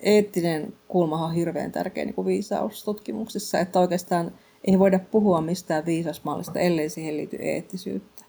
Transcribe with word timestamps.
eettinen 0.00 0.74
kulmahan 0.88 1.28
on 1.28 1.34
hirveän 1.34 1.72
tärkeä 1.72 2.04
niin 2.04 2.14
kuin 2.14 2.26
viisaustutkimuksissa, 2.26 3.58
että 3.58 3.80
oikeastaan 3.80 4.32
ei 4.64 4.78
voida 4.78 4.98
puhua 4.98 5.40
mistään 5.40 5.86
viisasmallista, 5.86 6.58
ellei 6.58 6.88
siihen 6.88 7.16
liity 7.16 7.36
eettisyyttä. 7.36 8.24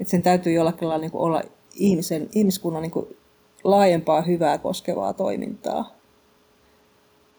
Että 0.00 0.10
sen 0.10 0.22
täytyy 0.22 0.52
jollakin 0.52 0.88
lailla 0.88 1.00
niin 1.00 1.10
kuin 1.10 1.22
olla 1.22 1.42
ihmisen, 1.74 2.28
ihmiskunnan 2.34 2.82
niin 2.82 2.90
kuin 2.90 3.16
laajempaa 3.64 4.22
hyvää 4.22 4.58
koskevaa 4.58 5.12
toimintaa. 5.12 5.96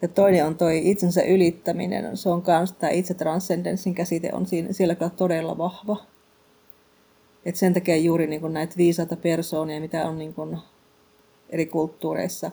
Ja 0.02 0.07
toinen 0.07 0.45
on 0.45 0.55
toi 0.55 0.89
itsensä 0.89 1.21
ylittäminen. 1.21 2.18
Se 2.18 2.29
on 2.29 2.43
myös 2.48 2.73
tämä 2.73 2.91
itse 2.91 3.13
transcendenssin 3.13 3.95
käsite 3.95 4.29
on 4.34 4.45
siinä, 4.45 4.73
siellä 4.73 4.95
kyllä 4.95 5.11
todella 5.11 5.57
vahva. 5.57 5.98
Et 7.45 7.55
sen 7.55 7.73
takia 7.73 7.98
juuri 7.98 8.27
niin 8.27 8.41
kuin 8.41 8.54
näitä 8.54 8.77
viisaita 8.77 9.16
persoonia, 9.16 9.82
mitä 9.82 10.07
on 10.07 10.18
niin 10.18 10.34
kuin 10.34 10.57
eri 11.50 11.66
kulttuureissa 11.66 12.52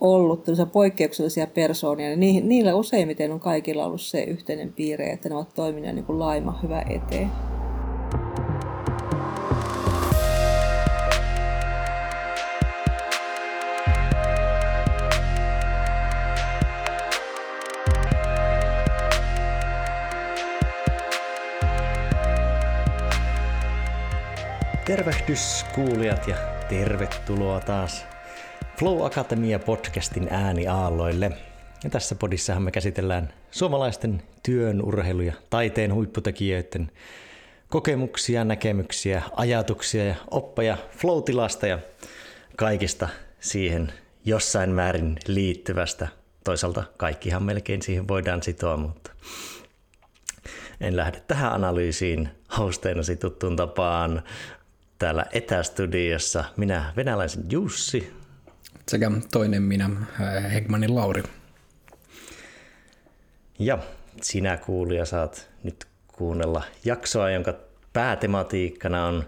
ollut, 0.00 0.44
poikkeuksellisia 0.72 1.46
persoonia, 1.46 2.16
niin 2.16 2.48
niillä 2.48 2.74
useimmiten 2.74 3.32
on 3.32 3.40
kaikilla 3.40 3.86
ollut 3.86 4.00
se 4.00 4.22
yhteinen 4.22 4.72
piirre, 4.72 5.10
että 5.10 5.28
ne 5.28 5.34
ovat 5.34 5.54
toimineet 5.54 5.94
niin 5.94 6.18
laima 6.18 6.58
hyvä 6.62 6.82
eteen. 6.90 7.30
Tervehdys 24.84 25.66
kuulijat 25.74 26.28
ja 26.28 26.36
tervetuloa 26.68 27.60
taas 27.60 28.06
Flow 28.78 29.06
Akatemia 29.06 29.58
podcastin 29.58 30.28
ääniaalloille. 30.30 31.30
Ja 31.84 31.90
tässä 31.90 32.14
podissahan 32.14 32.62
me 32.62 32.70
käsitellään 32.70 33.32
suomalaisten 33.50 34.22
työn, 34.42 34.82
urheilu 34.82 35.20
ja 35.20 35.32
taiteen 35.50 35.94
huipputekijöiden 35.94 36.90
kokemuksia, 37.68 38.44
näkemyksiä, 38.44 39.22
ajatuksia 39.36 40.04
ja 40.04 40.14
oppeja 40.30 40.76
flow-tilasta 40.90 41.66
ja 41.66 41.78
kaikista 42.56 43.08
siihen 43.40 43.92
jossain 44.24 44.70
määrin 44.70 45.18
liittyvästä. 45.26 46.08
Toisaalta 46.44 46.84
kaikkihan 46.96 47.42
melkein 47.42 47.82
siihen 47.82 48.08
voidaan 48.08 48.42
sitoa, 48.42 48.76
mutta 48.76 49.10
en 50.80 50.96
lähde 50.96 51.20
tähän 51.20 51.52
analyysiin 51.52 52.28
hosteinasi 52.58 53.16
tuttuun 53.16 53.56
tapaan 53.56 54.22
täällä 54.98 55.26
etästudiossa 55.32 56.44
minä 56.56 56.92
venäläisen 56.96 57.44
Jussi. 57.50 58.17
Sekä 58.88 59.10
toinen 59.32 59.62
minä, 59.62 59.90
Hegmanin 60.52 60.94
Lauri. 60.94 61.22
Ja 63.58 63.78
sinä 64.22 64.56
kuulija 64.56 65.04
saat 65.04 65.50
nyt 65.62 65.84
kuunnella 66.06 66.62
jaksoa, 66.84 67.30
jonka 67.30 67.54
päätematiikkana 67.92 69.06
on 69.06 69.24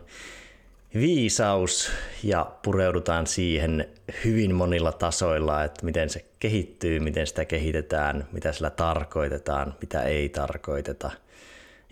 viisaus 0.94 1.90
ja 2.22 2.56
pureudutaan 2.62 3.26
siihen 3.26 3.88
hyvin 4.24 4.54
monilla 4.54 4.92
tasoilla, 4.92 5.64
että 5.64 5.84
miten 5.84 6.10
se 6.10 6.24
kehittyy, 6.38 7.00
miten 7.00 7.26
sitä 7.26 7.44
kehitetään, 7.44 8.28
mitä 8.32 8.52
sillä 8.52 8.70
tarkoitetaan, 8.70 9.74
mitä 9.80 10.02
ei 10.02 10.28
tarkoiteta 10.28 11.10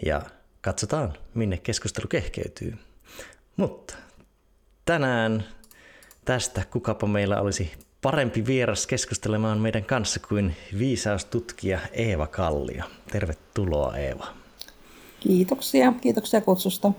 ja 0.06 0.22
katsotaan, 0.60 1.12
minne 1.34 1.56
keskustelu 1.56 2.06
kehkeytyy. 2.08 2.74
Mutta 3.56 3.94
tänään 4.84 5.44
tästä 6.28 6.62
kukapa 6.70 7.06
meillä 7.06 7.40
olisi 7.40 7.72
parempi 8.02 8.46
vieras 8.46 8.86
keskustelemaan 8.86 9.58
meidän 9.58 9.84
kanssa 9.84 10.20
kuin 10.28 10.56
viisaustutkija 10.78 11.78
Eeva 11.92 12.26
Kallio. 12.26 12.84
Tervetuloa 13.12 13.96
Eeva. 13.96 14.26
Kiitoksia, 15.20 15.92
kiitoksia 16.00 16.40
kutsusta. 16.40 16.92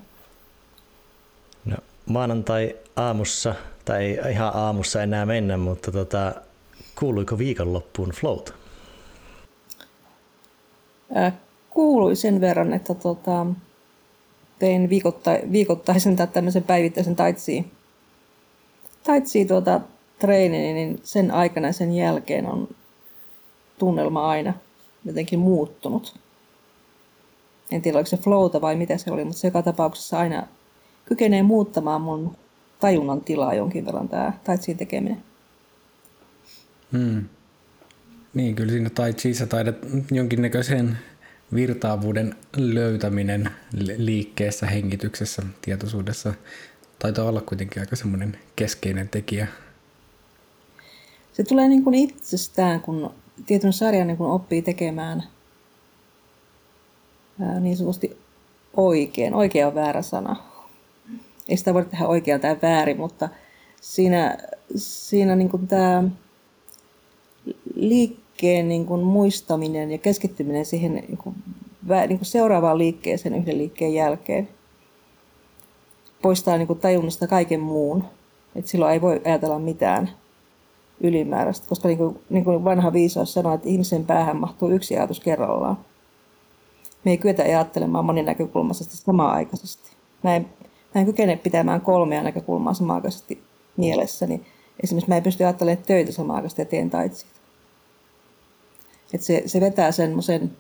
No, 1.66 1.78
maanantai 2.06 2.76
aamussa, 2.96 3.56
tai 3.86 4.04
ei 4.04 4.32
ihan 4.32 4.56
aamussa 4.56 5.04
enää 5.04 5.26
mennä, 5.26 5.58
mutta 5.58 5.92
tota, 5.92 6.36
kuuluiko 7.00 7.38
viikonloppuun 7.38 8.10
float? 8.10 8.54
Äh, 11.18 11.34
kuului 11.70 12.16
sen 12.16 12.42
verran, 12.42 12.74
että 12.74 12.94
tota, 12.94 13.46
tein 14.60 14.90
viikoittai, 14.90 15.42
viikoittaisen 15.52 16.16
tai 16.16 16.28
tämmöisen 16.28 16.64
päivittäisen 16.64 17.16
taitsiin, 17.16 17.72
taitsiin 19.10 19.48
tuota, 19.48 19.82
treenin, 20.20 20.76
niin 20.76 21.00
sen 21.04 21.32
aikana 21.32 21.68
ja 21.68 21.74
sen 21.74 21.94
jälkeen 21.94 22.46
on 22.46 22.68
tunnelma 23.78 24.30
aina 24.30 24.54
jotenkin 25.06 25.40
muuttunut. 25.40 26.20
En 27.72 27.82
tiedä, 27.82 27.98
oliko 27.98 28.10
se 28.10 28.18
flowta 28.18 28.62
vai 28.62 28.76
mitä 28.76 28.98
se 28.98 29.12
oli, 29.12 29.24
mutta 29.24 29.40
se 29.40 29.48
joka 29.48 29.62
tapauksessa 29.62 30.20
aina 30.20 30.48
kykenee 31.06 31.44
muuttamaan 31.44 32.02
mun 32.02 32.36
tajunnan 32.80 33.22
tilaa 33.22 33.54
jonkin 33.54 33.86
verran 33.86 34.10
tämä 34.10 34.34
taitsiin 34.44 34.78
tekeminen. 34.78 35.24
Hmm. 36.92 37.26
Niin, 38.34 38.56
kyllä 38.56 38.72
siinä 38.72 38.90
tai 38.90 39.14
Chiissa 39.14 39.48
taidat 39.48 39.76
jonkinnäköiseen 40.12 40.98
virtaavuuden 41.54 42.36
löytäminen 42.58 43.50
liikkeessä, 43.98 44.66
hengityksessä, 44.66 45.44
tietoisuudessa 45.62 46.34
taitaa 47.00 47.26
olla 47.26 47.42
kuitenkin 47.42 47.82
aika 47.82 47.96
semmoinen 47.96 48.38
keskeinen 48.56 49.10
tekijä. 49.10 49.48
Se 51.34 51.44
tulee 51.44 51.68
niin 51.68 51.84
kuin 51.84 51.94
itsestään, 51.94 52.82
kun 52.82 53.14
tietyn 53.46 53.74
sarjan 53.74 54.08
niin 54.08 54.18
kuin 54.18 54.32
oppii 54.32 54.62
tekemään 54.62 55.24
niin 57.60 57.78
sanotusti 57.78 58.18
oikein. 58.78 59.34
Oikea 59.34 59.68
on 59.68 59.76
väärä 59.76 60.02
sana. 60.02 60.36
Ei 61.48 61.58
sitä 61.58 61.74
voi 61.74 61.86
tehdä 61.86 62.08
oikein 62.08 62.42
tai 62.42 62.58
väärin, 62.62 62.98
mutta 62.98 63.30
siinä, 63.82 64.38
siinä 64.76 65.36
niin 65.36 65.50
kuin 65.50 65.68
tämä 65.68 66.04
liik- 67.76 68.30
liikkeen 68.42 68.70
niin 68.70 68.86
kuin 68.86 69.04
muistaminen 69.04 69.92
ja 69.92 69.98
keskittyminen 69.98 70.66
siihen 70.66 70.94
niin 70.94 71.18
kuin, 71.18 71.36
niin 72.08 72.18
kuin 72.20 72.26
seuraavaan 72.26 72.78
liikkeeseen 72.78 73.36
yhden 73.36 73.58
liikkeen 73.58 73.94
jälkeen 73.94 74.50
poistaa 76.22 76.58
niin 76.58 76.68
kuin 76.68 76.80
tajunnasta 76.80 77.28
kaiken 77.28 77.60
muun. 77.60 78.04
Et 78.56 78.68
silloin 78.68 78.94
ei 78.94 79.02
voi 79.02 79.22
ajatella 79.26 79.60
mitään 79.60 80.10
ylimääräistä, 81.02 81.68
koska 81.68 81.88
niin 81.88 81.98
kuin, 81.98 82.20
niin 82.30 82.44
kuin 82.44 82.64
vanha 82.64 82.94
viisaus 82.94 83.34
sanoo, 83.34 83.54
että 83.54 83.70
ihmisen 83.70 84.06
päähän 84.06 84.38
mahtuu 84.38 84.70
yksi 84.70 84.98
ajatus 84.98 85.20
kerrallaan. 85.20 85.78
Me 87.06 87.12
ei 87.12 87.18
kyetä 87.18 87.44
ajattelemaan 87.44 88.06
monin 88.06 88.26
näkökulmasta 88.26 88.98
samaan 88.98 89.36
aikaisesti. 89.36 89.92
Mä 90.24 90.36
en, 90.36 90.50
mä 90.96 91.02
en 91.02 91.06
kykene 91.06 91.36
pitämään 91.36 91.82
kolmea 91.82 92.24
näkökulmaa 92.24 92.74
samaan 92.74 93.04
mielessä, 93.78 94.28
niin 94.28 94.46
esimerkiksi 94.84 95.10
mä 95.10 95.18
en 95.18 95.24
pysty 95.24 95.44
ajattelemaan 95.44 95.86
töitä 95.86 96.12
samaan 96.12 96.44
ja 96.58 96.66
teen 96.66 96.90
taitsit. 96.90 97.30
Että 99.14 99.28
se, 99.28 99.44
se 99.46 99.62
vetää 99.62 99.92
semmoisen 99.92 100.52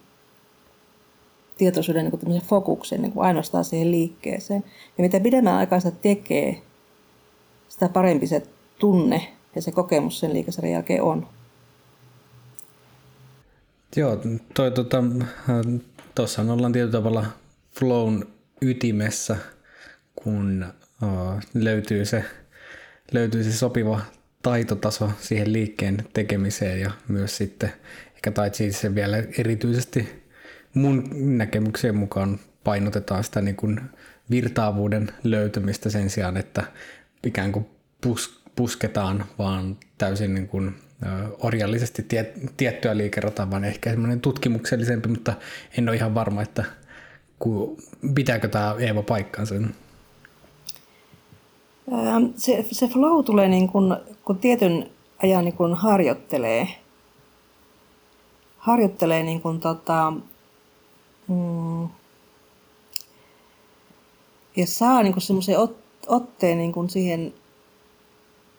tietoisuuden 1.59 2.11
niin 2.25 2.41
fokuksen 2.41 3.01
niin 3.01 3.11
kuin 3.11 3.25
ainoastaan 3.25 3.65
siihen 3.65 3.91
liikkeeseen. 3.91 4.63
Ja 4.97 5.01
mitä 5.01 5.19
pidemmän 5.19 5.53
aikaa 5.53 5.79
sitä 5.79 5.97
tekee, 6.01 6.61
sitä 7.67 7.89
parempi 7.89 8.27
se 8.27 8.43
tunne 8.79 9.33
ja 9.55 9.61
se 9.61 9.71
kokemus 9.71 10.19
sen 10.19 10.33
liikesarjan 10.33 10.73
jälkeen 10.73 11.03
on. 11.03 11.27
Joo, 13.95 14.17
toi, 14.53 14.71
tota, 14.71 15.03
tuossa 16.15 16.41
ollaan 16.41 16.71
tietyllä 16.71 16.91
tavalla 16.91 17.25
flown 17.79 18.23
ytimessä, 18.61 19.37
kun 20.15 20.65
uh, 21.03 21.41
löytyy, 21.53 22.05
se, 22.05 22.25
löytyy 23.11 23.43
se 23.43 23.53
sopiva 23.53 24.01
taitotaso 24.41 25.09
siihen 25.21 25.53
liikkeen 25.53 25.97
tekemiseen 26.13 26.81
ja 26.81 26.91
myös 27.07 27.37
sitten 27.37 27.73
Ehkä 28.19 28.31
tai 28.31 28.49
siis 28.53 28.81
se 28.81 28.95
vielä 28.95 29.17
erityisesti 29.37 30.18
mun 30.73 31.09
näkemyksen 31.37 31.95
mukaan 31.95 32.39
painotetaan 32.63 33.23
sitä 33.23 33.41
niin 33.41 33.55
kuin 33.55 33.81
virtaavuuden 34.29 35.11
löytämistä 35.23 35.89
sen 35.89 36.09
sijaan, 36.09 36.37
että 36.37 36.63
ikään 37.23 37.51
kuin 37.51 37.65
pus, 38.01 38.41
pusketaan 38.55 39.25
vaan 39.37 39.77
täysin 39.97 40.33
niin 40.33 40.47
kuin 40.47 40.75
orjallisesti 41.39 42.03
tie, 42.03 42.33
tiettyä 42.57 42.97
liikerataa, 42.97 43.51
vaan 43.51 43.63
ehkä 43.63 43.89
semmoinen 43.89 44.21
tutkimuksellisempi, 44.21 45.09
mutta 45.09 45.33
en 45.77 45.89
ole 45.89 45.97
ihan 45.97 46.15
varma, 46.15 46.41
että 46.41 46.65
ku, 47.39 47.77
pitääkö 48.15 48.47
tämä 48.47 48.75
Eeva 48.79 49.03
paikkansa. 49.03 49.55
Se, 52.35 52.65
se 52.71 52.87
flow 52.87 53.25
tulee, 53.25 53.47
niin 53.47 53.67
kun, 53.67 53.97
kun 54.25 54.37
tietyn 54.37 54.89
ajan 55.23 55.45
niin 55.45 55.55
kun 55.55 55.75
harjoittelee– 55.75 56.67
harjoittelee 58.59 59.23
niin 59.23 59.41
kuin 59.41 59.59
tota, 59.59 60.13
mm, 61.29 61.89
ja 64.55 64.67
saa 64.67 65.03
niin 65.03 65.13
kuin 65.13 65.23
semmoisen 65.23 65.59
ot, 65.59 65.77
otteen 66.07 66.57
niin 66.57 66.71
kuin 66.71 66.89
siihen, 66.89 67.33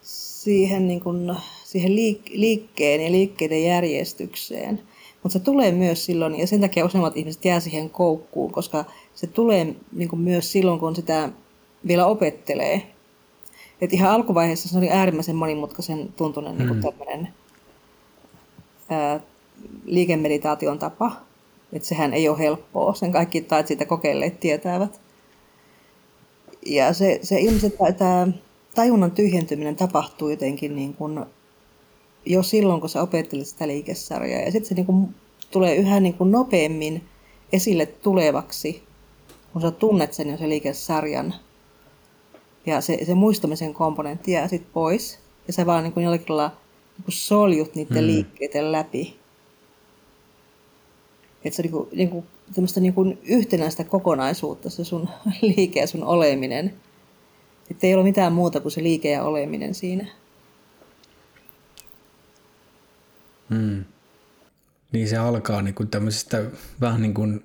siihen 0.02 0.88
niin 0.88 1.00
kuin 1.00 1.36
siihen 1.64 1.92
liik- 1.92 2.32
liikkeen 2.34 3.00
ja 3.00 3.12
liikkeiden 3.12 3.64
järjestykseen. 3.64 4.82
Mutta 5.22 5.38
se 5.38 5.44
tulee 5.44 5.72
myös 5.72 6.04
silloin, 6.04 6.38
ja 6.38 6.46
sen 6.46 6.60
takia 6.60 6.84
useimmat 6.84 7.16
ihmiset 7.16 7.44
jää 7.44 7.60
siihen 7.60 7.90
koukkuun, 7.90 8.52
koska 8.52 8.84
se 9.14 9.26
tulee 9.26 9.74
niin 9.92 10.08
kuin 10.08 10.20
myös 10.20 10.52
silloin, 10.52 10.80
kun 10.80 10.96
sitä 10.96 11.28
vielä 11.86 12.06
opettelee. 12.06 12.86
Et 13.80 13.92
ihan 13.92 14.10
alkuvaiheessa 14.10 14.68
se 14.68 14.78
oli 14.78 14.90
äärimmäisen 14.90 15.36
monimutkaisen 15.36 16.12
tuntunen 16.16 16.58
niin 16.58 16.68
kuin 16.68 16.82
tämmöinen 16.82 17.28
ää, 18.88 19.20
liikemeditaation 19.84 20.78
tapa. 20.78 21.29
Että 21.72 21.88
sehän 21.88 22.14
ei 22.14 22.28
ole 22.28 22.38
helppoa, 22.38 22.94
sen 22.94 23.12
kaikki 23.12 23.40
tait 23.40 23.66
siitä 23.66 23.84
kokeilleet 23.84 24.40
tietävät. 24.40 25.00
Ja 26.66 26.92
se, 26.92 27.18
se 27.22 27.40
ilmeisesti, 27.40 27.78
tämä 27.98 28.28
tajunnan 28.74 29.10
tyhjentyminen 29.10 29.76
tapahtuu 29.76 30.28
jotenkin 30.28 30.76
niin 30.76 30.94
kuin 30.94 31.24
jo 32.26 32.42
silloin, 32.42 32.80
kun 32.80 32.90
sä 32.90 33.02
opettelet 33.02 33.46
sitä 33.46 33.68
liikesarjaa. 33.68 34.40
Ja 34.40 34.52
sitten 34.52 34.68
se 34.68 34.74
niin 34.74 34.86
kuin 34.86 35.14
tulee 35.50 35.76
yhä 35.76 36.00
niin 36.00 36.14
kuin 36.14 36.32
nopeammin 36.32 37.04
esille 37.52 37.86
tulevaksi, 37.86 38.82
kun 39.52 39.62
sä 39.62 39.70
tunnet 39.70 40.12
sen 40.12 40.30
jo 40.30 40.36
sen 40.36 40.48
liikesarjan. 40.48 41.34
Ja 42.66 42.80
se, 42.80 42.98
se 43.06 43.14
muistamisen 43.14 43.74
komponentti 43.74 44.32
jää 44.32 44.48
sitten 44.48 44.70
pois. 44.72 45.18
Ja 45.46 45.52
sä 45.52 45.66
vaan 45.66 45.84
niin 45.84 45.92
kuin 45.92 46.04
jollakin 46.04 46.36
lailla 46.36 46.56
niin 46.96 47.04
kuin 47.04 47.14
soljut 47.14 47.74
niiden 47.74 47.96
hmm. 47.96 48.06
liikkeiden 48.06 48.72
läpi. 48.72 49.19
Että 51.44 51.56
se 51.56 51.62
on 51.62 51.88
niin 51.92 52.10
kuin, 52.10 52.24
niin 52.56 52.66
kuin, 52.66 52.82
niin 52.82 52.94
kuin 52.94 53.18
yhtenäistä 53.24 53.84
kokonaisuutta, 53.84 54.70
se 54.70 54.84
sun 54.84 55.08
liike 55.42 55.80
ja 55.80 55.86
sun 55.86 56.04
oleminen. 56.04 56.74
Että 57.70 57.86
ei 57.86 57.94
ole 57.94 58.02
mitään 58.02 58.32
muuta 58.32 58.60
kuin 58.60 58.72
se 58.72 58.82
liike 58.82 59.10
ja 59.10 59.22
oleminen 59.22 59.74
siinä. 59.74 60.06
Hmm. 63.50 63.84
Niin 64.92 65.08
se 65.08 65.16
alkaa 65.16 65.62
niin 65.62 65.74
kuin 65.74 65.88
tämmöisistä 65.88 66.44
vähän 66.80 67.02
niin 67.02 67.14
kuin 67.14 67.44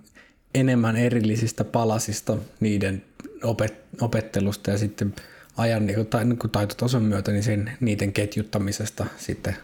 enemmän 0.56 0.96
erillisistä 0.96 1.64
palasista 1.64 2.38
niiden 2.60 3.04
opet- 3.44 4.02
opettelusta 4.02 4.72
ja 4.72 4.78
sitten 4.78 5.16
ajan 5.58 5.86
niin 5.86 5.96
kuin, 5.96 6.08
ta- 6.08 6.24
niin 6.24 6.40
kuin 6.40 6.52
taitotason 6.52 7.04
myötä 7.04 7.32
niin 7.32 7.44
sen, 7.44 7.72
niiden 7.80 8.14
ketjuttamisesta 8.14 9.06
sitten 9.18 9.58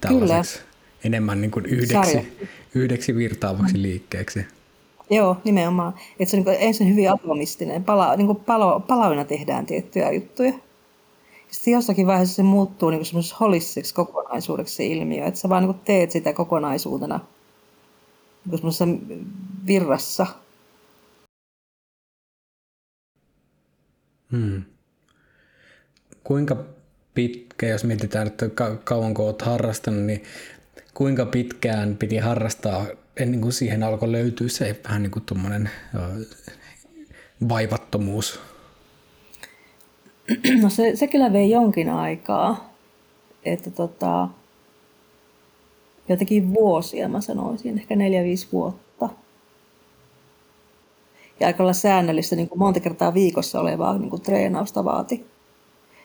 tällaiseksi 0.00 0.58
Kyllä. 0.58 0.67
Enemmän 1.04 1.40
niin 1.40 1.50
kuin 1.50 1.66
yhdeksi, 1.66 2.18
yhdeksi 2.74 3.16
virtaavaksi 3.16 3.82
liikkeeksi. 3.82 4.46
Joo, 5.10 5.36
nimenomaan. 5.44 5.94
Että 6.20 6.30
se 6.30 6.36
on 6.36 6.44
niin 6.44 6.56
ensin 6.60 6.88
hyvin 6.88 7.12
atomistinen. 7.12 7.84
Pala, 7.84 8.16
niin 8.16 8.26
kuin 8.26 8.40
palo, 8.40 8.80
palavina 8.80 9.24
tehdään 9.24 9.66
tiettyjä 9.66 10.12
juttuja. 10.12 10.52
Sitten 11.48 11.72
jossakin 11.72 12.06
vaiheessa 12.06 12.34
se 12.34 12.42
muuttuu 12.42 12.90
niin 12.90 13.04
semmoisessa 13.04 13.36
holistiseksi 13.40 13.94
kokonaisuudeksi 13.94 14.74
se 14.74 14.86
ilmiö. 14.86 15.24
Että 15.24 15.40
sä 15.40 15.48
vaan 15.48 15.62
niin 15.64 15.80
teet 15.84 16.10
sitä 16.10 16.32
kokonaisuutena 16.32 17.20
niin 18.44 18.58
semmoisessa 18.58 18.88
virrassa. 19.66 20.26
Hmm. 24.32 24.62
Kuinka 26.24 26.56
pitkä, 27.14 27.66
jos 27.66 27.84
mietitään, 27.84 28.26
että 28.26 28.46
kauanko 28.84 29.26
olet 29.26 29.42
harrastanut, 29.42 30.04
niin 30.04 30.22
kuinka 30.98 31.26
pitkään 31.26 31.96
piti 31.96 32.16
harrastaa 32.16 32.86
ennen 33.16 33.40
kuin 33.40 33.52
siihen 33.52 33.82
alkoi 33.82 34.12
löytyä 34.12 34.48
se 34.48 34.80
vähän 34.84 35.02
niin 35.02 35.10
kuin 35.10 35.68
vaivattomuus? 37.48 38.40
No 40.62 40.70
se, 40.70 40.96
se 40.96 41.06
kyllä 41.06 41.32
vei 41.32 41.50
jonkin 41.50 41.90
aikaa. 41.90 42.74
Että 43.44 43.70
tota, 43.70 44.28
jotenkin 46.08 46.54
vuosia 46.54 47.08
mä 47.08 47.20
sanoisin, 47.20 47.78
ehkä 47.78 47.96
neljä, 47.96 48.24
viisi 48.24 48.48
vuotta. 48.52 49.08
Ja 51.40 51.46
aika 51.46 51.62
olla 51.62 51.72
säännöllistä, 51.72 52.36
niin 52.36 52.48
kuin 52.48 52.58
monta 52.58 52.80
kertaa 52.80 53.14
viikossa 53.14 53.60
olevaa 53.60 53.98
niin 53.98 54.10
kuin 54.10 54.22
treenausta 54.22 54.84
vaati. 54.84 55.26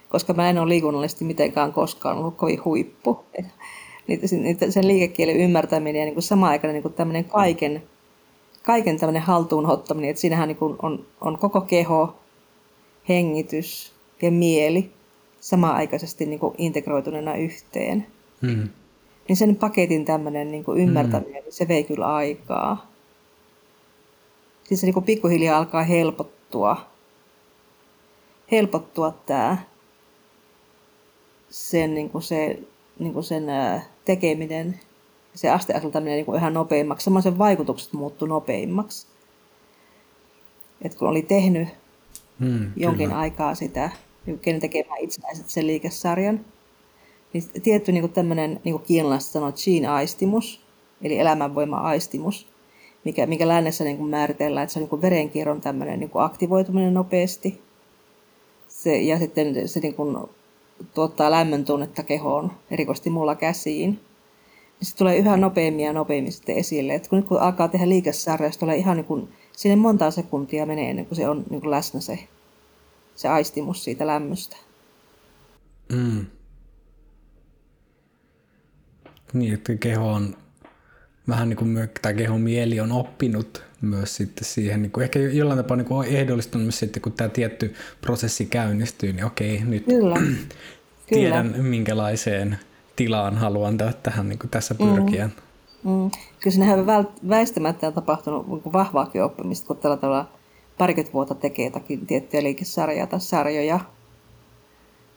Koska 0.10 0.34
mä 0.34 0.50
en 0.50 0.58
ole 0.58 0.70
liikunnallisesti 0.70 1.26
mitenkään 1.26 1.74
koskaan 1.74 2.18
ollut 2.18 2.38
kovin 2.38 2.66
huippu 2.66 3.26
niitä, 4.08 4.72
sen 4.72 4.88
liikekielen 4.88 5.38
ymmärtäminen 5.38 6.00
ja 6.00 6.06
niin 6.06 6.16
kuin 6.16 6.24
samaan 6.24 6.52
aikaan 6.52 6.74
niin 6.74 6.82
kuin 6.82 6.94
tämmöinen 6.94 7.26
kaiken, 7.26 7.84
kaiken 8.64 9.00
tämmöinen 9.00 9.22
haltuun 9.22 9.66
ottaminen, 9.66 10.10
että 10.10 10.22
siinähän 10.22 10.48
niin 10.48 10.58
kuin 10.58 10.76
on, 10.82 11.06
on 11.22 11.38
koko 11.38 11.62
keho, 11.62 12.16
hengitys 13.10 13.94
ja 14.22 14.32
mieli 14.32 14.92
samaaikaisesti 15.40 16.26
niin 16.26 16.40
kuin 16.40 16.56
integroituneena 16.58 17.36
yhteen. 17.36 18.08
Hmm. 18.42 18.70
Niin 19.28 19.38
sen 19.38 19.56
paketin 19.56 20.06
tämmöinen 20.06 20.52
niin 20.52 20.64
kuin 20.64 20.80
ymmärtäminen, 20.80 21.44
hmm. 21.44 21.52
se 21.52 21.68
vei 21.68 21.84
kyllä 21.84 22.16
aikaa. 22.16 22.92
Siis 24.64 24.80
se 24.80 24.88
niin 24.88 24.94
kuin 24.94 25.06
pikkuhiljaa 25.06 25.58
alkaa 25.58 25.84
helpottua, 25.84 26.78
helpottua 28.52 29.12
tämä 29.26 29.58
sen, 31.50 31.94
niin 31.94 32.10
kuin 32.10 32.22
se 32.22 32.60
niin 33.00 33.14
kuin 33.14 33.24
sen 33.24 33.46
tekeminen, 34.06 34.80
se 35.36 35.50
asteaselta 35.50 36.02
menee 36.02 36.16
niin 36.16 36.36
yhä 36.36 36.50
nopeammaksi. 36.50 37.04
Samoin 37.04 37.24
sen 37.24 37.38
vaikutukset 37.38 37.94
muuttuu 37.94 38.28
nopeimmaksi. 38.28 39.08
Et 40.82 40.96
kun 40.96 41.10
oli 41.10 41.22
tehnyt 41.22 41.68
hmm, 42.40 42.72
jonkin 42.76 43.08
kyllä. 43.08 43.20
aikaa 43.20 43.56
sitä, 43.56 43.90
kenen 44.42 44.62
tekemään 44.62 45.00
itsenäiset 45.02 45.50
sen 45.50 45.68
liikesarjan, 45.68 46.46
niin 47.34 47.44
tietty 47.64 47.92
niin 47.92 48.02
kuin 48.02 48.14
tämmöinen, 48.14 48.60
niin 48.64 48.74
kuin 48.74 48.84
kiinalaiset 48.84 49.32
sanoo, 49.32 49.52
gene-aistimus, 49.52 50.62
eli 51.02 51.20
elämänvoima-aistimus, 51.20 52.48
mikä, 53.04 53.26
mikä 53.26 53.48
lännessä 53.48 53.84
niin 53.84 53.98
kuin 53.98 54.10
määritellään, 54.10 54.64
että 54.64 54.74
se 54.74 54.80
on 54.80 54.82
niin 54.82 54.90
kuin 54.90 55.02
verenkierron 55.02 55.62
tämmöinen 55.62 56.00
niin 56.00 56.10
kuin 56.10 56.24
aktivoituminen 56.24 56.94
nopeasti. 56.94 57.62
Se, 58.68 59.02
ja 59.02 59.20
sitten 59.20 59.68
se 59.68 59.80
niin 59.80 59.96
kuin 59.96 60.18
tuottaa 60.94 61.32
lämmön 61.32 61.66
tunnetta 61.66 62.04
kehoon, 62.04 62.52
erikoisesti 62.72 63.10
mulla 63.10 63.36
käsiin, 63.36 63.90
niin 63.90 64.88
se 64.88 64.96
tulee 64.96 65.18
yhä 65.18 65.38
nopeammin 65.38 65.86
ja 65.86 65.94
nopeammin 65.94 66.32
sitten 66.32 66.56
esille. 66.56 66.96
Et 66.96 67.08
kun 67.08 67.20
nyt 67.20 67.28
kun 67.28 67.40
alkaa 67.40 67.68
tehdä 67.68 67.90
liikesarja, 67.90 68.52
se 68.52 68.60
tulee 68.60 68.78
ihan 68.78 68.98
niin 68.98 69.06
kuin, 69.06 69.30
sinne 69.52 69.76
monta 69.76 70.12
sekuntia 70.12 70.66
menee 70.66 70.90
ennen 70.90 71.06
kuin 71.06 71.16
se 71.16 71.30
on 71.30 71.44
niin 71.50 71.62
kuin 71.62 71.72
läsnä 71.72 72.00
se, 72.00 72.20
se 73.16 73.28
aistimus 73.28 73.84
siitä 73.84 74.08
lämmöstä. 74.08 74.58
Mm. 75.92 76.26
Niin, 79.34 79.54
että 79.54 79.76
keho 79.76 80.12
on 80.12 80.36
vähän 81.28 81.50
niin 81.50 81.58
kuin 81.58 81.90
tämä 82.02 82.14
kehon 82.14 82.42
mieli 82.42 82.80
on 82.80 82.92
oppinut 82.92 83.64
myös 83.86 84.16
sitten 84.16 84.46
siihen, 84.46 84.82
niin 84.82 84.92
kuin 84.92 85.04
ehkä 85.04 85.20
jollain 85.20 85.58
tapaa 85.58 85.78
niin 85.78 85.86
kuin 85.86 86.08
ehdollistunut 86.08 86.66
myös 86.66 86.80
sitten, 86.80 87.02
kun 87.02 87.12
tämä 87.12 87.30
tietty 87.30 87.74
prosessi 88.02 88.46
käynnistyy, 88.46 89.14
niin 89.14 89.26
okei, 89.26 89.62
nyt 89.66 89.86
Kyllä. 89.86 90.16
tiedän 91.08 91.52
Kyllä. 91.52 91.64
minkälaiseen 91.64 92.58
tilaan 92.96 93.38
haluan 93.38 93.78
tähän 94.04 94.30
niin 94.30 94.40
kuin 94.40 94.50
tässä 94.50 94.76
pyrkiä. 94.76 95.26
Mm. 95.26 95.32
Mm. 95.84 96.12
Kyllä 96.40 96.54
sinnehän 96.54 96.86
väistämättä 97.30 97.88
on 97.88 97.94
tapahtunut 97.94 98.48
niin 98.48 98.74
vahvaakin 98.74 99.24
oppimista, 99.24 99.68
kun 99.68 99.78
tällä 99.78 99.98
tavalla 99.98 100.32
parikymmentä 100.78 101.14
vuotta 101.14 101.36
tekee 101.36 101.66
jotakin 101.66 102.08
tiettyjä 102.08 102.44
liikesarjoja 102.44 103.08
tai 103.08 103.22
sarjoja 103.22 103.80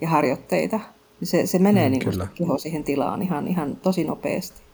ja 0.01 0.09
harjoitteita. 0.09 0.81
Niin 1.21 1.29
se, 1.29 1.47
se 1.47 1.59
menee 1.59 1.89
mm, 1.89 1.93
niin 1.93 2.05
kuin 2.05 2.29
keho 2.35 2.59
siihen 2.59 2.85
tilaan 2.85 3.23
ihan, 3.23 3.49
ihan 3.49 3.77
tosi 3.77 4.05
nopeasti. 4.05 4.66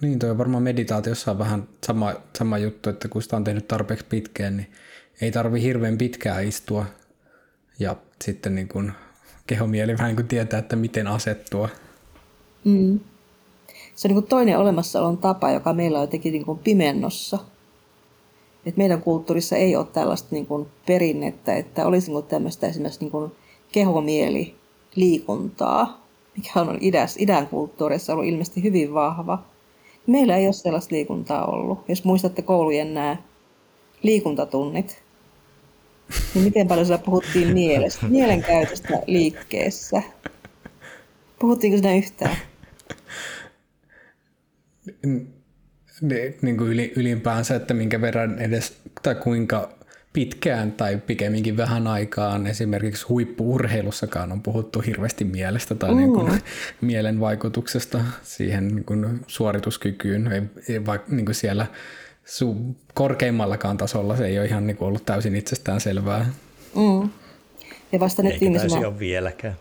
Niin, 0.00 0.18
toi 0.18 0.30
on 0.30 0.38
varmaan 0.38 0.62
meditaatiossa 0.62 1.30
on 1.30 1.38
vähän 1.38 1.68
sama, 1.86 2.14
sama 2.38 2.58
juttu, 2.58 2.90
että 2.90 3.08
kun 3.08 3.22
sitä 3.22 3.36
on 3.36 3.44
tehnyt 3.44 3.68
tarpeeksi 3.68 4.06
pitkään, 4.08 4.56
niin 4.56 4.70
ei 5.20 5.30
tarvi 5.30 5.62
hirveän 5.62 5.98
pitkään 5.98 6.44
istua 6.44 6.86
ja 7.78 7.96
sitten 8.24 8.54
niin 8.54 8.68
kuin 8.68 8.92
kehomieli 9.46 9.98
vähän 9.98 10.16
niin 10.16 10.28
tietää, 10.28 10.58
että 10.58 10.76
miten 10.76 11.06
asettua. 11.06 11.68
Mm. 12.64 13.00
Se 13.94 14.08
on 14.08 14.14
niin 14.14 14.26
toinen 14.26 14.58
olemassaolon 14.58 15.18
tapa, 15.18 15.50
joka 15.50 15.72
meillä 15.72 15.98
on 15.98 16.04
jotenkin 16.04 16.32
niin 16.32 16.58
pimennossa. 16.64 17.38
Et 18.66 18.76
meidän 18.76 19.02
kulttuurissa 19.02 19.56
ei 19.56 19.76
ole 19.76 19.86
tällaista 19.86 20.28
niin 20.30 20.46
kuin 20.46 20.66
perinnettä, 20.86 21.56
että 21.56 21.86
olisi 21.86 22.12
niin 22.12 22.24
tämmöistä 22.24 22.66
esimerkiksi 22.66 23.00
niin 23.00 23.10
kuin 23.10 23.32
kehomieli 23.72 24.54
liikuntaa, 24.94 26.06
mikä 26.36 26.60
on 26.60 26.78
idän 27.18 27.46
kulttuurissa 27.46 28.12
ollut 28.12 28.26
ilmeisesti 28.26 28.62
hyvin 28.62 28.94
vahva. 28.94 29.44
Meillä 30.10 30.36
ei 30.36 30.46
ole 30.46 30.52
sellaista 30.52 30.94
liikuntaa 30.94 31.46
ollut. 31.46 31.88
Jos 31.88 32.04
muistatte 32.04 32.42
koulujen 32.42 32.94
nämä 32.94 33.16
liikuntatunnit, 34.02 35.02
niin 36.34 36.44
miten 36.44 36.68
paljon 36.68 36.86
siellä 36.86 37.04
puhuttiin 37.04 37.52
mielestä, 37.52 38.06
mielenkäytöstä 38.06 38.88
liikkeessä? 39.06 40.02
Puhuttiinko 41.38 41.76
sitä 41.76 41.94
yhtään? 41.94 42.36
niin 46.42 46.56
kuin 46.56 46.70
yli, 46.70 46.92
ylipäänsä, 46.96 47.56
että 47.56 47.74
minkä 47.74 48.00
verran 48.00 48.38
edes, 48.38 48.80
tai 49.02 49.14
kuinka 49.14 49.70
pitkään 50.12 50.72
tai 50.72 50.96
pikemminkin 50.96 51.56
vähän 51.56 51.86
aikaan 51.86 52.46
esimerkiksi 52.46 53.06
huippuurheilussakaan 53.06 54.32
on 54.32 54.42
puhuttu 54.42 54.80
hirveästi 54.80 55.24
mielestä 55.24 55.74
tai 55.74 55.90
mm. 55.90 55.96
niin 55.96 56.12
kuin, 56.12 56.42
mielen 56.80 57.20
vaikutuksesta 57.20 58.00
siihen 58.22 58.68
niin 58.68 58.84
kuin 58.84 59.20
suorituskykyyn, 59.26 60.32
ei, 60.32 60.42
ei 60.68 60.86
vaikka 60.86 61.12
niin 61.12 61.24
kuin 61.26 61.34
siellä 61.34 61.66
su- 62.26 62.74
korkeimmallakaan 62.94 63.76
tasolla 63.76 64.16
se 64.16 64.26
ei 64.26 64.38
ole 64.38 64.46
ihan 64.46 64.66
niin 64.66 64.76
kuin 64.76 64.88
ollut 64.88 65.06
täysin 65.06 65.36
itsestään 65.36 65.80
selvää. 65.80 66.30
Mm. 66.76 67.10
Ja 67.92 68.00
vasta 68.00 68.22
nyt 68.22 68.40
viimeisenä... 68.40 68.88
ole 68.88 68.98
vieläkään. 68.98 69.56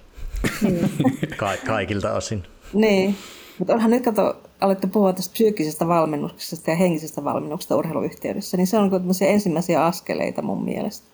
Niin. 0.61 0.91
Ka- 1.37 1.57
kaikilta 1.67 2.13
osin. 2.13 2.43
Niin, 2.73 3.17
mutta 3.59 3.73
onhan 3.73 3.91
nyt 3.91 4.03
kato, 4.03 4.41
alettu 4.59 4.87
puhua 4.87 5.13
tästä 5.13 5.33
psyykkisestä 5.33 5.87
valmennuksesta 5.87 6.69
ja 6.71 6.75
henkisestä 6.75 7.23
valmennuksesta 7.23 7.75
urheiluyhteydessä, 7.75 8.57
niin 8.57 8.67
se 8.67 8.77
on 8.77 8.91
niin 8.91 9.29
ensimmäisiä 9.33 9.85
askeleita 9.85 10.41
mun 10.41 10.63
mielestä. 10.63 11.07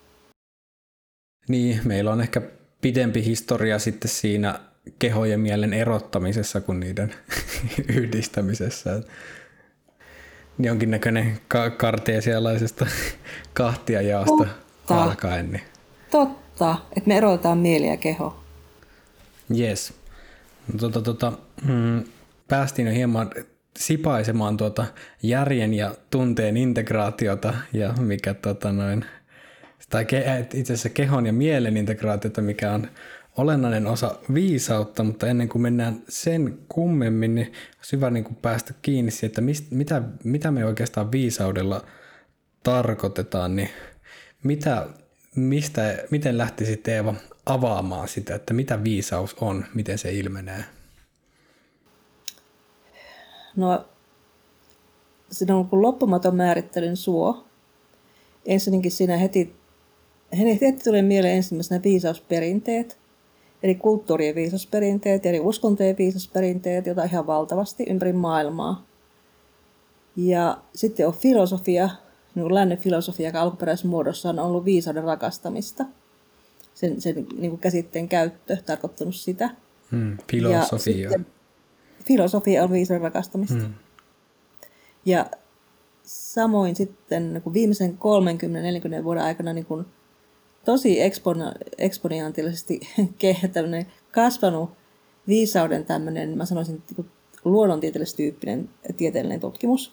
Niin, 1.47 1.81
meillä 1.83 2.11
on 2.11 2.21
ehkä 2.21 2.41
pidempi 2.81 3.25
historia 3.25 3.79
sitten 3.79 4.11
siinä 4.11 4.59
kehojen 4.99 5.39
mielen 5.39 5.73
erottamisessa 5.73 6.61
kuin 6.61 6.79
niiden 6.79 7.15
yhdistämisessä. 7.95 9.01
Jonkinnäköinen 10.59 11.39
ka- 11.47 11.69
karteesialaisesta 11.69 12.85
kahtia 13.53 14.01
jaosta 14.01 14.47
alkaen. 14.89 15.51
Niin. 15.51 15.63
Totta, 16.11 16.77
että 16.97 17.07
me 17.07 17.17
erotetaan 17.17 17.57
mieli 17.57 17.87
ja 17.87 17.97
keho. 17.97 18.35
Yes. 19.59 19.93
Tota, 20.79 21.01
tota, 21.01 21.33
mm, 21.65 22.03
päästiin 22.47 22.87
jo 22.87 22.93
hieman 22.93 23.29
sipaisemaan 23.77 24.57
tuota 24.57 24.85
järjen 25.23 25.73
ja 25.73 25.95
tunteen 26.09 26.57
integraatiota 26.57 27.53
ja 27.73 27.93
mikä 27.93 28.33
tota 28.33 28.71
noin, 28.71 29.05
tai 29.89 30.05
ke, 30.05 30.47
itse 30.53 30.73
asiassa 30.73 30.89
kehon 30.89 31.25
ja 31.25 31.33
mielen 31.33 31.77
integraatiota, 31.77 32.41
mikä 32.41 32.71
on 32.71 32.87
olennainen 33.37 33.87
osa 33.87 34.15
viisautta, 34.33 35.03
mutta 35.03 35.27
ennen 35.27 35.49
kuin 35.49 35.61
mennään 35.61 36.03
sen 36.09 36.59
kummemmin, 36.69 37.35
niin 37.35 37.51
olisi 37.77 37.95
hyvä 37.95 38.09
niin 38.09 38.23
kuin 38.23 38.35
päästä 38.35 38.73
kiinni 38.81 39.11
siihen, 39.11 39.27
että 39.27 39.41
mist, 39.41 39.71
mitä, 39.71 40.01
mitä 40.23 40.51
me 40.51 40.65
oikeastaan 40.65 41.11
viisaudella 41.11 41.85
tarkoitetaan, 42.63 43.55
niin 43.55 43.69
mitä, 44.43 44.87
mistä, 45.35 45.97
miten 46.11 46.37
lähtisi 46.37 46.81
Eeva 46.87 47.13
avaamaan 47.45 48.07
sitä, 48.07 48.35
että 48.35 48.53
mitä 48.53 48.83
viisaus 48.83 49.35
on, 49.41 49.65
miten 49.73 49.97
se 49.97 50.11
ilmenee? 50.11 50.65
No, 53.55 53.85
siinä 55.31 55.55
on 55.55 55.69
kuin 55.69 55.81
loppumaton 55.81 56.35
määrittelyn 56.35 56.97
suo. 56.97 57.45
Ensinnäkin 58.45 58.91
siinä 58.91 59.17
heti, 59.17 59.55
heti 60.37 60.83
tulee 60.83 61.01
mieleen 61.01 61.35
ensimmäisenä 61.35 61.83
viisausperinteet, 61.83 62.97
eri 63.63 63.75
kulttuurien 63.75 64.35
viisausperinteet, 64.35 65.25
eri 65.25 65.39
uskontojen 65.39 65.97
viisausperinteet, 65.97 66.85
joita 66.85 67.03
ihan 67.03 67.27
valtavasti 67.27 67.85
ympäri 67.89 68.13
maailmaa. 68.13 68.85
Ja 70.15 70.57
sitten 70.75 71.07
on 71.07 71.13
filosofia, 71.13 71.89
niin 72.35 72.53
lännen 72.53 72.77
filosofia, 72.77 73.29
joka 73.29 73.41
alkuperäisessä 73.41 73.87
muodossa 73.87 74.29
on 74.29 74.39
ollut 74.39 74.65
viisauden 74.65 75.03
rakastamista. 75.03 75.85
Sen, 76.73 77.01
sen 77.01 77.27
niin 77.37 77.51
kuin 77.51 77.59
käsitteen 77.59 78.09
käyttö 78.09 78.57
tarkoittanut 78.65 79.15
sitä. 79.15 79.49
Hmm, 79.91 80.17
filosofia. 80.31 81.03
Ja 81.03 81.09
sitten, 81.09 81.34
filosofia 82.07 82.63
on 82.63 82.71
viisauden 82.71 83.01
rakastamista. 83.01 83.59
Hmm. 83.59 83.73
Ja 85.05 85.25
samoin 86.03 86.75
sitten 86.75 87.33
niin 87.33 87.41
kuin 87.41 87.53
viimeisen 87.53 87.97
30-40 89.01 89.03
vuoden 89.03 89.23
aikana 89.23 89.53
niin 89.53 89.65
kuin 89.65 89.85
tosi 90.65 90.97
eksponentiaalisesti 91.77 92.79
kasvanut 94.11 94.69
viisauden 95.27 95.85
tämmöinen, 95.85 96.37
mä 96.37 96.45
sanoisin, 96.45 96.83
niin 96.97 97.09
luonnontieteellis-tyyppinen 97.45 98.69
tieteellinen 98.97 99.39
tutkimus, 99.39 99.91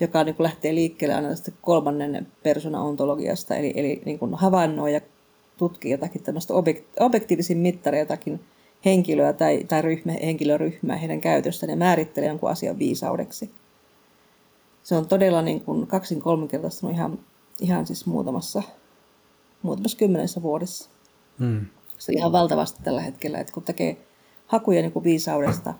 joka 0.00 0.24
niin 0.24 0.34
kuin 0.34 0.44
lähtee 0.44 0.74
liikkeelle 0.74 1.14
aina 1.14 1.28
tästä 1.28 1.52
kolmannen 1.62 2.26
persona-ontologiasta, 2.42 3.56
eli, 3.56 3.72
eli 3.76 4.02
niin 4.04 4.18
kuin 4.18 4.34
havainnoi 4.34 4.94
ja 4.94 5.00
tutkii 5.56 5.90
jotakin 5.92 6.22
tämmöistä 6.22 6.54
objektiivisin 7.00 7.58
mittaria, 7.58 8.00
jotakin 8.00 8.40
henkilöä 8.84 9.32
tai, 9.32 9.64
tai 9.68 9.82
ryhmä, 9.82 10.12
henkilöryhmää 10.12 10.96
heidän 10.96 11.20
käytöstään 11.20 11.70
ja 11.70 11.76
määrittelee 11.76 12.28
jonkun 12.28 12.50
asian 12.50 12.78
viisaudeksi. 12.78 13.50
Se 14.82 14.94
on 14.94 15.08
todella 15.08 15.42
niin 15.42 15.60
kuin 15.60 15.86
kaksin 15.86 16.20
kolminkertaistunut 16.20 16.96
ihan, 16.96 17.18
ihan 17.60 17.86
siis 17.86 18.06
muutamassa, 18.06 18.62
muutamassa 19.62 19.98
kymmenessä 19.98 20.42
vuodessa. 20.42 20.90
Mm. 21.38 21.66
Se 21.98 22.12
on 22.12 22.18
ihan 22.18 22.32
valtavasti 22.32 22.82
tällä 22.84 23.00
hetkellä, 23.00 23.38
että 23.38 23.52
kun 23.52 23.62
tekee 23.62 23.96
hakuja 24.46 24.82
niin 24.82 24.92
kuin 24.92 25.04
viisaudesta, 25.04 25.74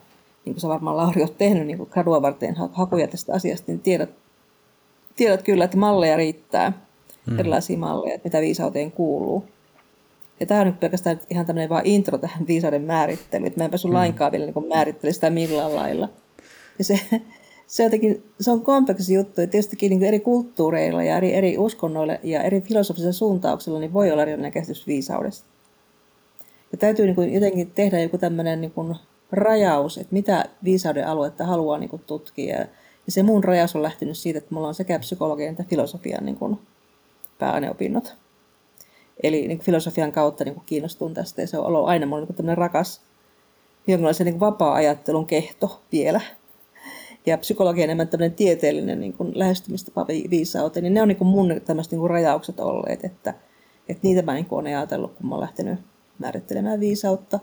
niin 0.45 0.55
kuin 0.55 0.61
sä 0.61 0.69
varmaan 0.69 0.97
Lauri 0.97 1.23
olet 1.23 1.39
tehnyt 1.39 1.67
niin 1.67 1.79
kuin 1.79 1.91
gradua 1.93 2.23
varten 2.23 2.57
hakuja 2.73 3.09
tästä 3.09 3.33
asiasta, 3.33 3.73
niin 3.73 3.81
tiedät, 3.81 4.11
tiedät 5.17 5.43
kyllä, 5.43 5.65
että 5.65 5.77
malleja 5.77 6.17
riittää, 6.17 6.73
mm. 7.27 7.39
erilaisia 7.39 7.79
malleja, 7.79 8.15
että 8.15 8.27
mitä 8.29 8.41
viisauteen 8.41 8.93
kuuluu. 8.93 9.45
Ja 10.41 10.47
tämä 10.47 10.61
on 10.61 10.67
nyt 10.67 10.81
pelkästään 10.81 11.21
ihan 11.31 11.47
tämmöinen 11.47 11.69
vaan 11.69 11.87
intro 11.87 12.19
tähän 12.19 12.47
viisauden 12.47 12.83
määrittelyyn, 12.83 13.47
että 13.47 13.61
mä 13.61 13.65
en 13.65 13.71
päässyt 13.71 13.91
mm. 13.91 13.95
lainkaan 13.95 14.33
vielä 14.33 14.47
niin 14.47 14.69
määrittele 14.69 15.13
sitä 15.13 15.31
millään 15.31 15.77
lailla. 15.77 16.09
Ja 16.79 16.85
se, 16.85 17.01
se, 17.67 17.85
jotenkin, 17.85 18.23
se 18.41 18.51
on 18.51 18.61
kompleksi 18.61 19.15
juttu, 19.15 19.41
että 19.41 19.51
tietystikin 19.51 19.91
niin 19.91 20.05
eri 20.05 20.21
kulttuureilla 20.21 21.03
ja 21.03 21.17
eri, 21.17 21.35
eri 21.35 21.59
uskonnoilla 21.59 22.17
ja 22.23 22.43
eri 22.43 22.61
filosofisilla 22.61 23.13
suuntauksilla 23.13 23.79
niin 23.79 23.93
voi 23.93 24.11
olla 24.11 24.23
erilainen 24.23 24.53
käsitys 24.53 24.87
viisaudesta. 24.87 25.49
Ja 26.73 26.79
täytyy 26.79 27.07
niin 27.07 27.17
kuin 27.17 27.35
jotenkin 27.35 27.71
tehdä 27.71 28.01
joku 28.01 28.19
tämmöinen 28.19 28.61
niin 28.61 28.71
kuin 28.71 28.97
rajaus, 29.33 29.99
että 29.99 30.13
mitä 30.13 30.45
viisauden 30.65 31.07
aluetta 31.07 31.45
haluaa 31.45 31.79
niin 31.79 31.91
kuin 31.91 32.03
tutkia. 32.07 32.57
Ja 32.57 33.13
se 33.13 33.23
mun 33.23 33.45
rajaus 33.45 33.77
on 33.77 33.83
lähtenyt 33.83 34.19
siitä, 34.19 34.39
että 34.39 34.55
mulla 34.55 34.69
on 34.69 34.75
sekä 34.75 34.99
psykologian 34.99 35.51
että 35.51 35.65
filosofian 35.71 36.25
niin 36.25 36.37
kuin 36.37 36.59
pääaineopinnot. 37.39 38.17
Eli 39.23 39.49
niin 39.49 39.59
filosofian 39.59 40.13
kautta 40.13 40.45
niin 40.45 40.63
kiinnostun 40.67 41.15
tästä 41.15 41.41
ja 41.41 41.47
se 41.47 41.59
on 41.59 41.67
ollut 41.67 41.89
aina 41.89 42.07
mulle 42.07 42.27
niin 42.43 42.59
rakas 42.59 43.01
jonkinlaisen 43.87 44.25
niin 44.25 44.41
vapaa-ajattelun 44.41 45.27
kehto 45.27 45.83
vielä. 45.93 46.21
Ja 47.27 47.39
psykologia 47.39 47.85
enemmän 47.85 48.09
tämmöinen 48.09 48.37
tieteellinen 48.37 49.01
niin 49.01 49.13
kuin 49.13 49.39
lähestymistapa 49.39 50.07
viisauteen, 50.07 50.83
niin 50.83 50.95
ne 50.95 51.03
on 51.03 51.09
niin 51.09 51.19
kuin 51.19 51.29
mun 51.29 51.61
tämmöiset 51.65 51.93
niin 51.93 52.01
kuin 52.01 52.11
rajaukset 52.11 52.61
olleet, 52.61 53.05
että, 53.05 53.35
että 53.89 54.01
niitä 54.03 54.23
mä 54.23 54.35
niin 54.35 54.47
kuin 54.47 54.67
ajatellut, 54.67 55.15
kun 55.15 55.29
mä 55.29 55.35
olen 55.35 55.43
lähtenyt 55.43 55.79
määrittelemään 56.19 56.81
viisautta. 56.81 57.41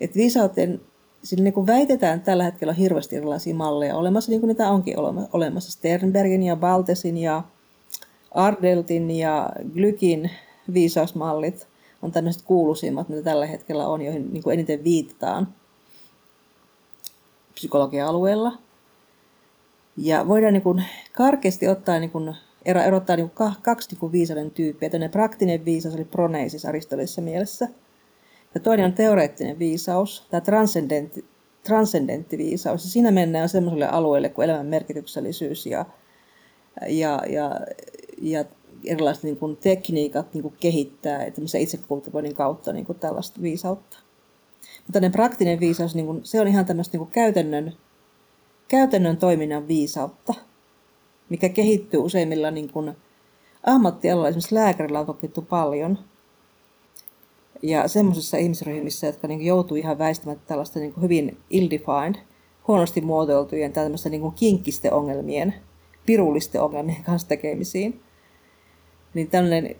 Että 0.00 0.16
viisauteen 0.16 0.80
Sillä 1.22 1.44
niin 1.44 1.54
kuin 1.54 1.66
väitetään 1.66 2.20
tällä 2.20 2.44
hetkellä 2.44 2.70
on 2.70 2.76
hirveästi 2.76 3.16
erilaisia 3.16 3.54
malleja 3.54 3.96
olemassa, 3.96 4.30
niin 4.30 4.40
kuin 4.40 4.48
niitä 4.48 4.70
onkin 4.70 4.96
olemassa. 5.32 5.72
Sternbergin 5.72 6.42
ja 6.42 6.56
Baltesin 6.56 7.18
ja 7.18 7.42
Ardeltin 8.30 9.10
ja 9.10 9.50
Glykin 9.74 10.30
viisausmallit 10.74 11.68
on 12.02 12.12
tämmöiset 12.12 12.42
kuuluisimmat, 12.42 13.08
mitä 13.08 13.22
tällä 13.22 13.46
hetkellä 13.46 13.86
on, 13.86 14.02
joihin 14.02 14.32
niin 14.32 14.42
kuin 14.42 14.54
eniten 14.54 14.84
viitataan 14.84 15.54
psykologia-alueella. 17.54 18.52
Ja 19.96 20.28
voidaan 20.28 20.52
niin 20.52 20.62
kuin 20.62 20.84
karkeasti 21.12 21.68
ottaa 21.68 21.98
niin 21.98 22.10
kuin, 22.10 22.36
erottaa 22.64 23.16
niin 23.16 23.30
kuin 23.30 23.52
kaksi 23.62 23.90
niin 23.90 24.00
kuin 24.00 24.12
viisauden 24.12 24.50
tyyppiä. 24.50 24.90
Tällainen 24.90 25.10
praktinen 25.10 25.64
viisaus 25.64 25.94
eli 25.94 26.04
proneisis 26.04 26.66
aristotelisessa 26.66 27.20
mielessä. 27.20 27.68
Ja 28.54 28.60
toinen 28.60 28.86
on 28.86 28.92
teoreettinen 28.92 29.58
viisaus, 29.58 30.26
tämä 30.30 30.40
transcendentti, 30.40 31.24
transcendentti 31.62 32.38
viisaus. 32.38 32.84
Ja 32.84 32.90
siinä 32.90 33.10
mennään 33.10 33.48
sellaiselle 33.48 33.88
alueelle 33.88 34.28
kuin 34.28 34.44
elämän 34.44 34.66
merkityksellisyys 34.66 35.66
ja, 35.66 35.84
ja, 36.88 37.20
ja, 37.28 37.60
ja 38.22 38.44
erilaiset 38.84 39.24
niin 39.24 39.36
kuin 39.36 39.56
tekniikat 39.56 40.34
niin 40.34 40.42
kuin 40.42 40.54
kehittää 40.60 41.26
itsekultivoinnin 41.58 42.34
kautta 42.34 42.72
niin 42.72 42.86
kuin 42.86 42.98
tällaista 42.98 43.42
viisautta. 43.42 43.98
Mutta 44.60 44.92
tämmöinen 44.92 45.12
praktinen 45.12 45.60
viisaus, 45.60 45.94
niin 45.94 46.06
kuin, 46.06 46.20
se 46.24 46.40
on 46.40 46.48
ihan 46.48 46.66
tämmöistä 46.66 46.94
niin 46.94 47.06
kuin 47.06 47.10
käytännön, 47.10 47.72
käytännön 48.68 49.16
toiminnan 49.16 49.68
viisautta, 49.68 50.34
mikä 51.28 51.48
kehittyy 51.48 52.00
useimmilla 52.00 52.50
niin 52.50 52.72
kuin 52.72 52.96
ammattialoilla, 53.66 54.28
esimerkiksi 54.28 54.54
lääkärillä 54.54 55.00
on 55.00 55.06
tutkittu 55.06 55.42
paljon. 55.42 55.98
Ja 57.62 57.88
semmoisissa 57.88 58.36
ihmisryhmissä, 58.36 59.06
jotka 59.06 59.28
niin 59.28 59.42
joutuu 59.42 59.76
ihan 59.76 59.98
väistämättä 59.98 60.44
tällaista 60.46 60.78
niin 60.78 60.92
kuin 60.92 61.02
hyvin 61.02 61.36
ill-defined, 61.50 62.18
huonosti 62.68 63.00
muotoiltujen 63.00 63.72
tai 63.72 63.88
niin 64.10 64.32
kinkkisten 64.32 64.92
ongelmien, 64.92 65.54
pirullisten 66.06 66.62
ongelmien 66.62 67.04
kanssa 67.04 67.28
tekemisiin 67.28 68.00
niin 69.14 69.30
tällainen 69.30 69.76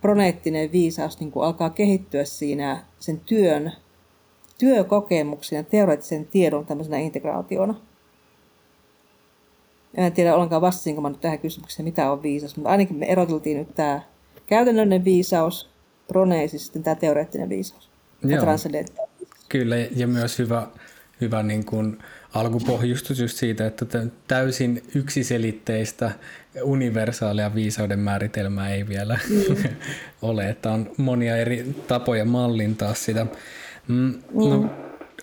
proneettinen 0.00 0.72
viisaus 0.72 1.20
niin 1.20 1.32
kuin 1.32 1.46
alkaa 1.46 1.70
kehittyä 1.70 2.24
siinä 2.24 2.84
sen 2.98 3.20
työn, 3.20 3.72
työkokemuksen 4.58 5.56
ja 5.56 5.62
teoreettisen 5.62 6.26
tiedon 6.26 6.66
tämmöisenä 6.66 6.98
integraationa. 6.98 7.74
En 9.94 10.12
tiedä 10.12 10.34
ollenkaan 10.34 10.62
vastasinko 10.62 11.00
mä 11.00 11.08
nyt 11.08 11.20
tähän 11.20 11.38
kysymykseen, 11.38 11.84
mitä 11.84 12.12
on 12.12 12.22
viisas, 12.22 12.56
mutta 12.56 12.70
ainakin 12.70 12.96
me 12.96 13.06
eroteltiin 13.06 13.58
nyt 13.58 13.74
tämä 13.74 14.00
käytännöllinen 14.46 15.04
viisaus, 15.04 15.70
proneesis, 16.08 16.64
sitten 16.64 16.82
tämä 16.82 16.94
teoreettinen 16.94 17.48
viisaus. 17.48 17.90
Transcendentaalinen. 18.40 19.28
Kyllä, 19.48 19.76
ja 19.76 20.06
myös 20.06 20.38
hyvä, 20.38 20.66
hyvä 21.20 21.42
niin 21.42 21.64
kuin 21.64 21.98
alkupohjustus 22.40 23.20
just 23.20 23.36
siitä, 23.36 23.66
että 23.66 23.84
tä- 23.84 24.06
täysin 24.28 24.82
yksiselitteistä 24.94 26.10
universaalia 26.62 27.54
viisauden 27.54 27.98
määritelmää 27.98 28.68
ei 28.68 28.88
vielä 28.88 29.18
ole, 30.22 30.48
että 30.48 30.70
on 30.70 30.90
monia 30.96 31.36
eri 31.36 31.74
tapoja 31.88 32.24
mallintaa 32.24 32.94
sitä. 32.94 33.26
Mm, 33.88 34.14
no, 34.34 34.70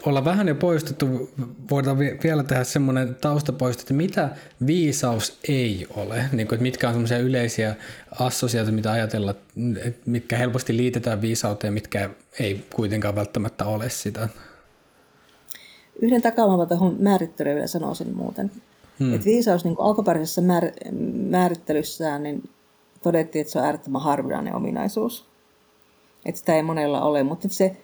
olla 0.05 0.25
vähän 0.25 0.47
jo 0.47 0.55
poistettu, 0.55 1.31
voidaan 1.69 1.99
vi- 1.99 2.19
vielä 2.23 2.43
tehdä 2.43 2.63
semmoinen 2.63 3.15
taustapoisto, 3.15 3.81
että 3.81 3.93
mitä 3.93 4.29
viisaus 4.67 5.39
ei 5.47 5.87
ole, 5.89 6.25
niin 6.31 6.47
kuin, 6.47 6.57
että 6.57 6.63
mitkä 6.63 6.87
on 6.87 6.93
semmoisia 6.93 7.19
yleisiä 7.19 7.75
assosiaatioita, 8.19 8.75
mitä 8.75 8.91
ajatella, 8.91 9.35
että 9.83 10.01
mitkä 10.05 10.37
helposti 10.37 10.77
liitetään 10.77 11.21
viisauteen, 11.21 11.73
mitkä 11.73 12.09
ei 12.39 12.65
kuitenkaan 12.75 13.15
välttämättä 13.15 13.65
ole 13.65 13.89
sitä. 13.89 14.29
Yhden 16.01 16.21
takaamaan 16.21 16.67
tuohon 16.67 16.95
määrittelyyn 16.99 17.55
vielä 17.55 17.67
sanoisin 17.67 18.17
muuten. 18.17 18.51
Hmm. 18.99 19.13
Että 19.13 19.25
viisaus 19.25 19.65
niin 19.65 19.75
alkuperäisessä 19.79 20.41
määr, 20.41 20.71
määrittelyssään 21.29 22.23
niin 22.23 22.49
todettiin, 23.03 23.41
että 23.41 23.53
se 23.53 23.59
on 23.59 23.65
äärettömän 23.65 24.01
harvinainen 24.01 24.55
ominaisuus. 24.55 25.25
Että 26.25 26.39
sitä 26.39 26.55
ei 26.55 26.63
monella 26.63 27.01
ole, 27.01 27.23
mutta 27.23 27.49
se, 27.49 27.77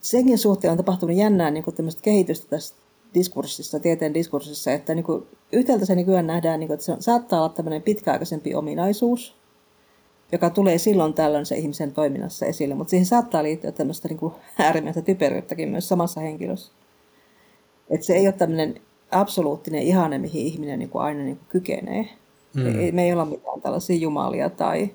senkin 0.00 0.38
suhteen 0.38 0.70
on 0.70 0.76
tapahtunut 0.76 1.16
jännää 1.16 1.50
niin 1.50 1.64
kehitystä 2.02 2.46
tässä 2.50 2.74
diskurssissa, 3.14 3.80
tieteen 3.80 4.14
diskurssissa, 4.14 4.72
että 4.72 4.94
niin 4.94 5.04
kuin, 5.04 5.26
yhtäältä 5.52 5.84
se 5.84 5.94
nykyään 5.94 6.26
nähdään, 6.26 6.60
niin 6.60 6.68
kuin, 6.68 6.74
että 6.74 6.86
se 6.86 6.92
on, 6.92 7.02
saattaa 7.02 7.40
olla 7.40 7.48
tämmöinen 7.48 7.82
pitkäaikaisempi 7.82 8.54
ominaisuus, 8.54 9.41
joka 10.32 10.50
tulee 10.50 10.78
silloin 10.78 11.14
tällöin 11.14 11.46
se 11.46 11.56
ihmisen 11.56 11.92
toiminnassa 11.92 12.46
esille, 12.46 12.74
mutta 12.74 12.90
siihen 12.90 13.06
saattaa 13.06 13.42
liittyä 13.42 13.72
tämmöistä 13.72 14.08
niin 14.08 14.18
kuin 14.18 14.34
äärimmäistä 14.58 15.02
typeryyttäkin 15.02 15.68
myös 15.68 15.88
samassa 15.88 16.20
henkilössä. 16.20 16.72
Että 17.90 18.06
se 18.06 18.14
ei 18.14 18.26
ole 18.26 18.32
tämmöinen 18.32 18.80
absoluuttinen 19.10 19.82
ihane, 19.82 20.18
mihin 20.18 20.46
ihminen 20.46 20.78
niin 20.78 20.88
kuin 20.88 21.02
aina 21.02 21.20
niin 21.20 21.36
kuin 21.36 21.48
kykenee. 21.48 22.08
Mm. 22.56 22.80
Ei, 22.80 22.92
me 22.92 23.04
ei 23.04 23.12
olla 23.12 23.24
mitään 23.24 23.60
tällaisia 23.60 23.96
jumalia 23.96 24.50
tai, 24.50 24.90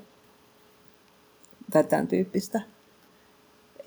tai 1.72 1.84
tämän 1.84 2.08
tyyppistä. 2.08 2.62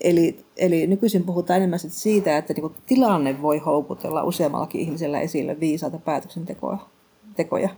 Eli, 0.01 0.45
eli 0.57 0.87
nykyisin 0.87 1.23
puhutaan 1.23 1.57
enemmän 1.57 1.79
siitä, 1.79 2.37
että 2.37 2.53
niin 2.53 2.61
kuin 2.61 2.73
tilanne 2.85 3.41
voi 3.41 3.57
houkutella 3.57 4.23
useammallakin 4.23 4.81
ihmisellä 4.81 5.19
esille 5.19 5.59
viisaata 5.59 5.97
päätöksentekoja. 5.97 7.69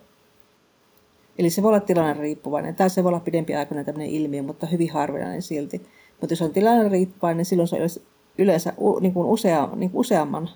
Eli 1.38 1.50
se 1.50 1.64
voi 1.64 1.70
olla 1.70 1.80
tilanne 1.80 2.22
riippuvainen, 2.22 2.76
tai 2.76 2.90
se 2.90 3.04
voi 3.04 3.10
olla 3.10 3.20
pidempiaikainen 3.20 3.86
tämmöinen 3.86 4.10
ilmiö, 4.10 4.44
mutta 4.44 4.68
hyvin 4.68 4.92
harvinainen 4.92 5.42
silti. 5.42 5.82
Mutta 6.22 6.32
jos 6.32 6.42
on 6.42 6.54
tilanne 6.54 6.90
riippuvainen, 6.90 7.38
niin 7.38 7.46
silloin 7.46 7.68
se 7.68 7.76
on 7.76 7.90
yleensä 8.38 8.74
niin 9.02 9.14
kuin 9.14 9.28
usea, 9.28 9.70
niin 9.76 9.92
kuin 9.92 10.00
useamman 10.00 10.50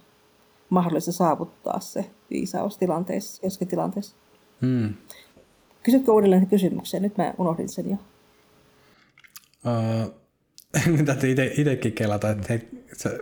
mahdollista 0.69 1.12
saavuttaa 1.12 1.79
se 1.79 2.05
viisaus 2.29 2.77
tilanteessa, 2.77 3.46
jossakin 3.46 3.67
tilanteessa. 3.67 4.15
Hmm. 4.62 4.93
Kysytkö 5.84 6.12
uudelleen 6.12 6.48
kysymyksen? 6.48 7.01
Nyt 7.01 7.17
mä 7.17 7.34
unohdin 7.38 7.69
sen 7.69 7.89
jo. 7.89 7.98
Nyt 10.98 11.05
täytyy 11.05 11.31
ite, 11.31 11.51
itekin 11.57 11.93
kelata, 11.93 12.29
että 12.29 12.46
hei, 12.50 12.69
se, 12.93 13.19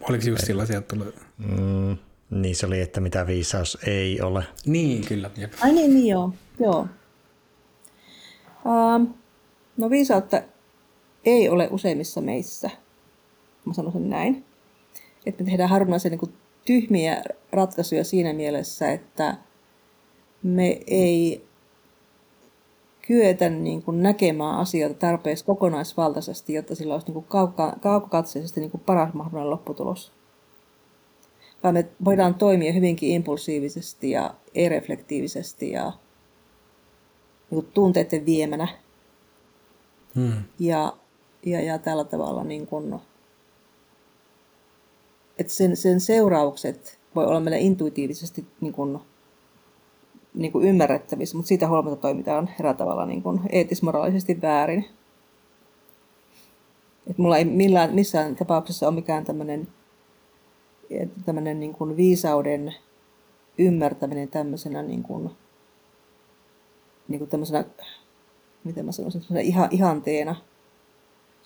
oliko 0.00 0.24
just 0.26 0.44
sillä 0.44 0.66
sieltä 0.66 0.86
tullut? 0.88 1.14
Mm, 1.38 1.96
niin 2.30 2.56
se 2.56 2.66
oli, 2.66 2.80
että 2.80 3.00
mitä 3.00 3.26
viisaus 3.26 3.78
ei 3.86 4.20
ole. 4.20 4.44
Niin, 4.66 5.06
kyllä. 5.06 5.30
Jep. 5.36 5.52
Ai 5.60 5.72
niin, 5.72 5.94
niin 5.94 6.06
joo. 6.06 6.32
joo. 6.60 6.86
Um, 8.64 9.14
no 9.76 9.90
viisautta 9.90 10.42
ei 11.24 11.48
ole 11.48 11.68
useimmissa 11.70 12.20
meissä. 12.20 12.70
Mä 13.64 13.72
sanoisin 13.72 14.10
näin. 14.10 14.44
Että 15.26 15.44
me 15.44 15.50
tehdään 15.50 15.70
harvinaisen 15.70 16.10
niin 16.10 16.18
kuin, 16.18 16.32
tyhmiä 16.64 17.22
ratkaisuja 17.52 18.04
siinä 18.04 18.32
mielessä, 18.32 18.92
että 18.92 19.36
me 20.42 20.80
ei 20.86 21.46
kyetä 23.06 23.50
niin 23.50 23.82
kuin 23.82 24.02
näkemään 24.02 24.58
asioita 24.58 24.94
tarpeeksi 24.94 25.44
kokonaisvaltaisesti, 25.44 26.54
jotta 26.54 26.74
sillä 26.74 26.94
olisi 26.94 27.06
niin 27.06 27.24
kuin 27.24 27.26
kaukokatseisesti 27.80 28.60
niin 28.60 28.70
kuin 28.70 28.82
paras 28.86 29.14
mahdollinen 29.14 29.50
lopputulos. 29.50 30.15
Vaan 31.66 31.74
me 31.74 31.86
voidaan 32.04 32.34
toimia 32.34 32.72
hyvinkin 32.72 33.10
impulsiivisesti 33.10 34.10
ja 34.10 34.34
ei-reflektiivisesti 34.54 35.70
ja 35.70 35.84
niin 37.50 37.62
kuin 37.62 37.66
tunteiden 37.74 38.26
viemänä. 38.26 38.68
Hmm. 40.14 40.32
Ja, 40.58 40.96
ja, 41.46 41.60
ja 41.60 41.78
tällä 41.78 42.04
tavalla 42.04 42.44
niin 42.44 42.66
kuin, 42.66 42.94
että 45.38 45.52
sen, 45.52 45.76
sen 45.76 46.00
seuraukset 46.00 46.98
voi 47.14 47.26
olla 47.26 47.40
meille 47.40 47.58
intuitiivisesti 47.58 48.46
niin 48.60 48.72
kuin, 48.72 48.98
niin 50.34 50.52
kuin 50.52 50.68
ymmärrettävissä, 50.68 51.36
mutta 51.36 51.48
siitä 51.48 51.68
huolimatta 51.68 52.00
toimitaan 52.00 52.50
eräällä 52.60 52.78
tavalla 52.78 53.06
niin 53.06 53.22
kuin 53.22 53.40
eettismoraalisesti 53.50 54.42
väärin. 54.42 54.86
Et 57.10 57.18
mulla 57.18 57.38
ei 57.38 57.44
millään, 57.44 57.94
missään 57.94 58.36
tapauksessa 58.36 58.86
ole 58.86 58.94
mikään 58.94 59.24
tämmöinen 59.24 59.68
tämmöinen 61.24 61.60
niin 61.60 61.72
kuin 61.72 61.96
viisauden 61.96 62.74
ymmärtäminen 63.58 64.28
tämmöisenä 64.28 64.82
niin 64.82 65.02
kuin, 65.02 65.30
niin 67.08 67.18
kuin 67.18 67.30
tämmöisenä, 67.30 67.64
miten 68.64 68.84
mä 68.84 68.92
sanoisin, 68.92 69.36
ihan, 69.36 69.68
ihanteena, 69.70 70.36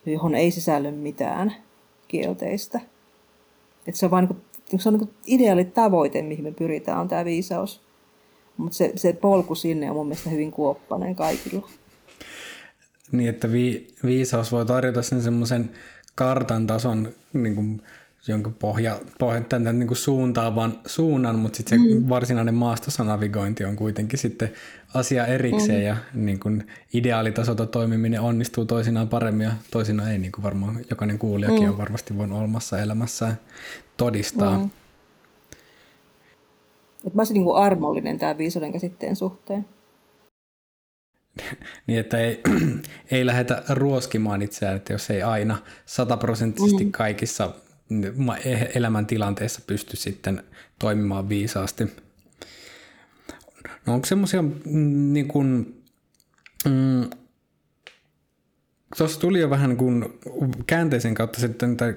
johon 0.07 0.35
ei 0.35 0.51
sisälly 0.51 0.91
mitään 0.91 1.55
kielteistä. 2.09 2.81
Et 3.87 3.95
se 3.95 4.07
on 4.07 4.11
vain 4.11 4.29
niin 4.73 4.81
se 4.81 4.89
on 4.89 4.95
niin 4.95 5.11
ideaali 5.27 5.65
tavoite, 5.65 6.23
mihin 6.23 6.45
me 6.45 6.53
pyritään, 6.53 7.01
on 7.01 7.09
tämä 7.09 7.25
viisaus. 7.25 7.81
Mutta 8.57 8.77
se, 8.77 8.93
se 8.97 9.13
polku 9.13 9.55
sinne 9.55 9.91
on 9.91 9.97
mun 9.97 10.07
mielestä 10.07 10.31
hyvin 10.31 10.51
kuoppainen 10.51 11.17
kaikilla. 11.17 11.69
Niin, 13.13 13.29
että 13.29 13.53
vi, 13.53 13.87
viisaus 14.05 14.53
voi 14.53 14.67
tarjota 14.67 15.03
sen 15.03 15.23
semmoisen 15.23 15.71
kartan 16.15 16.67
tason, 16.67 17.09
niin 17.33 17.55
kuin, 17.55 17.83
jonka 18.29 18.51
pohja, 18.59 19.01
pohja 19.19 19.41
tänne 19.41 19.73
niin 19.73 19.87
kuin 19.87 19.99
suuntaavan 19.99 20.79
suunnan, 20.87 21.39
mutta 21.39 21.57
sitten 21.57 21.81
se 21.81 21.95
mm. 21.95 22.09
varsinainen 22.09 22.55
maastossa 22.55 23.05
navigointi 23.05 23.65
on 23.65 23.77
kuitenkin 23.77 24.19
sitten 24.19 24.53
asia 24.95 25.27
erikseen 25.27 25.81
mm. 25.81 25.87
ja 25.87 25.97
niin 26.15 26.41
kuin 26.41 26.67
ideaalitasolta 26.95 27.67
toimiminen 27.67 28.21
onnistuu 28.21 28.65
toisinaan 28.65 29.09
paremmin 29.09 29.45
ja 29.45 29.53
toisinaan 29.71 30.13
ei, 30.13 30.19
niin 30.19 30.33
kuin 30.33 30.43
varmaan 30.43 30.79
jokainen 30.91 31.19
kuulijakin 31.19 31.63
mm. 31.63 31.69
on 31.69 31.79
varmasti 31.79 32.19
voinut 32.19 32.43
omassa 32.43 32.79
elämässään 32.79 33.39
todistaa. 33.97 34.59
Mm. 34.59 34.71
Et 37.07 37.15
mä 37.15 37.21
olisin 37.21 37.35
niin 37.35 37.45
kuin 37.45 37.57
armollinen 37.57 38.19
tämän 38.19 38.39
viisauden 38.39 38.73
käsitteen 38.73 39.17
suhteen. 39.17 39.67
niin, 41.87 42.01
että 42.01 42.19
ei, 42.19 42.41
ei 43.11 43.27
lähdetä 43.27 43.63
ruoskimaan 43.69 44.43
itseään, 44.43 44.77
että 44.77 44.93
jos 44.93 45.11
ei 45.11 45.23
aina 45.23 45.59
sataprosenttisesti 45.87 46.85
mm. 46.85 46.93
kaikissa 46.93 47.55
elämäntilanteissa 48.75 49.61
pysty 49.67 49.97
sitten 49.97 50.45
toimimaan 50.79 51.29
viisaasti. 51.29 51.85
No 53.87 53.95
onko 53.95 54.07
semmoisia 54.07 54.43
mm, 54.43 55.13
niin 55.13 55.29
kuin, 55.29 55.83
mm, 56.65 57.11
tuossa 58.97 59.21
tuli 59.21 59.41
jo 59.41 59.51
vähän 59.51 59.77
kuin 59.77 60.05
käänteisen 60.67 61.15
kautta 61.15 61.41
sitten 61.41 61.77
tämä 61.77 61.93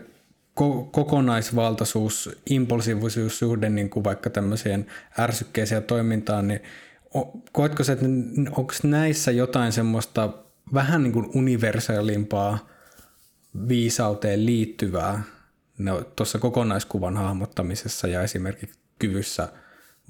kokonaisvaltaisuus, 0.91 2.29
impulsiivisuus 2.49 3.39
suhde 3.39 3.69
niin 3.69 3.89
kuin 3.89 4.03
vaikka 4.03 4.29
tämmöiseen 4.29 4.85
ärsykkeeseen 5.19 5.83
toimintaan, 5.83 6.47
niin 6.47 6.59
koetko 7.51 7.83
se, 7.83 7.91
että 7.91 8.05
onko 8.51 8.73
näissä 8.83 9.31
jotain 9.31 9.71
semmoista 9.71 10.29
vähän 10.73 11.03
niin 11.03 11.13
kuin 11.13 11.29
universaalimpaa 11.33 12.67
viisauteen 13.67 14.45
liittyvää 14.45 15.23
no, 15.83 16.01
tuossa 16.15 16.39
kokonaiskuvan 16.39 17.17
hahmottamisessa 17.17 18.07
ja 18.07 18.21
esimerkiksi 18.21 18.79
kyvyssä 18.99 19.47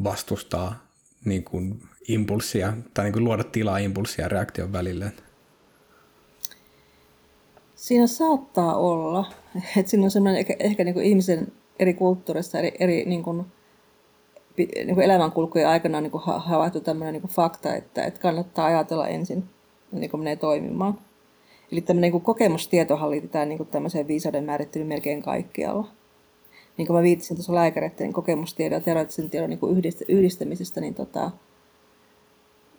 vastustaa 0.04 0.88
niin 1.26 1.44
kuin 1.44 1.82
impulssia 2.08 2.74
tai 2.94 3.06
niin 3.06 3.14
kuin 3.14 3.24
luoda 3.24 3.44
tilaa 3.44 3.78
impulssia 3.78 4.28
reaktion 4.28 4.74
välille? 4.74 5.12
Siinä 7.76 8.08
saattaa 8.08 8.76
olla. 8.76 9.32
Että 9.78 9.90
siinä 9.90 10.04
on 10.04 10.12
sellainen 10.12 10.40
ehkä, 10.40 10.56
ehkä 10.60 10.84
niin 10.84 10.94
kuin 10.94 11.06
ihmisen 11.06 11.48
eri 11.80 11.94
kulttuurissa, 11.94 12.60
eri, 12.60 12.72
eri 12.80 13.06
niin 13.06 13.24
kuin, 13.24 13.46
niin 14.58 14.96
kuin 14.96 15.06
elämänkulkujen 15.06 15.68
aikana 15.68 15.98
on 15.98 16.04
niin 16.04 16.12
kuin 16.12 16.24
havaittu 16.26 16.80
tämmöinen 16.80 17.14
niin 17.14 17.22
kuin 17.22 17.32
fakta, 17.32 17.76
että, 17.76 18.04
että 18.04 18.20
kannattaa 18.20 18.66
ajatella 18.66 19.08
ensin, 19.08 19.44
niin 19.92 20.10
kuin 20.10 20.22
menee 20.22 20.36
toimimaan. 20.36 21.00
Eli 21.74 21.82
tämmöinen 21.82 22.12
niin 22.12 22.22
kokemustietohan 22.22 23.12
liitetään 23.12 23.50
niin 23.50 23.58
kuin 23.58 23.70
tämmöiseen 23.70 24.08
viisauden 24.08 24.44
määrittelyyn 24.44 24.88
melkein 24.88 25.22
kaikkialla. 25.22 25.88
Niin 26.78 26.88
kuin 26.88 26.98
mä 26.98 27.04
viittasin 27.04 27.38
tuossa 27.38 27.56
lääkäreiden 27.56 28.14
kokemustiedon 28.14 28.78
ja 28.78 28.82
teoreettisen 28.82 29.30
tiedon 29.30 29.50
niin 29.50 29.60
yhdistämisestä, 30.08 30.82
niin 30.82 30.94
tota, 30.94 31.32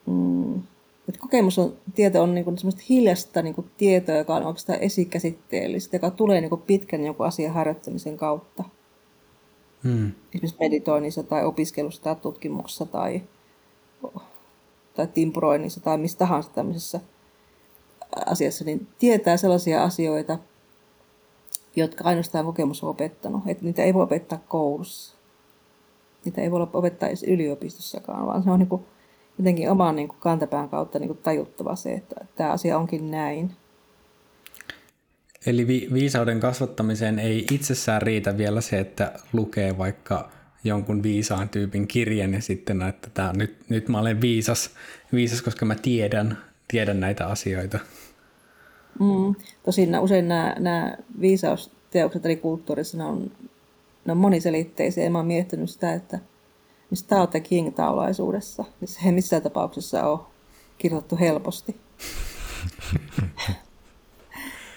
mm, 0.06 0.54
että 1.08 1.20
kokemus 1.20 1.58
on, 1.58 1.76
tieto 1.94 2.22
on 2.22 2.34
niin 2.34 2.44
kuin 2.44 2.58
semmoista 2.58 2.82
hiljasta 2.88 3.42
niin 3.42 3.54
kuin 3.54 3.70
tietoa, 3.76 4.16
joka 4.16 4.34
on 4.34 4.46
oikeastaan 4.46 4.80
esikäsitteellistä, 4.80 5.96
joka 5.96 6.10
tulee 6.10 6.40
niin 6.40 6.50
kuin 6.50 6.62
pitkän 6.62 7.04
joku 7.04 7.22
asian 7.22 7.54
harjoittamisen 7.54 8.16
kautta. 8.16 8.64
Hmm. 9.84 10.12
Esimerkiksi 10.34 10.56
meditoinnissa 10.60 11.22
tai 11.22 11.44
opiskelussa 11.44 12.02
tai 12.02 12.16
tutkimuksessa 12.16 12.86
tai, 12.86 13.22
tai 14.94 15.06
timpuroinnissa 15.06 15.80
tai 15.80 15.98
mistä 15.98 16.18
tahansa 16.18 16.50
tämmöisessä 16.50 17.00
asiassa, 18.26 18.64
niin 18.64 18.86
tietää 18.98 19.36
sellaisia 19.36 19.84
asioita, 19.84 20.38
jotka 21.76 22.04
ainoastaan 22.04 22.44
kokemus 22.44 22.82
on 22.84 22.90
opettanut. 22.90 23.42
Että 23.46 23.64
niitä 23.64 23.82
ei 23.82 23.94
voi 23.94 24.02
opettaa 24.02 24.44
koulussa. 24.48 25.16
Niitä 26.24 26.40
ei 26.40 26.50
voi 26.50 26.66
opettaa 26.72 27.08
edes 27.08 27.22
yliopistossakaan, 27.22 28.26
vaan 28.26 28.42
se 28.42 28.50
on 28.50 28.58
niin 28.58 28.68
kuin 28.68 28.84
jotenkin 29.38 29.70
oman 29.70 29.96
niin 29.96 30.08
kuin 30.08 30.18
kantapään 30.20 30.68
kautta 30.68 30.98
niin 30.98 31.08
kuin 31.08 31.18
tajuttava 31.22 31.76
se, 31.76 31.92
että 31.92 32.16
tämä 32.36 32.50
asia 32.50 32.78
onkin 32.78 33.10
näin. 33.10 33.50
Eli 35.46 35.66
vi- 35.66 35.88
viisauden 35.92 36.40
kasvattamiseen 36.40 37.18
ei 37.18 37.46
itsessään 37.50 38.02
riitä 38.02 38.38
vielä 38.38 38.60
se, 38.60 38.78
että 38.78 39.12
lukee 39.32 39.78
vaikka 39.78 40.30
jonkun 40.64 41.02
viisaan 41.02 41.48
tyypin 41.48 41.88
kirjan 41.88 42.34
ja 42.34 42.42
sitten, 42.42 42.82
että 42.82 43.10
tämä, 43.14 43.32
nyt, 43.32 43.56
nyt 43.68 43.88
mä 43.88 43.98
olen 43.98 44.20
viisas, 44.20 44.70
viisas, 45.12 45.42
koska 45.42 45.64
mä 45.66 45.74
tiedän, 45.74 46.38
tiedän 46.68 47.00
näitä 47.00 47.26
asioita. 47.26 47.78
Mm. 49.00 49.34
Tosin 49.64 49.98
usein 49.98 50.28
nämä, 50.28 50.56
nämä 50.58 50.96
viisausteokset 51.20 52.26
eli 52.26 52.36
kulttuurissa 52.36 52.98
ne 52.98 53.04
on, 53.04 53.30
ne 54.04 54.12
on 54.12 54.18
moniselitteisiä. 54.18 55.04
Ja 55.04 55.10
mä 55.10 55.18
oon 55.18 55.26
miettinyt 55.26 55.70
sitä, 55.70 55.92
että 55.92 56.18
missä 56.90 57.06
Tao 57.06 57.26
Te 57.26 57.40
King-taulaisuudessa, 57.40 58.64
se 58.84 59.00
ei 59.06 59.12
missään 59.12 59.42
tapauksessa 59.42 60.06
ole 60.08 60.20
kirjoitettu 60.78 61.16
helposti. 61.16 61.76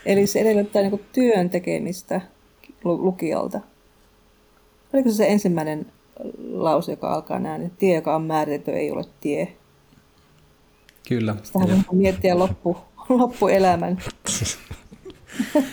Eli 0.06 0.28
se 0.28 0.40
edellyttää 0.40 0.82
niin 0.82 1.06
työn 1.14 1.50
tekemistä 1.50 2.22
lukijalta. 2.84 3.62
Oliko 4.94 5.10
se 5.10 5.16
se 5.16 5.28
ensimmäinen 5.28 5.86
lause, 6.52 6.92
joka 6.92 7.14
alkaa 7.14 7.40
näin, 7.40 7.62
että 7.62 7.78
tie, 7.80 7.96
joka 7.96 8.16
on 8.16 8.24
määritelty, 8.24 8.72
ei 8.72 8.92
ole 8.92 9.04
tie. 9.22 9.54
Kyllä. 11.10 11.36
Sitä 11.44 11.60
voi 11.60 11.68
miettiä 11.92 12.40
loppu, 12.40 12.78
loppuelämän. 13.20 13.98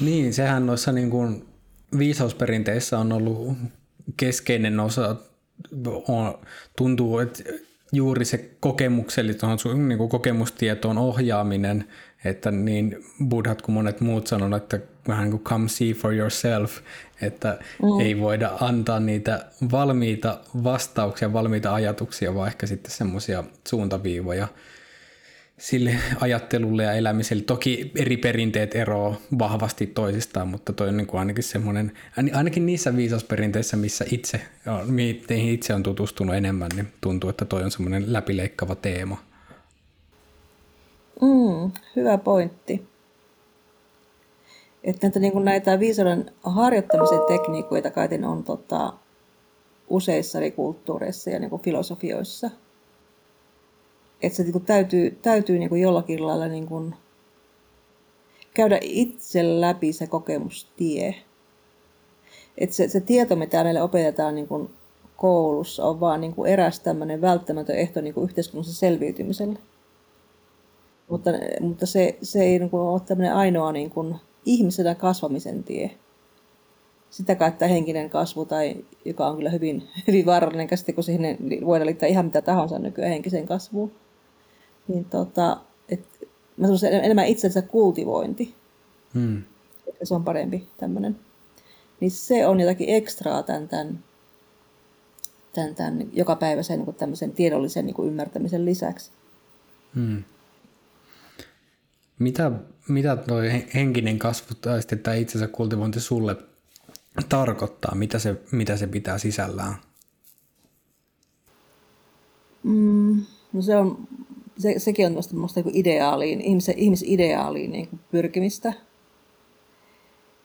niin, 0.00 0.34
sehän 0.34 0.66
noissa 0.66 0.92
niin 0.92 1.10
kuin 1.10 1.44
viisausperinteissä 1.98 2.98
on 2.98 3.12
ollut 3.12 3.56
keskeinen 4.16 4.80
osa, 4.80 5.16
on, 6.08 6.38
tuntuu, 6.76 7.18
että 7.18 7.42
juuri 7.92 8.24
se 8.24 8.50
kokemuksellinen, 8.60 9.88
niin 9.88 9.98
kuin 9.98 10.10
kokemustietoon 10.10 10.98
ohjaaminen, 10.98 11.84
että 12.24 12.50
niin 12.50 13.04
buddhat 13.28 13.62
kuin 13.62 13.74
monet 13.74 14.00
muut 14.00 14.26
sanovat, 14.26 14.62
että 14.62 14.80
vähän 15.08 15.24
niin 15.24 15.30
kuin 15.30 15.42
come 15.42 15.68
see 15.68 15.92
for 15.92 16.14
yourself, 16.14 16.78
että 17.20 17.58
mm. 17.82 18.00
ei 18.00 18.20
voida 18.20 18.50
antaa 18.60 19.00
niitä 19.00 19.44
valmiita 19.72 20.40
vastauksia, 20.64 21.32
valmiita 21.32 21.74
ajatuksia, 21.74 22.34
vaan 22.34 22.48
ehkä 22.48 22.66
sitten 22.66 22.92
semmoisia 22.92 23.44
suuntaviivoja 23.68 24.48
sille 25.58 25.96
ajattelulle 26.20 26.82
ja 26.82 26.92
elämiselle. 26.92 27.42
Toki 27.42 27.92
eri 27.94 28.16
perinteet 28.16 28.74
eroavat 28.74 29.20
vahvasti 29.38 29.86
toisistaan, 29.86 30.48
mutta 30.48 30.72
toi 30.72 30.88
on 30.88 30.96
niin 30.96 31.06
kuin 31.06 31.18
ainakin 31.18 31.44
semmoinen, 31.44 31.92
ainakin 32.34 32.66
niissä 32.66 32.96
viisausperinteissä, 32.96 33.76
missä 33.76 34.04
itse, 34.12 34.40
teihin 35.26 35.54
itse 35.54 35.74
on 35.74 35.82
tutustunut 35.82 36.34
enemmän, 36.34 36.70
niin 36.76 36.92
tuntuu, 37.00 37.30
että 37.30 37.44
toi 37.44 37.62
on 37.62 37.70
semmoinen 37.70 38.12
läpileikkava 38.12 38.74
teema. 38.74 39.18
Mm, 41.22 41.70
hyvä 41.96 42.18
pointti. 42.18 42.86
Että 44.84 45.06
näitä, 45.06 45.20
niin 45.20 45.32
kuin 45.32 45.44
näitä 45.44 45.80
viisauden 45.80 46.30
harjoittamisen 46.42 47.20
tekniikoita 47.28 47.90
kai 47.90 48.08
on 48.26 48.44
tota, 48.44 48.92
useissa 49.88 50.38
eri 50.38 50.50
kulttuureissa 50.50 51.30
ja 51.30 51.38
niin 51.38 51.50
kuin 51.50 51.62
filosofioissa– 51.62 52.50
että 54.22 54.36
se 54.36 54.42
niin 54.42 54.52
kuin 54.52 54.64
täytyy, 54.64 55.18
täytyy 55.22 55.58
niin 55.58 55.68
kuin 55.68 55.80
jollakin 55.80 56.26
lailla 56.26 56.46
niin 56.46 56.66
kuin 56.66 56.94
käydä 58.54 58.78
itse 58.82 59.60
läpi 59.60 59.92
se 59.92 60.06
kokemustie. 60.06 61.14
Että 62.58 62.76
se, 62.76 62.88
se 62.88 63.00
tieto, 63.00 63.36
mitä 63.36 63.64
meille 63.64 63.82
opetetaan 63.82 64.34
niin 64.34 64.48
kuin 64.48 64.70
koulussa, 65.16 65.84
on 65.84 66.00
vaan 66.00 66.20
niin 66.20 66.34
kuin 66.34 66.50
eräs 66.50 66.80
tämmöinen 66.80 67.20
välttämätön 67.20 67.76
ehto 67.76 68.00
niin 68.00 68.14
kuin 68.14 68.24
yhteiskunnassa 68.24 68.74
selviytymiselle. 68.74 69.58
Mutta, 71.08 71.30
mutta 71.60 71.86
se, 71.86 72.18
se 72.22 72.42
ei 72.42 72.58
niin 72.58 72.70
kuin 72.70 72.82
ole 72.82 73.00
tämmöinen 73.00 73.34
ainoa 73.34 73.72
niin 73.72 73.90
kuin 73.90 74.14
ihmisenä 74.44 74.94
kasvamisen 74.94 75.64
tie. 75.64 75.90
Sitä 77.10 77.34
kautta 77.34 77.66
henkinen 77.66 78.10
kasvu, 78.10 78.44
tai 78.44 78.76
joka 79.04 79.26
on 79.26 79.36
kyllä 79.36 79.50
hyvin, 79.50 79.88
hyvin 80.06 80.26
vaarallinen 80.26 80.66
käsite, 80.66 80.92
kun 80.92 81.04
siihen 81.04 81.38
voidaan 81.66 81.86
liittää 81.86 82.08
ihan 82.08 82.24
mitä 82.24 82.42
tahansa 82.42 82.78
nykyään 82.78 83.10
henkiseen 83.10 83.46
kasvuun 83.46 83.92
niin 84.88 85.04
tota, 85.04 85.60
et, 85.88 86.28
mä 86.56 86.66
sanoisin 86.66 86.92
enemmän 86.92 87.26
itsensä 87.26 87.62
kultivointi. 87.62 88.54
Hmm. 89.14 89.42
Se 90.02 90.14
on 90.14 90.24
parempi 90.24 90.68
tämmöinen. 90.76 91.18
Niin 92.00 92.10
se 92.10 92.46
on 92.46 92.60
jotakin 92.60 92.88
ekstraa 92.88 93.42
tämän, 93.42 93.68
tämän, 93.68 94.04
tämän, 95.54 95.74
tämän 95.74 96.08
jokapäiväisen 96.12 96.78
niin 96.78 96.94
tämmöisen 96.94 97.32
tiedollisen 97.32 97.86
niin 97.86 97.94
kuin 97.94 98.08
ymmärtämisen 98.08 98.64
lisäksi. 98.64 99.10
Hmm. 99.94 100.22
Mitä, 102.18 102.52
mitä 102.88 103.16
tuo 103.16 103.36
henkinen 103.74 104.18
kasvu 104.18 104.54
tai 104.60 104.80
sitten 104.80 104.98
tämä 104.98 105.14
itsensä 105.14 105.48
kultivointi 105.48 106.00
sulle 106.00 106.36
tarkoittaa? 107.28 107.94
Mitä 107.94 108.18
se, 108.18 108.36
mitä 108.52 108.76
se 108.76 108.86
pitää 108.86 109.18
sisällään? 109.18 109.74
Mm, 112.62 113.22
no 113.52 113.62
se 113.62 113.76
on 113.76 114.08
se, 114.58 114.74
sekin 114.78 115.06
on 115.06 115.12
minusta 115.32 115.60
niin 115.60 115.76
ideaaliin, 115.76 116.40
ihmisen, 116.40 116.78
ihmisideaaliin 116.78 117.72
niin 117.72 117.88
kuin 117.88 118.00
pyrkimistä. 118.10 118.72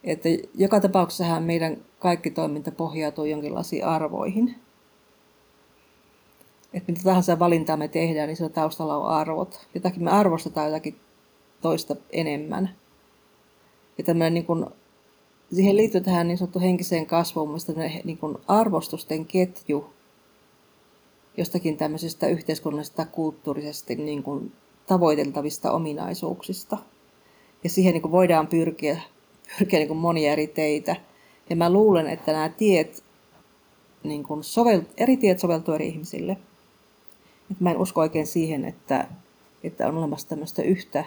Että 0.03 0.29
joka 0.55 0.79
tapauksessahan 0.79 1.43
meidän 1.43 1.77
kaikki 1.99 2.31
toiminta 2.31 2.71
pohjautuu 2.71 3.25
jonkinlaisiin 3.25 3.85
arvoihin. 3.85 4.55
Että 6.73 6.91
mitä 6.91 7.03
tahansa 7.03 7.39
valintaa 7.39 7.77
me 7.77 7.87
tehdään, 7.87 8.27
niin 8.27 8.37
se 8.37 8.49
taustalla 8.49 8.97
on 8.97 9.09
arvot. 9.09 9.67
Jotakin 9.73 10.03
me 10.03 10.11
arvostetaan 10.11 10.67
jotakin 10.67 10.95
toista 11.61 11.95
enemmän. 12.09 12.69
Ja 13.97 14.03
tämmöinen 14.03 14.33
niin 14.33 14.45
kuin, 14.45 14.65
siihen 15.53 15.77
liittyy 15.77 16.01
tähän 16.01 16.27
niin 16.27 16.37
sanottu 16.37 16.59
henkiseen 16.59 17.05
kasvuun, 17.05 17.57
niin 18.03 18.19
arvostusten 18.47 19.25
ketju, 19.25 19.93
jostakin 21.37 21.77
tämmöisestä 21.77 22.27
yhteiskunnallisesta 22.27 23.05
kulttuurisesti 23.05 23.95
niin 23.95 24.23
kuin 24.23 24.51
tavoiteltavista 24.85 25.71
ominaisuuksista. 25.71 26.77
Ja 27.63 27.69
siihen 27.69 27.93
niin 27.93 28.01
kuin 28.01 28.11
voidaan 28.11 28.47
pyrkiä, 28.47 29.01
pyrkiä 29.59 29.79
niin 29.79 29.87
kuin 29.87 29.97
monia 29.97 30.31
eri 30.31 30.47
teitä. 30.47 30.95
Ja 31.49 31.55
mä 31.55 31.69
luulen, 31.69 32.07
että 32.07 32.31
nämä 32.31 32.49
tiet, 32.49 33.03
niin 34.03 34.23
kuin 34.23 34.43
sovel, 34.43 34.81
eri 34.97 35.17
tiet 35.17 35.39
soveltuu 35.39 35.73
eri 35.73 35.87
ihmisille. 35.87 36.37
Et 37.51 37.59
mä 37.59 37.71
en 37.71 37.77
usko 37.77 38.01
oikein 38.01 38.27
siihen, 38.27 38.65
että, 38.65 39.07
että 39.63 39.87
on 39.87 39.97
olemassa 39.97 40.27
tämmöistä 40.27 40.61
yhtä 40.61 41.05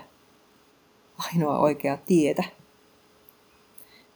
ainoa 1.18 1.58
oikeaa 1.58 1.96
tietä. 1.96 2.44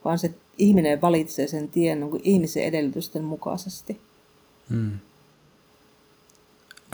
Vaan 0.05 0.19
se 0.19 0.33
ihminen 0.57 1.01
valitsee 1.01 1.47
sen 1.47 1.69
tien 1.69 1.99
niin 1.99 2.11
kuin 2.11 2.21
ihmisen 2.23 2.63
edellytysten 2.63 3.23
mukaisesti. 3.23 4.01
Hmm. 4.69 4.99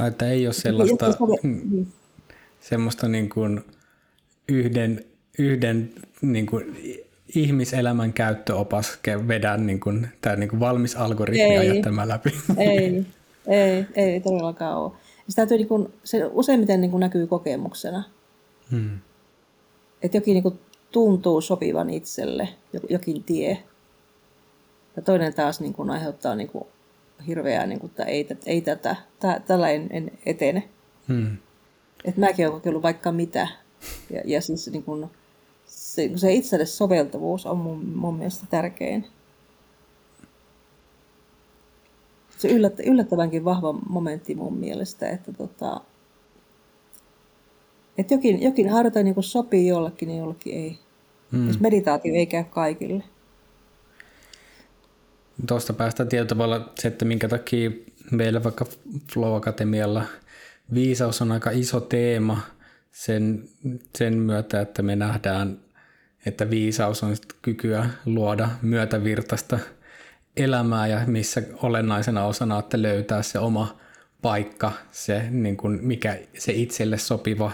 Että 0.08 0.30
ei 0.30 0.48
ole 0.48 0.54
sellaista, 0.54 1.06
semmoista 2.70 3.08
niin 3.08 3.30
kuin 3.30 3.62
yhden, 4.48 5.06
yhden 5.40 5.94
niin 6.22 6.46
kuin 6.46 6.78
ihmiselämän 7.36 8.14
käyttöopas 8.14 9.00
vedä 9.28 9.58
niin 9.58 9.80
kuin, 9.80 10.08
tämä 10.22 10.36
niin 10.36 10.50
kuin 10.50 10.60
valmis 10.60 10.96
algoritmi 10.96 11.58
ajattelemaan 11.58 12.08
läpi. 12.08 12.30
Ei, 12.58 13.06
ei, 13.48 13.86
ei 13.96 14.20
todellakaan 14.22 14.78
ole. 14.78 14.92
Se, 15.30 15.36
täytyy, 15.36 15.58
niin 15.58 15.68
kuin, 15.68 15.94
se 16.04 16.26
useimmiten 16.32 16.82
niin 16.82 16.92
kuin 16.92 17.02
näkyy 17.02 17.28
kokemuksena. 17.28 18.04
Hmm. 18.72 19.00
Että 20.02 20.18
jokin 20.18 20.34
niin 20.34 20.44
kuin 20.44 20.60
tuntuu 20.92 21.42
sopivan 21.42 21.90
itselle, 21.90 22.50
jokin 22.90 23.24
tie. 23.24 23.64
Ja 24.96 25.02
toinen 25.02 25.34
taas 25.34 25.60
niin 25.60 25.74
kuin 25.74 25.90
aiheuttaa 25.90 26.36
niin 26.36 26.48
kuin 26.48 26.68
hirveää, 27.28 27.66
niin 27.66 27.80
kuin, 27.80 27.90
että 27.90 28.04
ei, 28.04 28.28
ei 28.46 28.62
tätä, 28.62 28.96
tä, 29.20 29.42
tällä 29.48 29.70
en, 29.70 29.88
en 29.92 30.12
etene. 30.26 30.70
Hmm. 31.08 31.38
Et 32.06 32.18
mäkin 32.18 32.46
olen 32.46 32.60
kokeillut 32.60 32.84
vaikka 32.84 33.12
mitä. 33.12 33.48
Ja, 34.10 34.22
ja 34.26 34.42
siis 34.42 34.70
niin 34.72 34.84
kuin, 34.84 35.08
se, 35.66 36.12
se 36.16 36.34
itselle 36.34 36.66
soveltuvuus 36.66 37.46
on 37.46 37.58
mun, 37.58 37.86
mun 37.96 38.18
mielestä 38.18 38.46
tärkein. 38.50 39.08
Se 42.38 42.48
yllät, 42.48 42.80
yllättävänkin 42.80 43.46
vahva 43.46 43.74
momentti 43.74 44.36
mun 44.36 44.58
mielestä, 44.58 45.10
että 45.10 45.34
tota, 45.34 45.82
Että 47.98 48.14
jokin, 48.14 48.42
jokin 48.42 48.70
harjoite 48.70 49.04
niin 49.04 49.16
sopii 49.24 49.68
jollekin, 49.68 50.08
niin 50.08 50.20
jollekin 50.20 50.54
ei. 50.56 50.80
Mm. 51.32 51.48
Jos 51.48 51.60
meditaatio 51.60 52.14
ei 52.14 52.26
käy 52.26 52.44
kaikille. 52.44 53.04
Tuosta 55.48 55.74
päästään 55.74 56.10
tietyllä 56.10 56.28
tavalla 56.28 56.74
se, 56.80 56.88
että 56.88 57.06
minkä 57.06 57.28
takia 57.28 57.72
meillä 58.12 58.44
vaikka 58.44 58.66
Flow 59.14 59.36
Akatemialla 59.36 60.04
viisaus 60.74 61.22
on 61.22 61.32
aika 61.32 61.50
iso 61.50 61.80
teema 61.80 62.42
sen, 62.92 63.50
sen 63.96 64.18
myötä, 64.18 64.62
että 64.62 64.82
me 64.82 64.96
nähdään, 64.96 65.58
että 66.26 66.50
viisaus 66.50 67.04
on 67.04 67.16
kykyä 67.42 67.90
luoda 68.06 68.50
myötävirtaista 68.62 69.60
elämää 70.38 70.88
ja 70.88 71.02
missä 71.08 71.42
olennaisena 71.62 72.26
osana, 72.26 72.60
että 72.60 72.82
löytää 72.82 73.24
se 73.24 73.40
oma 73.40 73.78
paikka, 74.22 74.72
se 74.92 75.28
niin 75.30 75.58
kuin 75.58 75.80
mikä 75.82 76.20
se 76.38 76.52
itselle 76.52 76.98
sopiva 76.98 77.52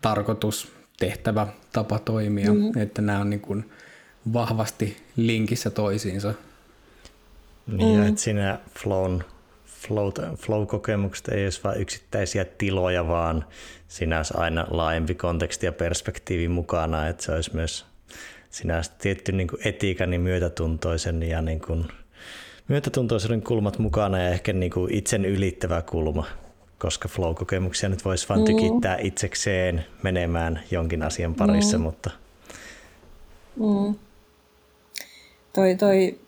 tarkoitus, 0.00 0.72
tehtävä, 0.98 1.46
tapa 1.72 1.98
toimia, 1.98 2.52
mm-hmm. 2.52 2.82
että 2.82 3.02
nämä 3.02 3.18
on 3.18 3.30
niin 3.30 3.40
kuin 3.40 3.70
vahvasti 4.32 4.96
linkissä 5.16 5.70
toisiinsa. 5.70 6.34
Niin, 7.66 8.00
mm. 8.00 8.08
että 8.08 8.20
siinä 8.20 8.58
flown, 8.78 9.24
flow, 9.66 10.12
flow-kokemukset 10.36 11.28
ei 11.28 11.44
olisi 11.44 11.60
vain 11.64 11.80
yksittäisiä 11.80 12.44
tiloja, 12.44 13.08
vaan 13.08 13.44
siinä 13.88 14.16
olisi 14.16 14.34
aina 14.36 14.66
laajempi 14.70 15.14
konteksti 15.14 15.66
ja 15.66 15.72
perspektiivi 15.72 16.48
mukana, 16.48 17.08
että 17.08 17.22
se 17.22 17.32
olisi 17.32 17.54
myös 17.54 17.86
siinä 18.50 18.76
olisi 18.76 18.90
tietty 18.98 19.32
niin 19.32 19.48
kuin 19.48 19.60
etiikan 19.64 20.12
ja 20.12 20.18
myötätuntoisen 20.18 21.22
ja 21.22 21.42
niin 21.42 21.60
kuin, 21.60 21.84
myötätuntoisuuden 22.68 23.42
kulmat 23.42 23.78
mukana 23.78 24.22
ja 24.22 24.28
ehkä 24.28 24.52
niin 24.52 24.72
kuin 24.72 24.94
itsen 24.94 25.24
ylittävä 25.24 25.82
kulma, 25.82 26.26
koska 26.78 27.08
flow-kokemuksia 27.08 27.88
nyt 27.88 28.04
voisi 28.04 28.28
vain 28.28 28.40
mm. 28.40 28.44
tykittää 28.44 28.96
itsekseen 29.00 29.84
menemään 30.02 30.60
jonkin 30.70 31.02
asian 31.02 31.34
parissa, 31.34 31.78
mm. 31.78 31.82
mutta... 31.84 32.10
Mm. 33.56 33.94
Toi, 35.52 35.76
toi 35.76 36.18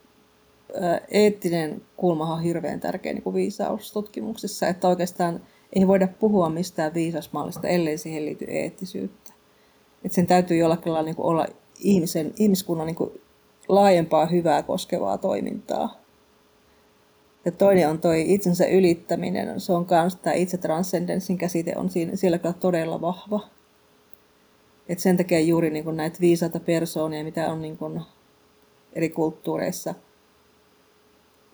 eettinen 1.11 1.83
kulma 1.97 2.35
on 2.35 2.43
hirveän 2.43 2.81
tärkeä 2.81 3.13
niin 3.13 3.23
kuin 3.23 3.35
viisaustutkimuksessa, 3.35 4.69
että 4.69 4.89
oikeastaan 4.89 5.41
ei 5.73 5.87
voida 5.87 6.09
puhua 6.09 6.49
mistään 6.49 6.95
viisasmallista, 6.95 7.69
ellei 7.69 7.99
siihen 7.99 8.25
liity 8.25 8.45
eettisyyttä. 8.49 9.33
Että 10.05 10.15
sen 10.15 10.27
täytyy 10.27 10.57
jollakin 10.57 10.93
lailla 10.93 11.07
niin 11.07 11.17
kuin 11.17 11.27
olla 11.27 11.47
ihmisen, 11.81 12.33
ihmiskunnan 12.39 12.87
niin 12.87 12.97
kuin 12.97 13.21
laajempaa 13.69 14.27
hyvää 14.27 14.63
koskevaa 14.63 15.19
toimintaa. 15.19 16.01
Ja 17.45 17.53
toinen 17.53 17.89
on 17.89 17.99
toi 17.99 18.35
itsensä 18.35 18.67
ylittäminen. 18.67 19.61
Se 19.61 19.73
on 19.73 19.87
myös 19.91 20.17
tämä 20.17 20.35
itsetranscendenssin 20.35 21.39
käsite 21.39 21.73
on 21.77 21.91
siinä, 21.91 22.17
siellä 22.17 22.39
kyllä 22.39 22.55
todella 22.61 23.01
vahva. 23.01 23.41
Et 24.89 24.99
sen 24.99 25.17
takia 25.17 25.41
juuri 25.41 25.71
niin 25.71 25.85
kuin 25.85 25.97
näitä 25.97 26.19
viisaita 26.21 26.61
persoonia, 26.61 27.25
mitä 27.25 27.53
on 27.53 27.63
niin 27.63 27.77
kuin 27.77 28.01
eri 28.93 29.09
kulttuureissa 29.09 29.95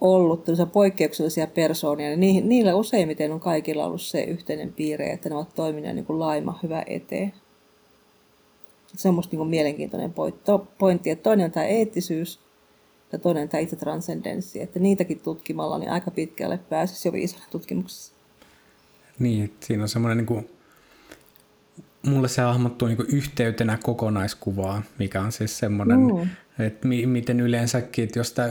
ollut, 0.02 0.44
poikkeuksellisia 0.72 1.46
persoonia, 1.46 2.16
niin 2.16 2.48
niillä 2.48 2.74
useimmiten 2.74 3.32
on 3.32 3.40
kaikilla 3.40 3.84
ollut 3.84 4.02
se 4.02 4.22
yhteinen 4.22 4.72
piirre, 4.72 5.12
että 5.12 5.28
ne 5.28 5.34
ovat 5.34 5.54
toimineet 5.54 5.94
niin 5.94 6.04
kuin 6.04 6.18
laima 6.18 6.58
hyvä 6.62 6.82
eteen. 6.86 7.32
Se 8.96 9.08
on 9.08 9.14
minusta 9.14 9.36
niin 9.36 9.48
mielenkiintoinen 9.48 10.14
pointti. 10.78 11.10
Että 11.10 11.22
toinen 11.22 11.44
on 11.44 11.50
tämä 11.50 11.66
eettisyys 11.66 12.40
ja 13.12 13.18
toinen 13.18 13.48
tämä 13.48 13.60
itse 13.60 13.76
transcendenssi. 13.76 14.62
Että 14.62 14.78
niitäkin 14.78 15.20
tutkimalla 15.20 15.78
niin 15.78 15.90
aika 15.90 16.10
pitkälle 16.10 16.58
pääsisi 16.58 17.08
jo 17.08 17.12
viisaan 17.12 17.44
tutkimuksessa. 17.50 18.12
Niin, 19.18 19.54
siinä 19.60 19.82
on 19.82 19.88
semmoinen, 19.88 20.16
niin 20.16 20.26
kuin, 20.26 20.50
mulle 22.06 22.28
se 22.28 22.42
hahmottuu 22.42 22.88
niin 22.88 23.06
yhteytenä 23.08 23.78
kokonaiskuvaa, 23.82 24.82
mikä 24.98 25.20
on 25.20 25.32
siis 25.32 25.58
semmoinen, 25.58 26.00
mm. 26.00 26.28
että 26.64 26.88
mi- 26.88 27.06
miten 27.06 27.40
yleensäkin, 27.40 28.04
että 28.04 28.18
jos 28.18 28.32
tämä 28.32 28.50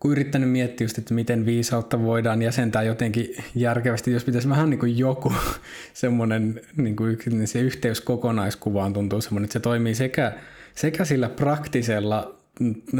kun 0.00 0.12
yrittänyt 0.12 0.50
miettiä 0.50 0.84
just, 0.84 0.98
että 0.98 1.14
miten 1.14 1.46
viisautta 1.46 2.02
voidaan 2.02 2.42
jäsentää 2.42 2.82
jotenkin 2.82 3.34
järkevästi, 3.54 4.12
jos 4.12 4.24
pitäisi 4.24 4.48
vähän 4.48 4.70
niin 4.70 4.80
kuin 4.80 4.98
joku 4.98 5.32
semmoinen 5.94 6.60
niin 6.76 6.96
kuin 6.96 7.18
niin 7.30 7.48
se 7.48 7.60
yhteys 7.60 8.00
kokonaiskuvaan 8.00 8.92
tuntuu 8.92 9.20
semmoinen, 9.20 9.44
että 9.44 9.52
se 9.52 9.60
toimii 9.60 9.94
sekä, 9.94 10.32
sekä 10.74 11.04
sillä 11.04 11.28
praktisella 11.28 12.34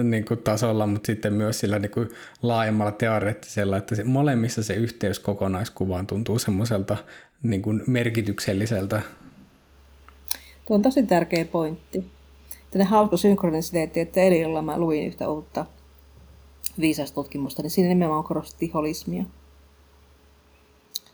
niin 0.02 0.24
kuin 0.24 0.40
tasolla, 0.40 0.86
mutta 0.86 1.06
sitten 1.06 1.32
myös 1.32 1.60
sillä 1.60 1.78
niin 1.78 1.90
kuin 1.90 2.08
laajemmalla 2.42 2.92
teoreettisella, 2.92 3.76
että 3.76 3.94
se, 3.94 4.04
molemmissa 4.04 4.62
se 4.62 4.74
yhteys 4.74 5.18
kokonaiskuvaan 5.18 6.06
tuntuu 6.06 6.38
semmoiselta 6.38 6.96
niin 7.42 7.62
kuin 7.62 7.82
merkitykselliseltä. 7.86 9.02
Tuo 10.66 10.76
on 10.76 10.82
tosi 10.82 11.02
tärkeä 11.02 11.44
pointti. 11.44 12.04
Tänne 12.70 12.84
hauska 12.84 13.16
synkronisiteetti, 13.16 14.00
että 14.00 14.20
eilen 14.20 14.64
mä 14.64 14.78
luin 14.78 15.06
yhtä 15.06 15.28
uutta 15.28 15.66
viisastutkimusta, 16.80 17.62
niin 17.62 17.70
siinä 17.70 17.88
nimenomaan 17.88 18.24
korostettiin 18.24 18.72
holismia. 18.72 19.24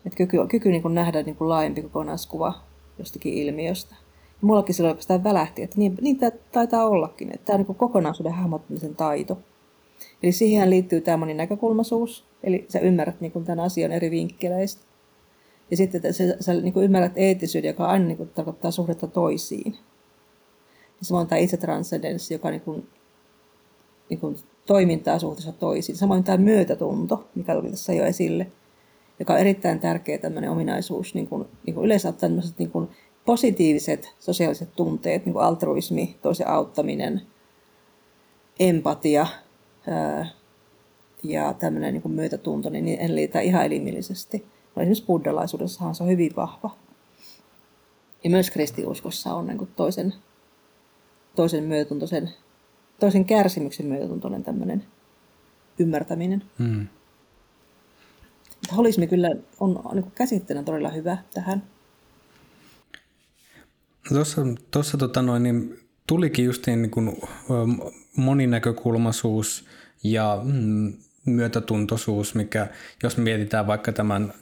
Et 0.07 0.15
kyky, 0.15 0.37
kyky 0.49 0.71
niin 0.71 0.83
kuin 0.83 0.95
nähdä 0.95 1.23
niin 1.23 1.37
kuin 1.37 1.49
laajempi 1.49 1.83
kokonaiskuva 1.83 2.55
jostakin 2.99 3.35
ilmiöstä. 3.35 3.95
Ja 4.29 4.47
mullakin 4.47 4.75
silloin 4.75 4.93
oikeastaan 4.93 5.25
välähti, 5.25 5.63
että 5.63 5.79
niin, 5.79 5.99
niin 6.01 6.19
tämä 6.19 6.31
taitaa 6.53 6.89
ollakin, 6.89 7.35
että 7.35 7.45
tämä 7.45 7.55
on 7.55 7.61
niin 7.61 7.67
kuin 7.67 7.77
kokonaisuuden 7.77 8.33
hahmottamisen 8.33 8.97
taito. 8.97 9.39
Eli 10.23 10.33
siihen 10.33 10.71
liittyy 10.71 11.01
tämä 11.01 11.17
moninäkökulmaisuus, 11.17 12.25
eli 12.43 12.67
sä 12.69 12.79
ymmärrät 12.79 13.21
niin 13.21 13.33
kuin 13.33 13.45
tämän 13.45 13.65
asian 13.65 13.93
eri 13.93 14.11
vinkkeleistä. 14.11 14.83
Ja 15.71 15.77
sitten 15.77 15.99
että 15.99 16.13
sä, 16.13 16.25
sä 16.41 16.55
niin 16.55 16.73
kuin 16.73 16.85
ymmärrät 16.85 17.13
eettisyyden, 17.17 17.69
joka 17.69 17.87
aina 17.87 18.05
niin 18.05 18.17
kuin 18.17 18.29
tarkoittaa 18.29 18.71
suhdetta 18.71 19.07
toisiin. 19.07 19.77
Ja 20.99 21.05
samoin 21.05 21.27
tämä 21.27 21.39
itse 21.39 21.57
transcendenssi, 21.57 22.35
joka 22.35 22.51
niin 22.51 22.61
kuin, 22.61 22.89
niin 24.11 24.21
kuin 24.21 24.37
toimintaa 24.67 25.19
suhteessa 25.19 25.53
toisiin. 25.53 25.97
Samoin 25.97 26.25
tämä 26.25 26.39
myötätunto, 26.39 27.29
mikä 27.35 27.55
tuli 27.55 27.71
tässä 27.71 27.93
jo 27.93 28.05
esille, 28.05 28.47
joka 29.19 29.33
on 29.33 29.39
erittäin 29.39 29.81
tärkeä 29.81 30.19
tämmöinen 30.19 30.51
ominaisuus, 30.51 31.15
niin 31.15 31.27
kuin, 31.27 31.49
niin 31.67 31.75
kuin 31.75 31.85
yleensä 31.85 32.13
tämmöiset 32.13 32.59
niin 32.59 32.71
kuin 32.71 32.89
positiiviset 33.25 34.15
sosiaaliset 34.19 34.77
tunteet, 34.77 35.25
niin 35.25 35.33
kuin 35.33 35.45
altruismi, 35.45 36.17
toisen 36.23 36.49
auttaminen, 36.49 37.23
empatia 38.61 39.27
ää, 39.87 40.31
ja 41.23 41.53
tämmöinen 41.53 41.93
niin 41.93 42.03
kuin 42.03 42.13
myötätunto, 42.13 42.71
niin 42.71 43.01
en 43.01 43.17
liitä 43.17 43.41
ihan 43.41 43.67
elimillisesti. 43.67 44.47
No, 44.77 44.83
esimerkiksi 44.83 45.05
buddhalaisuudessahan 45.07 45.95
se 45.95 46.03
on 46.03 46.09
hyvin 46.09 46.37
vahva. 46.37 46.71
Ja 48.25 48.31
myös 48.31 48.51
kristiuskossa 48.51 49.35
on 49.35 49.47
niin 49.47 49.59
kuin 49.59 49.71
toisen, 49.77 50.15
toisen 51.35 51.65
myötätuntoisen 51.65 52.31
toisen 53.01 53.25
kärsimyksen 53.25 53.87
myötätuntoinen 53.87 54.45
tämmöinen 54.45 54.85
ymmärtäminen. 55.79 56.43
Hmm. 56.59 56.87
Holismi 58.77 59.07
kyllä 59.07 59.31
on 59.61 59.83
niin 59.93 60.13
käsitteenä 60.15 60.63
todella 60.63 60.91
hyvä 60.91 61.19
tähän. 61.35 61.63
Tuossa, 64.09 64.43
tuossa 64.71 64.99
tota 64.99 65.23
noin, 65.23 65.43
niin 65.43 65.79
tulikin 66.07 66.45
just 66.45 66.67
niin 66.67 66.91
kuin 66.91 67.17
moninäkökulmaisuus 68.17 69.65
ja 70.05 70.41
mm, 70.45 70.93
myötätuntoisuus, 71.27 72.35
mikä 72.35 72.67
jos 73.03 73.17
mietitään 73.17 73.67
vaikka 73.67 73.93
tämän 73.93 74.33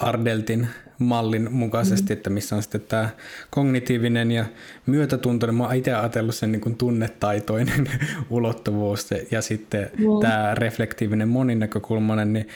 Ardeltin 0.00 0.68
mallin 0.98 1.52
mukaisesti, 1.52 2.02
mm-hmm. 2.02 2.12
että 2.12 2.30
missä 2.30 2.56
on 2.56 2.62
sitten 2.62 2.80
tämä 2.80 3.08
kognitiivinen 3.50 4.30
ja 4.30 4.44
myötätuntoinen. 4.86 5.54
Mä 5.54 5.64
oon 5.64 5.74
itse 5.74 5.94
ajatellut 5.94 6.34
sen 6.34 6.52
niin 6.52 6.60
kuin 6.60 6.76
tunnetaitoinen 6.76 7.90
ulottuvuus 8.30 9.08
ja 9.30 9.42
sitten 9.42 9.90
mm. 9.98 10.04
tämä 10.20 10.54
reflektiivinen 10.54 11.28
moninäkökulmainen, 11.28 12.32
niin 12.32 12.48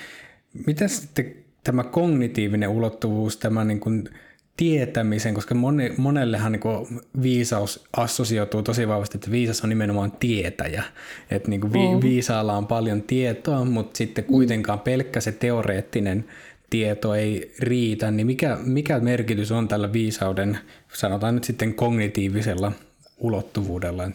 mitä 0.67 0.89
sitten 0.89 1.35
tämä 1.65 1.85
kognitiivinen 1.85 2.69
ulottuvuus, 2.69 3.37
tämä 3.37 3.65
niin 3.65 3.81
kuin 3.81 4.09
tietämisen, 4.57 5.35
koska 5.35 5.55
moni, 5.55 5.93
monellehan 5.97 6.53
niin 6.53 7.03
viisaus 7.23 7.85
assosioituu 7.97 8.63
tosi 8.63 8.89
vahvasti, 8.89 9.19
että 9.19 9.31
viisas 9.31 9.61
on 9.61 9.69
nimenomaan 9.69 10.13
tietäjä. 10.13 10.85
Että 11.31 11.51
niin 11.51 11.73
vi, 11.73 11.95
mm. 11.95 12.01
viisaalla 12.03 12.57
on 12.57 12.67
paljon 12.67 13.03
tietoa, 13.03 13.65
mutta 13.65 13.99
sitten 13.99 14.25
kuitenkaan 14.25 14.81
pelkkä 14.81 15.21
se 15.21 15.33
teoreettinen 15.33 16.25
tieto 16.71 17.15
ei 17.15 17.55
riitä, 17.59 18.11
niin 18.11 18.27
mikä, 18.27 18.59
mikä 18.65 19.01
merkitys 19.01 19.53
on 19.53 19.69
tällä 19.69 19.93
viisauden, 19.93 20.59
sanotaan 20.93 21.35
nyt 21.35 21.45
sitten 21.45 21.75
kognitiivisella 21.75 22.73
ulottuvuudella? 23.19 24.07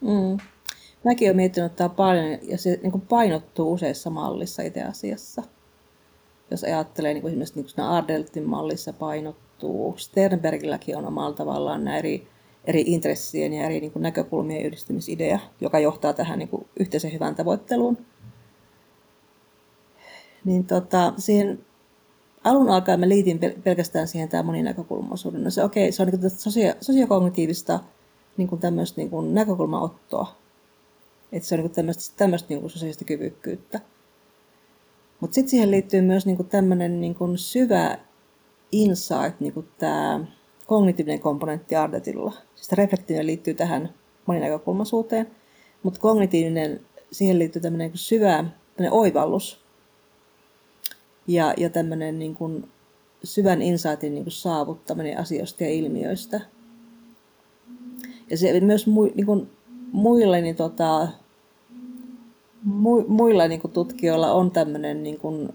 Mm. 0.00 0.38
Mäkin 1.04 1.28
olen 1.28 1.36
miettinyt 1.36 1.76
tätä 1.76 1.94
paljon 1.94 2.38
ja 2.42 2.58
se 2.58 2.80
niin 2.82 3.00
painottuu 3.00 3.72
useissa 3.72 4.10
mallissa 4.10 4.62
itse 4.62 4.82
asiassa. 4.82 5.42
Jos 6.52 6.64
ajattelee 6.64 7.14
niin 7.14 7.22
kuin 7.22 7.30
esimerkiksi 7.30 7.60
niin 7.60 7.74
kuin 7.74 7.84
Ardeltin 7.84 8.48
mallissa 8.48 8.92
painottuu, 8.92 9.94
Sternbergilläkin 9.98 10.96
on 10.96 11.06
omalla 11.06 11.32
tavallaan 11.32 11.84
nämä 11.84 11.98
eri, 11.98 12.28
eri 12.64 12.84
intressien 12.86 13.52
ja 13.52 13.64
eri 13.64 13.80
niin 13.80 13.92
kuin 13.92 14.02
näkökulmien 14.02 14.66
yhdistymisidea, 14.66 15.38
joka 15.60 15.78
johtaa 15.78 16.12
tähän 16.12 16.38
niin 16.38 16.48
kuin 16.48 16.66
yhteisen 16.76 17.12
hyvän 17.12 17.34
tavoitteluun 17.34 17.98
niin 20.44 20.64
tota, 20.64 21.12
siihen 21.16 21.64
alun 22.44 22.68
alkaen 22.68 23.00
mä 23.00 23.08
liitin 23.08 23.40
pelkästään 23.64 24.08
siihen 24.08 24.28
tämä 24.28 24.42
moninäkökulmaisuuden. 24.42 25.44
No 25.44 25.50
se, 25.50 25.64
okay, 25.64 25.92
se 25.92 26.02
on 26.02 26.08
niin 26.08 26.30
sosia- 26.30 26.76
sosiokognitiivista 26.80 27.80
niin 28.36 28.48
kuin 28.48 28.60
tämmöistä 28.60 29.00
niin 29.00 29.10
kuin 29.10 29.34
näkökulmaottoa. 29.34 30.36
Että 31.32 31.48
se 31.48 31.54
on 31.54 31.60
niin 31.60 31.70
tämmöistä, 31.70 32.14
tämmöistä 32.16 32.48
niin 32.48 32.70
sosiaalista 32.70 33.04
kyvykkyyttä. 33.04 33.80
Mutta 35.22 35.34
sitten 35.34 35.50
siihen 35.50 35.70
liittyy 35.70 36.00
myös 36.00 36.26
niin 36.26 36.46
tämmöinen 36.48 37.00
niin 37.00 37.16
syvä 37.36 37.98
insight, 38.72 39.40
niin 39.40 39.52
kuin 39.52 39.68
tämä 39.78 40.20
kognitiivinen 40.66 41.20
komponentti 41.20 41.76
Ardetilla. 41.76 42.32
Siis 42.54 42.72
reflektiivinen 42.72 43.26
liittyy 43.26 43.54
tähän 43.54 43.94
moninäkökulmaisuuteen, 44.26 45.30
mutta 45.82 46.00
kognitiivinen, 46.00 46.80
siihen 47.12 47.38
liittyy 47.38 47.62
tämmöinen 47.62 47.90
niin 47.90 47.98
syvä 47.98 48.44
tämmöinen 48.76 48.92
oivallus 48.92 49.60
ja, 51.26 51.54
ja 51.56 51.70
tämmöinen 51.70 52.18
niin 52.18 52.34
kuin 52.34 52.68
syvän 53.24 53.62
insightin 53.62 54.14
niin 54.14 54.24
kuin 54.24 54.32
saavuttaminen 54.32 55.18
asioista 55.18 55.64
ja 55.64 55.70
ilmiöistä. 55.70 56.40
Ja 58.30 58.36
se 58.36 58.60
myös 58.60 58.86
mu, 58.86 59.04
niin 59.04 59.26
kuin 59.26 59.50
muille, 59.92 60.40
niin 60.40 60.56
tota, 60.56 61.08
mu, 62.64 63.04
muilla 63.08 63.48
niin 63.48 63.60
kuin 63.60 63.72
tutkijoilla 63.72 64.32
on 64.32 64.50
tämmöinen, 64.50 65.02
niin 65.02 65.18
kuin, 65.18 65.48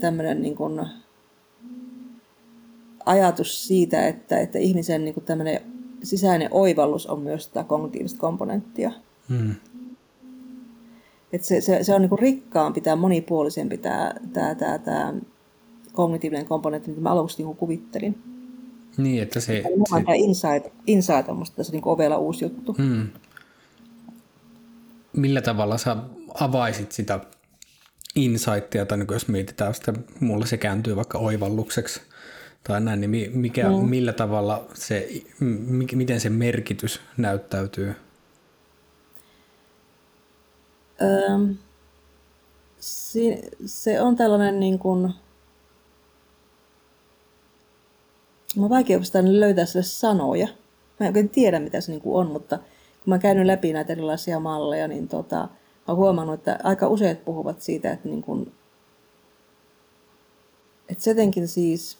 tämmöinen 0.00 0.42
niin 0.42 0.56
kuin 0.56 0.80
ajatus 3.06 3.66
siitä, 3.66 4.06
että, 4.06 4.40
että 4.40 4.58
ihmisen 4.58 5.04
niin 5.04 5.14
kuin 5.14 5.24
tämmöinen 5.24 5.60
sisäinen 6.02 6.48
oivallus 6.50 7.06
on 7.06 7.20
myös 7.20 7.48
tätä 7.48 7.64
kognitiivista 7.64 8.18
komponenttia. 8.18 8.92
Hmm. 9.28 9.54
Et 11.32 11.44
se, 11.44 11.60
se, 11.60 11.84
se 11.84 11.94
on 11.94 12.00
niin 12.00 12.08
kuin 12.08 12.18
rikkaampi 12.18 12.80
tai 12.80 12.96
monipuolisempi 12.96 13.78
tämä, 13.78 14.14
tämä, 14.32 14.54
tämä, 14.54 14.78
tämä 14.78 15.14
kognitiivinen 15.92 16.46
komponentti, 16.46 16.90
mitä 16.90 17.02
mä 17.02 17.10
aluksi 17.10 17.42
niin 17.42 17.56
kuvittelin. 17.56 18.18
Niin, 18.96 19.22
että 19.22 19.40
se... 19.40 19.58
Eli 19.58 19.64
se... 19.64 20.04
Tämä 20.04 20.14
insight, 20.14 20.66
insight 20.86 21.28
on 21.28 21.36
musta 21.36 21.56
tässä 21.56 21.72
niin 21.72 21.82
ovella 21.84 22.18
uusi 22.18 22.44
juttu. 22.44 22.72
Hmm. 22.72 23.08
Millä 25.16 25.40
tavalla 25.40 25.78
sä 25.78 25.96
avaisit 26.40 26.92
sitä 26.92 27.20
insightia, 28.14 28.86
tai 28.86 28.98
niin 28.98 29.08
jos 29.10 29.28
mietitään 29.28 29.74
sitä, 29.74 29.92
mulla 30.20 30.46
se 30.46 30.56
kääntyy 30.56 30.96
vaikka 30.96 31.18
oivallukseksi, 31.18 32.00
tai 32.64 32.80
näin, 32.80 33.00
niin 33.00 33.38
mikä, 33.38 33.68
mm. 33.68 33.76
millä 33.76 34.12
tavalla 34.12 34.66
se, 34.74 35.08
miten 35.94 36.20
se 36.20 36.30
merkitys 36.30 37.00
näyttäytyy? 37.16 37.94
Öö, 41.02 41.54
se, 42.78 43.42
se 43.66 44.00
on 44.00 44.16
tällainen 44.16 44.60
niin 44.60 44.78
kuin, 44.78 45.14
mä 48.56 48.64
on 48.64 48.70
vaikea 48.70 49.00
löytää 49.24 49.64
sille 49.64 49.82
sanoja. 49.82 50.46
Mä 51.00 51.06
en 51.06 51.06
oikein 51.06 51.28
tiedä, 51.28 51.60
mitä 51.60 51.80
se 51.80 51.92
niin 51.92 52.00
kuin 52.00 52.16
on, 52.20 52.32
mutta 52.32 52.58
kun 53.04 53.14
mä 53.14 53.18
käynyt 53.18 53.46
läpi 53.46 53.72
näitä 53.72 53.92
erilaisia 53.92 54.40
malleja, 54.40 54.88
niin 54.88 55.08
tota, 55.08 55.48
oon 55.88 55.98
huomannut, 55.98 56.34
että 56.34 56.58
aika 56.62 56.88
useat 56.88 57.24
puhuvat 57.24 57.62
siitä, 57.62 57.92
että, 57.92 58.08
niin 58.08 58.22
kuin, 58.22 58.52
että 60.88 61.04
se 61.04 61.10
jotenkin 61.10 61.48
siis 61.48 61.98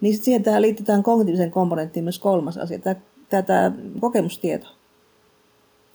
niin 0.00 0.18
siihen 0.18 0.42
tähän 0.42 0.62
liitetään 0.62 1.02
kognitiivisen 1.02 1.50
komponenttiin 1.50 2.04
myös 2.04 2.18
kolmas 2.18 2.58
asia, 2.58 2.78
tämä, 2.78 3.00
tämä, 3.28 3.42
tämä 3.42 3.72
kokemustieto. 4.00 4.66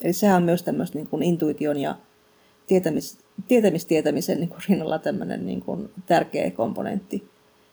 Eli 0.01 0.13
sehän 0.13 0.37
on 0.37 0.43
myös 0.43 0.63
tämmöistä 0.63 0.97
niin 0.97 1.07
kuin 1.07 1.23
intuition 1.23 1.77
ja 1.77 1.95
tietämis, 2.67 3.17
tietämistietämisen 3.47 4.39
niin 4.39 4.49
kuin 4.49 4.61
rinnalla 4.69 4.99
tämmöinen 4.99 5.45
niin 5.45 5.61
kuin 5.61 5.89
tärkeä 6.05 6.51
komponentti. 6.51 7.29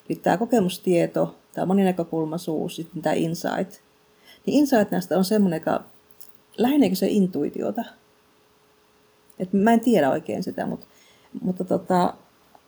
Eli 0.08 0.18
tämä 0.18 0.36
kokemustieto, 0.36 1.36
tämä 1.52 1.66
moninäkökulmaisuus, 1.66 2.76
sitten 2.76 3.02
tämä 3.02 3.12
insight. 3.12 3.80
Niin 4.46 4.58
insight 4.58 4.90
näistä 4.90 5.18
on 5.18 5.24
semmoinen, 5.24 5.56
joka 5.56 5.84
läheneekö 6.58 6.96
se 6.96 7.06
intuitiota. 7.06 7.84
Et 9.38 9.52
mä 9.52 9.72
en 9.72 9.80
tiedä 9.80 10.10
oikein 10.10 10.42
sitä, 10.42 10.66
mutta, 10.66 10.86
mutta 11.42 11.64
tota, 11.64 12.14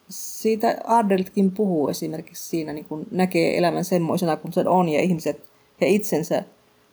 siitä 0.09 0.79
Ardeltkin 0.85 1.51
puhuu 1.51 1.89
esimerkiksi 1.89 2.49
siinä, 2.49 2.73
niin 2.73 2.85
kun 2.85 3.07
näkee 3.11 3.59
elämän 3.59 3.85
semmoisena 3.85 4.37
kuin 4.37 4.53
se 4.53 4.65
on 4.69 4.89
ja 4.89 5.01
ihmiset 5.01 5.51
ja 5.81 5.87
itsensä 5.87 6.45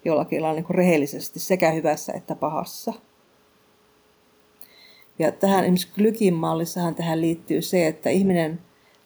jollakin 0.06 0.42
lailla 0.42 0.62
niin 0.62 0.76
rehellisesti 0.76 1.40
sekä 1.40 1.72
hyvässä 1.72 2.14
että 2.14 2.36
pahassa. 2.36 2.94
Ja 5.20 5.32
tähän 5.32 5.64
esimerkiksi 5.64 5.92
Glykin 5.96 6.34
mallissahan 6.34 6.96
tähän 6.96 7.22
liittyy 7.22 7.62
se, 7.62 7.88
että 7.88 8.10
ihminen 8.10 8.60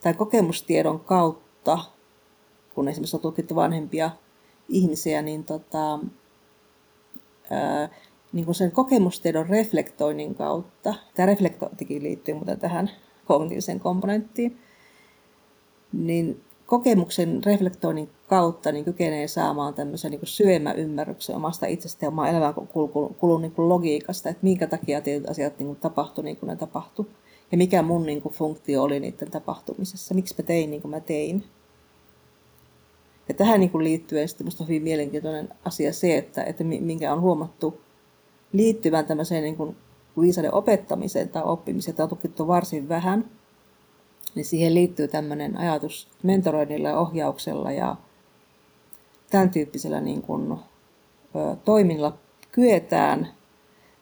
tai 0.04 0.14
kokemustiedon 0.14 1.00
kautta, 1.00 1.78
kun 2.76 2.88
esimerkiksi 2.88 3.16
on 3.16 3.22
tutkittu 3.22 3.56
vanhempia 3.56 4.12
ihmisiä, 4.70 5.22
niin, 5.22 5.44
tota, 5.44 6.00
niin 8.34 8.46
kuin 8.46 8.56
sen 8.56 8.72
kokemustiedon 8.72 9.50
reflektoinnin 9.50 10.36
kautta, 10.36 10.94
tämä 11.16 11.26
reflektointikin 11.26 12.04
liittyy 12.04 12.34
muuten 12.34 12.60
tähän 12.60 12.92
kognitiiviseen 13.26 13.80
komponenttiin, 13.80 14.58
niin 15.94 16.42
kokemuksen 16.66 17.44
reflektoinnin 17.46 18.10
kautta 18.28 18.72
niin 18.72 18.86
kykenee 18.86 19.28
saamaan 19.28 19.74
tämmöisen 19.74 20.12
niin 20.12 20.22
syvemmän 20.24 20.80
ymmärryksen 20.80 21.36
omasta 21.36 21.66
itsestä 21.66 22.06
ja 22.06 22.10
omaa 22.10 22.30
elämän 22.30 22.54
kulun 23.18 23.42
niin 23.42 23.54
logiikasta, 23.58 24.30
että 24.30 24.44
minkä 24.44 24.68
takia 24.68 25.02
tietyt 25.02 25.30
asiat 25.30 25.60
niin 25.60 25.68
kuin 25.68 25.80
tapahtui 25.80 26.24
niin 26.24 26.38
kuin 26.38 26.48
ne 26.48 26.56
tapahtui. 26.56 27.06
Ja 27.52 27.58
mikä 27.58 27.82
mun 27.82 28.06
niin 28.06 28.22
kuin, 28.22 28.34
funktio 28.34 28.84
oli 28.84 29.00
niiden 29.00 29.32
tapahtumisessa, 29.32 30.16
miksi 30.16 30.36
mä 30.38 30.44
tein 30.44 30.70
niin 30.72 30.82
kuin 30.82 30.90
mä 30.90 31.00
tein. 31.00 31.44
Ja 33.32 33.36
tähän 33.36 33.60
niin 33.60 33.70
kuin 33.70 33.84
liittyen 33.84 34.28
sitten 34.28 34.46
minusta 34.46 34.64
hyvin 34.64 34.84
mielenkiintoinen 34.84 35.50
asia 35.66 35.94
se, 35.94 36.18
että, 36.18 36.44
että 36.44 36.64
minkä 36.64 37.14
on 37.14 37.22
huomattu 37.22 37.82
liittyvän 38.54 39.06
tämmöiseen 39.06 39.44
niin 39.44 39.56
kuin 39.58 39.76
viisauden 40.22 40.54
opettamiseen 40.54 41.30
tai 41.30 41.44
oppimiseen, 41.46 41.96
tämä 41.96 42.06
on 42.06 42.10
tutkittu 42.10 42.48
varsin 42.48 42.90
vähän, 42.90 43.32
niin 44.36 44.46
siihen 44.46 44.74
liittyy 44.74 45.08
tämmöinen 45.08 45.58
ajatus 45.58 46.08
mentoroinnilla 46.24 46.90
ja 46.90 47.00
ohjauksella 47.00 47.72
ja 47.72 47.96
tämän 49.30 49.50
tyyppisellä 49.50 50.02
niin 50.02 50.22
kuin, 50.22 50.52
ö, 50.52 51.56
toiminnalla 51.66 52.18
kyetään 52.52 53.28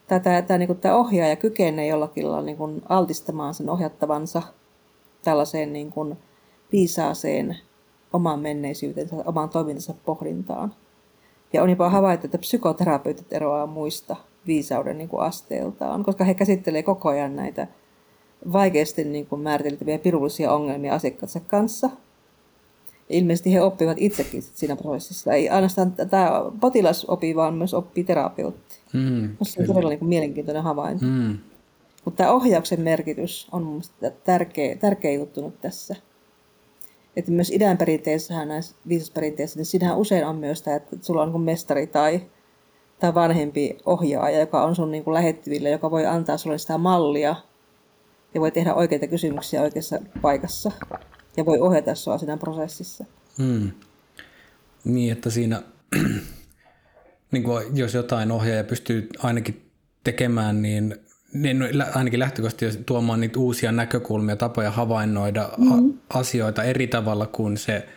tätä, 0.08 0.42
tämä, 0.42 0.58
niin 0.58 0.68
kuin, 0.68 0.80
tämä 0.80 0.96
ohjaaja 0.96 1.36
kykenee 1.36 1.88
jollakin 1.88 2.32
lailla 2.32 2.46
niin 2.46 2.58
kuin, 2.58 2.82
altistamaan 2.90 3.54
sen 3.54 3.70
ohjattavansa 3.70 4.42
tällaiseen 5.24 5.74
niin 5.74 5.92
kuin, 5.92 6.18
viisaaseen 6.72 7.58
oman 8.14 8.40
menneisyytensä, 8.40 9.16
oman 9.26 9.50
toimintansa 9.50 9.94
pohdintaan. 10.06 10.74
Ja 11.54 11.64
on 11.64 11.70
jopa 11.70 11.90
havaittu, 11.90 12.28
että 12.28 12.38
psykoterapeutit 12.38 13.34
eroaa 13.34 13.68
muista 13.68 14.16
viisauden 14.48 14.98
niin 14.98 15.10
kuin 15.10 15.22
asteeltaan, 15.22 16.04
koska 16.04 16.24
he 16.24 16.34
käsittelevät 16.34 16.86
koko 16.86 17.10
ajan 17.10 17.36
näitä 17.36 17.68
vaikeasti 18.54 19.04
niin 19.04 19.26
kuin 19.26 19.42
määriteltäviä 19.42 20.00
pirullisia 20.00 20.54
ongelmia 20.54 20.94
asiakkaansa 20.94 21.40
kanssa. 21.40 21.90
Ja 23.10 23.16
ilmeisesti 23.16 23.54
he 23.54 23.62
oppivat 23.62 23.98
itsekin 24.00 24.42
siinä 24.42 24.76
prosessissa. 24.76 25.34
Ei 25.34 25.50
ainoastaan 25.50 25.92
tämä 25.92 26.32
potilas 26.60 27.06
opi, 27.06 27.36
vaan 27.36 27.54
myös 27.54 27.74
oppii 27.74 28.04
terapeutti. 28.04 28.76
Mm, 28.94 29.38
se 29.42 29.62
on 29.62 29.68
todella 29.68 29.90
niin 29.90 30.00
kuin 30.00 30.10
mielenkiintoinen 30.10 30.64
havainto. 30.64 31.06
Mm. 31.06 31.38
Mutta 32.06 32.18
tämä 32.18 32.32
ohjauksen 32.32 32.82
merkitys 32.82 33.48
on 33.52 33.64
mielestäni 33.64 34.16
tärkeä, 34.24 34.76
tärkeä 34.76 35.12
juttu 35.12 35.46
nyt 35.46 35.62
tässä. 35.62 35.96
Että 37.20 37.32
myös 37.32 37.50
idän 37.50 37.78
perinteissähän 37.78 38.48
näissä 38.48 38.76
viisasperinteissä, 38.88 39.60
niin 39.60 39.66
siinähän 39.66 39.98
usein 39.98 40.26
on 40.26 40.36
myös 40.36 40.62
tämä, 40.62 40.76
että 40.76 40.98
sulla 41.02 41.22
on 41.22 41.32
niin 41.32 41.42
mestari 41.42 41.88
tai 41.88 42.22
tai 43.00 43.14
vanhempi 43.14 43.78
ohjaaja, 43.86 44.40
joka 44.40 44.64
on 44.64 44.76
sun 44.76 44.92
niin 44.92 45.04
kuin 45.04 45.14
lähettyvillä, 45.14 45.70
joka 45.70 45.92
voi 45.92 46.06
antaa 46.06 46.38
sulle 46.38 46.58
sitä 46.58 46.78
mallia 46.78 47.36
ja 48.34 48.42
voi 48.42 48.52
tehdä 48.52 48.74
oikeita 48.74 49.08
kysymyksiä 49.08 49.62
oikeassa 49.62 50.00
paikassa 50.22 50.72
ja 51.38 51.46
voi 51.46 51.60
ohjata 51.60 51.96
sua 51.96 52.18
siinä 52.18 52.38
prosessissa. 52.38 53.06
Hmm. 53.38 53.72
Niin, 54.84 55.12
että 55.12 55.30
siinä, 55.30 55.62
niin 57.32 57.44
kuin 57.44 57.78
jos 57.78 57.94
jotain 57.94 58.32
ohjaaja 58.32 58.64
pystyy 58.64 59.10
ainakin 59.24 59.72
tekemään, 60.04 60.62
niin 60.62 60.96
niin 61.34 61.64
ainakin 61.94 62.20
lähtökohtaisesti 62.20 62.84
tuomaan 62.84 63.20
niitä 63.20 63.40
uusia 63.40 63.72
näkökulmia, 63.72 64.36
tapoja 64.36 64.72
havainnoida 64.72 65.50
mm-hmm. 65.58 65.94
asioita 66.10 66.64
eri 66.64 66.88
tavalla 66.88 67.28
kuin 67.28 67.58
se 67.58 67.88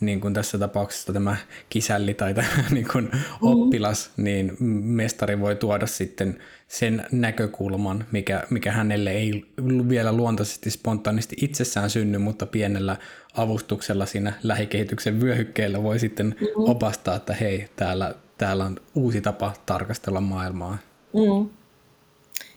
niin 0.00 0.20
kuin 0.20 0.34
tässä 0.34 0.58
tapauksessa 0.58 1.12
tämä 1.12 1.36
kisälli 1.68 2.14
tai 2.14 2.34
tämä 2.34 2.48
niin 2.70 2.88
kuin 2.92 3.04
mm. 3.12 3.20
oppilas, 3.42 4.10
niin 4.16 4.56
mestari 4.84 5.40
voi 5.40 5.56
tuoda 5.56 5.86
sitten 5.86 6.38
sen 6.68 7.06
näkökulman, 7.12 8.04
mikä, 8.12 8.42
mikä 8.50 8.72
hänelle 8.72 9.10
ei 9.10 9.44
vielä 9.88 10.12
luontaisesti 10.12 10.70
spontaanisti 10.70 11.36
itsessään 11.40 11.90
synny, 11.90 12.18
mutta 12.18 12.46
pienellä 12.46 12.96
avustuksella 13.34 14.06
siinä 14.06 14.32
lähikehityksen 14.42 15.20
vyöhykkeellä 15.20 15.82
voi 15.82 15.98
sitten 15.98 16.26
mm. 16.26 16.46
opastaa, 16.56 17.16
että 17.16 17.34
hei, 17.34 17.68
täällä, 17.76 18.14
täällä 18.38 18.64
on 18.64 18.76
uusi 18.94 19.20
tapa 19.20 19.52
tarkastella 19.66 20.20
maailmaa. 20.20 20.78
Mm. 21.14 21.59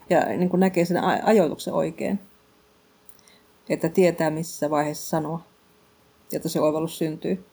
Ja 0.10 0.26
niin 0.26 0.50
kuin 0.50 0.60
näkee 0.60 0.86
sen 0.86 1.04
ajoituksen 1.24 1.74
oikein. 1.74 2.20
että 3.70 3.90
tietää 3.90 4.30
missä 4.30 4.70
vaiheessa 4.70 5.10
sanoa, 5.10 5.44
jotta 6.32 6.50
se 6.50 6.62
oivallus 6.62 6.98
syntyy. 6.98 7.46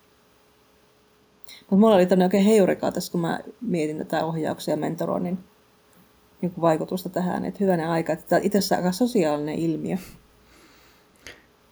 Mutta 1.60 1.76
mulla 1.76 1.94
oli 1.94 2.06
tämmöinen 2.06 2.26
oikein 2.26 2.44
heurika 2.44 2.92
tässä, 2.92 3.12
kun 3.12 3.20
mä 3.20 3.40
mietin 3.60 3.98
tätä 3.98 4.24
ohjauksia 4.24 4.72
ja 4.72 4.78
mentoroinnin 4.78 5.38
niin 6.42 6.52
vaikutusta 6.60 7.08
tähän, 7.08 7.44
että 7.44 7.58
hyvänen 7.60 7.88
aika, 7.88 8.12
että 8.12 8.24
tämä 8.28 8.40
itse 8.42 8.58
asiassa 8.58 8.76
aika 8.76 8.92
sosiaalinen 8.92 9.54
ilmiö. 9.54 9.96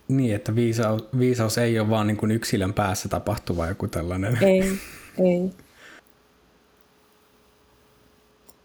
Niin, 0.08 0.34
että 0.34 0.54
viisaus, 0.54 1.08
viisaus 1.18 1.58
ei 1.58 1.78
ole 1.78 1.90
vaan 1.90 2.06
niin 2.06 2.16
kuin 2.16 2.30
yksilön 2.30 2.74
päässä 2.74 3.08
tapahtuva 3.08 3.66
joku 3.66 3.88
tällainen. 3.88 4.38
Ei, 4.42 4.62
ei. 5.18 5.50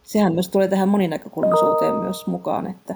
Sehän 0.04 0.34
myös 0.34 0.50
tulee 0.50 0.68
tähän 0.68 0.90
moninäkökulmaisuuteen 0.90 1.96
myös 1.96 2.28
mukaan, 2.28 2.68
että 2.68 2.96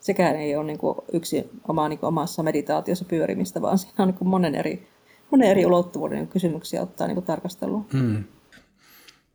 sekään 0.00 0.36
ei 0.36 0.56
ole 0.56 0.66
niin 0.66 0.78
kuin 0.78 0.96
yksi 1.12 1.50
oma, 1.68 1.88
niin 1.88 1.98
kuin 1.98 2.08
omassa 2.08 2.42
meditaatiossa 2.42 3.04
pyörimistä, 3.04 3.62
vaan 3.62 3.78
siinä 3.78 3.94
on 3.98 4.08
niin 4.08 4.18
kuin 4.18 4.28
monen, 4.28 4.54
eri, 4.54 4.88
monen 5.30 5.48
eri 5.48 5.66
ulottuvuuden 5.66 6.28
kysymyksiä 6.28 6.82
ottaa 6.82 7.06
niin 7.06 7.14
kuin 7.14 7.26
tarkasteluun. 7.26 7.86
Hmm. 7.92 8.24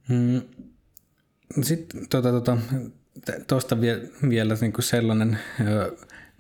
Hmm. 0.10 0.42
Sitten 1.62 2.08
tuota, 2.10 2.32
tuota, 2.32 2.58
tuosta 3.48 3.82
vie, 3.82 4.02
vielä 4.30 4.58
niin 4.62 4.74
kuin 4.74 4.84
sellainen 4.84 5.40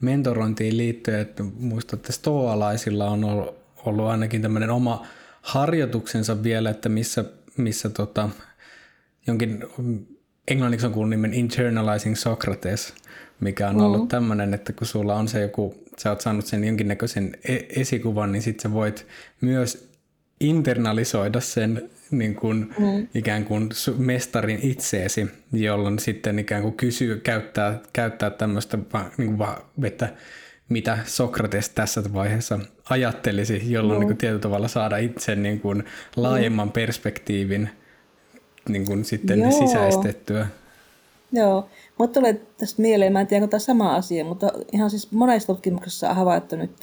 mentorointiin 0.01 0.77
liittyen, 0.77 1.19
että 1.19 1.43
muistan, 1.43 1.99
että 1.99 2.11
stoalaisilla 2.11 3.09
on 3.09 3.23
ollut, 3.23 3.55
ollut 3.85 4.05
ainakin 4.05 4.41
tämmöinen 4.41 4.69
oma 4.69 5.05
harjoituksensa 5.41 6.43
vielä, 6.43 6.69
että 6.69 6.89
missä, 6.89 7.25
missä 7.57 7.89
tota, 7.89 8.29
jonkin 9.27 9.63
englanniksi 10.51 10.85
on 10.87 10.93
kuullut 10.93 11.09
nimen 11.09 11.33
internalizing 11.33 12.15
Socrates, 12.15 12.93
mikä 13.39 13.69
on 13.69 13.81
ollut 13.81 14.01
mm. 14.01 14.07
tämmöinen, 14.07 14.53
että 14.53 14.73
kun 14.73 14.87
sulla 14.87 15.15
on 15.15 15.27
se 15.27 15.41
joku, 15.41 15.83
sä 15.97 16.09
oot 16.09 16.21
saanut 16.21 16.45
sen 16.45 16.63
jonkinnäköisen 16.63 17.31
e- 17.43 17.81
esikuvan, 17.81 18.31
niin 18.31 18.41
sitten 18.41 18.61
sä 18.63 18.73
voit 18.73 19.07
myös 19.41 19.91
internalisoida 20.39 21.39
sen 21.39 21.89
niin 22.11 22.35
kuin, 22.35 22.73
mm. 22.79 23.07
ikään 23.15 23.45
kuin 23.45 23.69
mestarin 23.97 24.59
itseesi, 24.61 25.27
jolloin 25.53 25.99
sitten 25.99 26.39
ikään 26.39 26.61
kuin 26.61 26.73
kysyy, 26.73 27.17
käyttää, 27.17 27.79
käyttää 27.93 28.29
tämmöistä, 28.29 28.77
niin 29.17 29.37
kuin, 29.37 29.49
että 29.83 30.09
mitä 30.69 30.97
Sokrates 31.05 31.69
tässä 31.69 32.13
vaiheessa 32.13 32.59
ajattelisi, 32.89 33.71
jolloin 33.71 33.97
mm. 33.97 33.99
niin 33.99 34.07
kuin, 34.07 34.17
tietyllä 34.17 34.41
tavalla 34.41 34.67
saada 34.67 34.97
itse 34.97 35.35
niin 35.35 35.59
kuin, 35.59 35.83
laajemman 36.15 36.67
mm. 36.67 36.71
perspektiivin 36.71 37.69
niin 38.69 38.85
kuin, 38.85 39.05
sitten 39.05 39.39
Joo. 39.39 39.51
sisäistettyä. 39.51 40.47
Joo, 41.31 41.67
mutta 41.97 42.19
tulee 42.19 42.41
tästä 42.57 42.81
mieleen, 42.81 43.13
mä 43.13 43.21
en 43.21 43.27
tiedä, 43.27 43.43
onko 43.43 43.51
tämä 43.51 43.59
sama 43.59 43.95
asia, 43.95 44.25
mutta 44.25 44.51
ihan 44.71 44.89
siis 44.89 45.11
monessa 45.11 45.47
tutkimuksessa 45.47 46.09
on 46.09 46.15
havaittu 46.15 46.55
nyt, 46.55 46.75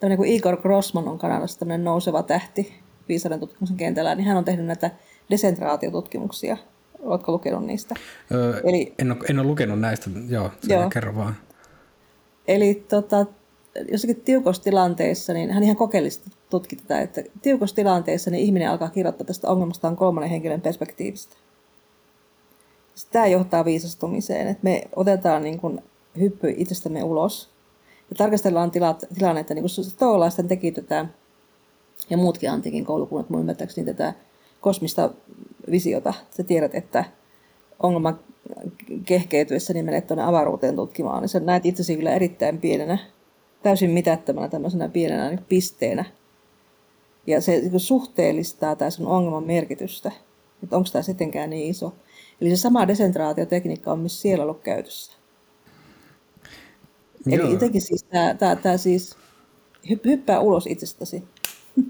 tämmöinen 0.00 0.16
kuin 0.16 0.32
Igor 0.32 0.56
Grossman 0.62 1.08
on 1.08 1.18
Kanadassa 1.18 1.58
tämmöinen 1.58 1.84
nouseva 1.84 2.22
tähti, 2.22 2.74
viisauden 3.08 3.40
tutkimuksen 3.40 3.76
kentällä, 3.76 4.14
niin 4.14 4.26
hän 4.26 4.36
on 4.36 4.44
tehnyt 4.44 4.66
näitä 4.66 4.90
desentraatiotutkimuksia. 5.30 6.56
Oletko 7.02 7.32
lukenut 7.32 7.66
niistä? 7.66 7.94
Öö, 8.32 8.60
Eli, 8.64 8.94
en, 8.98 9.12
ole, 9.12 9.20
en 9.30 9.38
ole 9.38 9.46
lukenut 9.46 9.80
näistä, 9.80 10.10
joo, 10.28 10.50
joo. 10.68 10.90
kerro 10.90 11.16
vaan. 11.16 11.36
Eli 12.48 12.84
tota, 12.88 13.26
jossakin 13.90 14.20
tiukossa 14.20 14.62
tilanteessa, 14.62 15.32
niin 15.32 15.50
hän 15.50 15.62
ihan 15.62 15.76
kokeellisesti 15.76 16.30
tutki 16.50 16.76
tätä, 16.76 17.00
että 17.00 17.22
tiukossa 17.42 17.76
tilanteessa 17.76 18.30
niin 18.30 18.44
ihminen 18.44 18.70
alkaa 18.70 18.90
kirjoittaa 18.90 19.26
tästä 19.26 19.50
ongelmastaan 19.50 19.96
kolmannen 19.96 20.30
henkilön 20.30 20.60
perspektiivistä. 20.60 21.36
Tämä 23.12 23.26
johtaa 23.26 23.64
viisastumiseen, 23.64 24.48
että 24.48 24.64
me 24.64 24.82
otetaan 24.96 25.42
niin 25.42 25.60
kuin 25.60 25.80
hyppy 26.18 26.54
itsestämme 26.56 27.02
ulos 27.02 27.50
ja 28.10 28.16
tarkastellaan 28.16 28.70
tilat, 28.70 29.04
tilannetta, 29.14 29.54
niin 29.54 29.62
kuin 29.62 29.84
stoolaisten 29.84 30.48
teki 30.48 30.72
tätä 30.72 31.06
ja 32.10 32.16
muutkin 32.16 32.50
antiikin 32.50 32.84
koulukunnat 32.84 33.30
mun 33.30 33.40
ymmärtääkseni 33.40 33.86
tätä 33.86 34.14
kosmista 34.60 35.10
visiota. 35.70 36.14
Sä 36.30 36.42
tiedät, 36.42 36.74
että 36.74 37.04
ongelman 37.82 38.20
kehkeytyessä 39.04 39.72
niin 39.72 39.84
menet 39.84 40.06
tuonne 40.06 40.24
avaruuteen 40.24 40.76
tutkimaan, 40.76 41.20
niin 41.20 41.28
sä 41.28 41.40
näet 41.40 41.66
itsesi 41.66 41.96
kyllä 41.96 42.14
erittäin 42.14 42.58
pienenä, 42.58 42.98
täysin 43.62 43.90
mitättömänä 43.90 44.48
tämmöisenä 44.48 44.88
pienenä 44.88 45.28
niin 45.28 45.44
pisteenä. 45.48 46.04
Ja 47.26 47.40
se 47.40 47.52
niin 47.60 47.80
suhteellistaa 47.80 48.76
tämä 48.76 48.90
sun 48.90 49.06
ongelman 49.06 49.44
merkitystä, 49.44 50.12
että 50.62 50.76
onko 50.76 50.88
tämä 50.92 51.02
sittenkään 51.02 51.50
niin 51.50 51.70
iso. 51.70 51.94
Eli 52.40 52.50
se 52.50 52.56
sama 52.56 52.88
desentraatiotekniikka 52.88 53.92
on 53.92 53.98
myös 53.98 54.22
siellä 54.22 54.42
ollut 54.42 54.62
käytössä. 54.62 55.12
Joo. 57.26 57.44
Eli 57.44 57.52
jotenkin 57.52 57.80
siis 57.80 58.02
tämä, 58.04 58.34
tämä, 58.34 58.56
tämä 58.56 58.76
siis 58.76 59.16
hyppää 60.04 60.40
ulos 60.40 60.66
itsestäsi 60.66 61.24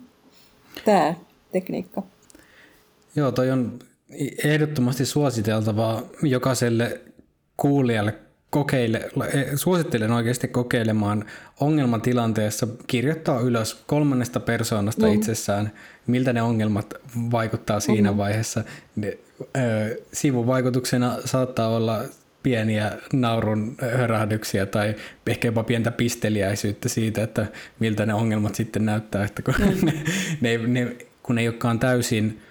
tämä 0.84 1.14
tekniikka. 1.52 2.02
Joo, 3.16 3.32
toi 3.32 3.50
on 3.50 3.78
ehdottomasti 4.44 5.06
suositeltavaa 5.06 6.02
jokaiselle 6.22 7.00
kuulijalle 7.56 8.14
kokeile, 8.50 8.98
e, 9.32 9.56
suosittelen 9.56 10.10
oikeasti 10.10 10.48
kokeilemaan 10.48 11.24
ongelmatilanteessa 11.60 12.66
kirjoittaa 12.86 13.40
ylös 13.40 13.82
kolmannesta 13.86 14.40
persoonasta 14.40 15.06
mm. 15.06 15.12
itsessään, 15.12 15.72
miltä 16.06 16.32
ne 16.32 16.42
ongelmat 16.42 16.94
vaikuttaa 17.30 17.80
siinä 17.80 18.10
mm. 18.10 18.16
vaiheessa. 18.16 18.64
Ne, 18.96 19.18
ö, 19.40 20.02
sivuvaikutuksena 20.12 21.16
saattaa 21.24 21.68
olla 21.68 22.04
pieniä 22.42 22.92
naurun 23.12 23.76
hörähdyksiä 23.96 24.66
tai 24.66 24.94
ehkä 25.26 25.48
jopa 25.48 25.64
pientä 25.64 25.90
pisteliäisyyttä 25.90 26.88
siitä, 26.88 27.22
että 27.22 27.46
miltä 27.78 28.06
ne 28.06 28.14
ongelmat 28.14 28.54
sitten 28.54 28.86
näyttää, 28.86 29.24
että 29.24 29.42
kun, 29.42 29.54
mm. 29.58 29.86
ne, 29.86 29.92
ne, 30.58 30.66
ne, 30.66 30.96
kun 31.22 31.38
ei 31.38 31.48
olekaan 31.48 31.78
täysin 31.78 32.42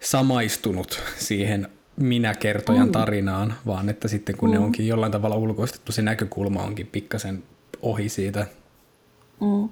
samaistunut 0.00 1.02
siihen 1.16 1.68
minä-kertojan 1.96 2.86
mm. 2.86 2.92
tarinaan, 2.92 3.54
vaan 3.66 3.88
että 3.88 4.08
sitten 4.08 4.36
kun 4.36 4.48
mm. 4.48 4.52
ne 4.52 4.58
onkin 4.58 4.88
jollain 4.88 5.12
tavalla 5.12 5.36
ulkoistettu, 5.36 5.92
se 5.92 6.02
näkökulma 6.02 6.62
onkin 6.62 6.86
pikkasen 6.86 7.42
ohi 7.82 8.08
siitä. 8.08 8.46
Mm. 9.40 9.68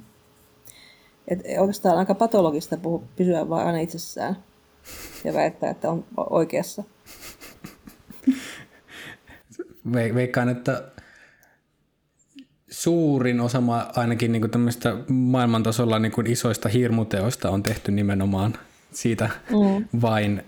Et 1.29 1.41
oikeastaan 1.59 1.99
aika 1.99 2.15
patologista 2.15 2.77
puhua, 2.77 3.03
pysyä 3.17 3.49
vaan 3.49 3.67
aina 3.67 3.79
itsessään 3.79 4.37
ja 5.25 5.35
väittää, 5.35 5.71
että 5.71 5.91
on 5.91 6.05
oikeassa 6.17 6.85
veikkaan, 9.93 10.49
että 10.49 10.83
suurin 12.71 13.41
osa 13.41 13.63
ainakin 13.97 14.33
niin 14.33 14.51
tämmöistä 14.51 14.97
maailmantasolla 15.09 15.99
niin 15.99 16.13
kuin 16.13 16.27
isoista 16.27 16.69
hirmuteoista 16.69 17.51
on 17.51 17.63
tehty 17.63 17.93
nimenomaan 17.93 18.55
siitä 18.93 19.31
mm. 19.51 20.01
vain 20.01 20.43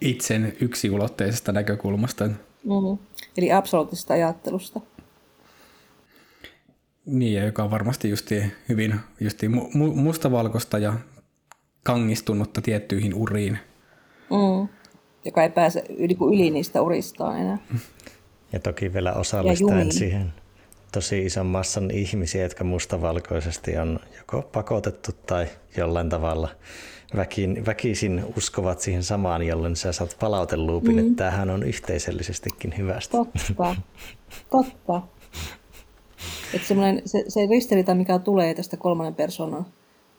itsen 0.00 0.56
yksiulotteisesta 0.60 1.52
näkökulmasta. 1.52 2.26
Mm. 2.26 2.98
Eli 3.36 3.52
absoluuttisesta 3.52 4.14
ajattelusta. 4.14 4.80
Niin, 7.06 7.34
ja 7.34 7.44
joka 7.44 7.62
on 7.62 7.70
varmasti 7.70 8.10
justi 8.10 8.42
hyvin 8.68 9.00
justi 9.20 9.48
mu- 9.48 9.94
mustavalkoista 9.94 10.78
ja 10.78 10.94
kangistunutta 11.82 12.60
tiettyihin 12.60 13.14
uriin. 13.14 13.58
Mm. 14.30 14.68
Joka 15.24 15.42
ei 15.42 15.50
pääse 15.50 15.84
yli, 15.98 16.16
yli 16.32 16.50
niistä 16.50 16.82
uristaan 16.82 17.38
enää. 17.40 17.58
Ja 18.52 18.60
toki 18.60 18.92
vielä 18.92 19.12
osallistaen 19.12 19.92
siihen 19.92 20.32
tosi 20.92 21.26
ison 21.26 21.46
massan 21.46 21.90
ihmisiä, 21.90 22.42
jotka 22.42 22.64
mustavalkoisesti 22.64 23.76
on 23.76 24.00
joko 24.18 24.42
pakotettu 24.42 25.10
tai 25.26 25.46
jollain 25.76 26.08
tavalla 26.08 26.48
väkin, 27.16 27.66
väkisin 27.66 28.24
uskovat 28.36 28.80
siihen 28.80 29.02
samaan, 29.02 29.42
jolloin 29.42 29.76
sä 29.76 29.92
saat 29.92 30.16
palauteluupin, 30.20 30.96
mm. 30.96 30.98
että 30.98 31.16
tämähän 31.16 31.50
on 31.50 31.62
yhteisöllisestikin 31.62 32.74
hyvästä. 32.78 33.18
Totta, 33.18 33.76
totta. 34.50 35.02
Että 36.54 36.68
se, 37.04 37.24
se 37.28 37.46
ristiriita, 37.50 37.94
mikä 37.94 38.18
tulee 38.18 38.54
tästä 38.54 38.76
kolmannen 38.76 39.14
persoonan 39.14 39.66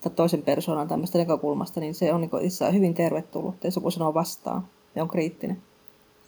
tai 0.01 0.11
toisen 0.15 0.41
persoonan 0.41 0.87
tämmöistä 0.87 1.17
näkökulmasta, 1.17 1.79
niin 1.79 1.93
se 1.93 2.13
on 2.13 2.21
niin 2.21 2.45
itse 2.45 2.73
hyvin 2.73 2.93
tervetullut, 2.93 3.63
jos 3.63 3.75
joku 3.75 3.91
sanoo 3.91 4.13
vastaan 4.13 4.67
ja 4.95 5.03
on 5.03 5.09
kriittinen. 5.09 5.61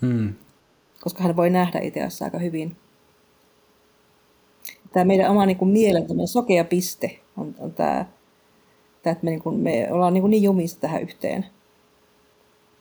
Mm 0.01 0.33
koska 1.01 1.23
hän 1.23 1.35
voi 1.35 1.49
nähdä 1.49 1.79
itseässä 1.79 2.25
aika 2.25 2.39
hyvin. 2.39 2.75
Tämä 4.93 5.05
meidän 5.05 5.31
oma 5.31 5.45
niin 5.45 5.57
kuin 5.57 5.71
mielen 5.71 6.05
sokea 6.25 6.63
piste 6.63 7.19
on, 7.37 7.55
on 7.59 7.73
tämä, 7.73 8.05
tämä, 9.07 9.11
että 9.11 9.25
me, 9.25 9.29
niin 9.31 9.41
kuin, 9.41 9.59
me 9.59 9.87
ollaan 9.91 10.13
niin, 10.13 10.21
kuin 10.21 10.31
niin 10.31 10.43
jumissa 10.43 10.79
tähän 10.79 11.01
yhteen. 11.01 11.45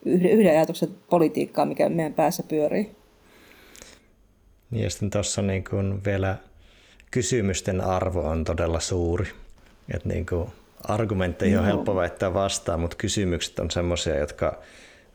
Yhden, 0.05 0.31
yhden 0.31 0.53
ajatuksen 0.53 0.89
politiikkaa, 1.11 1.67
mikä 1.67 1.89
meidän 1.89 2.15
päässä 2.15 2.43
pyörii. 2.43 2.97
Niin 4.71 4.85
ja 4.85 4.91
sitten 4.91 5.11
tuossa 5.11 5.43
niin 5.43 5.65
kuin 5.71 6.05
vielä 6.05 6.37
kysymysten 7.11 7.81
arvo 7.81 8.21
on 8.21 8.45
todella 8.45 8.81
suuri. 8.81 9.27
Että 9.95 10.09
niin 10.09 10.27
kuin 10.27 10.49
argumentteihin 10.89 11.57
no. 11.57 11.61
on 11.61 11.67
helppo 11.67 11.97
väittää 11.97 12.35
vastaan, 12.35 12.81
mutta 12.81 12.97
kysymykset 12.97 13.59
on 13.59 13.71
semmoisia, 13.71 14.19
jotka 14.19 14.59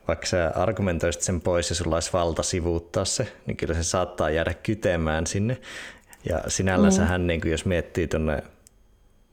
vaikka 0.08 0.26
sä 0.26 0.52
argumentoisit 0.56 1.22
sen 1.22 1.42
pois 1.42 1.70
ja 1.70 1.76
sulla 1.76 1.96
olisi 1.96 2.14
valta 2.14 2.44
sivuuttaa 2.44 3.06
se, 3.06 3.28
niin 3.46 3.58
kyllä 3.58 3.74
se 3.74 3.84
saattaa 3.84 4.30
jäädä 4.30 4.54
kytemään 4.54 5.28
sinne. 5.28 5.58
Ja 6.30 6.44
sinällänsä 6.48 7.18
mm. 7.18 7.28
niin 7.28 7.42
kuin 7.42 7.52
jos 7.52 7.66
miettii 7.66 8.08
tuonne 8.08 8.44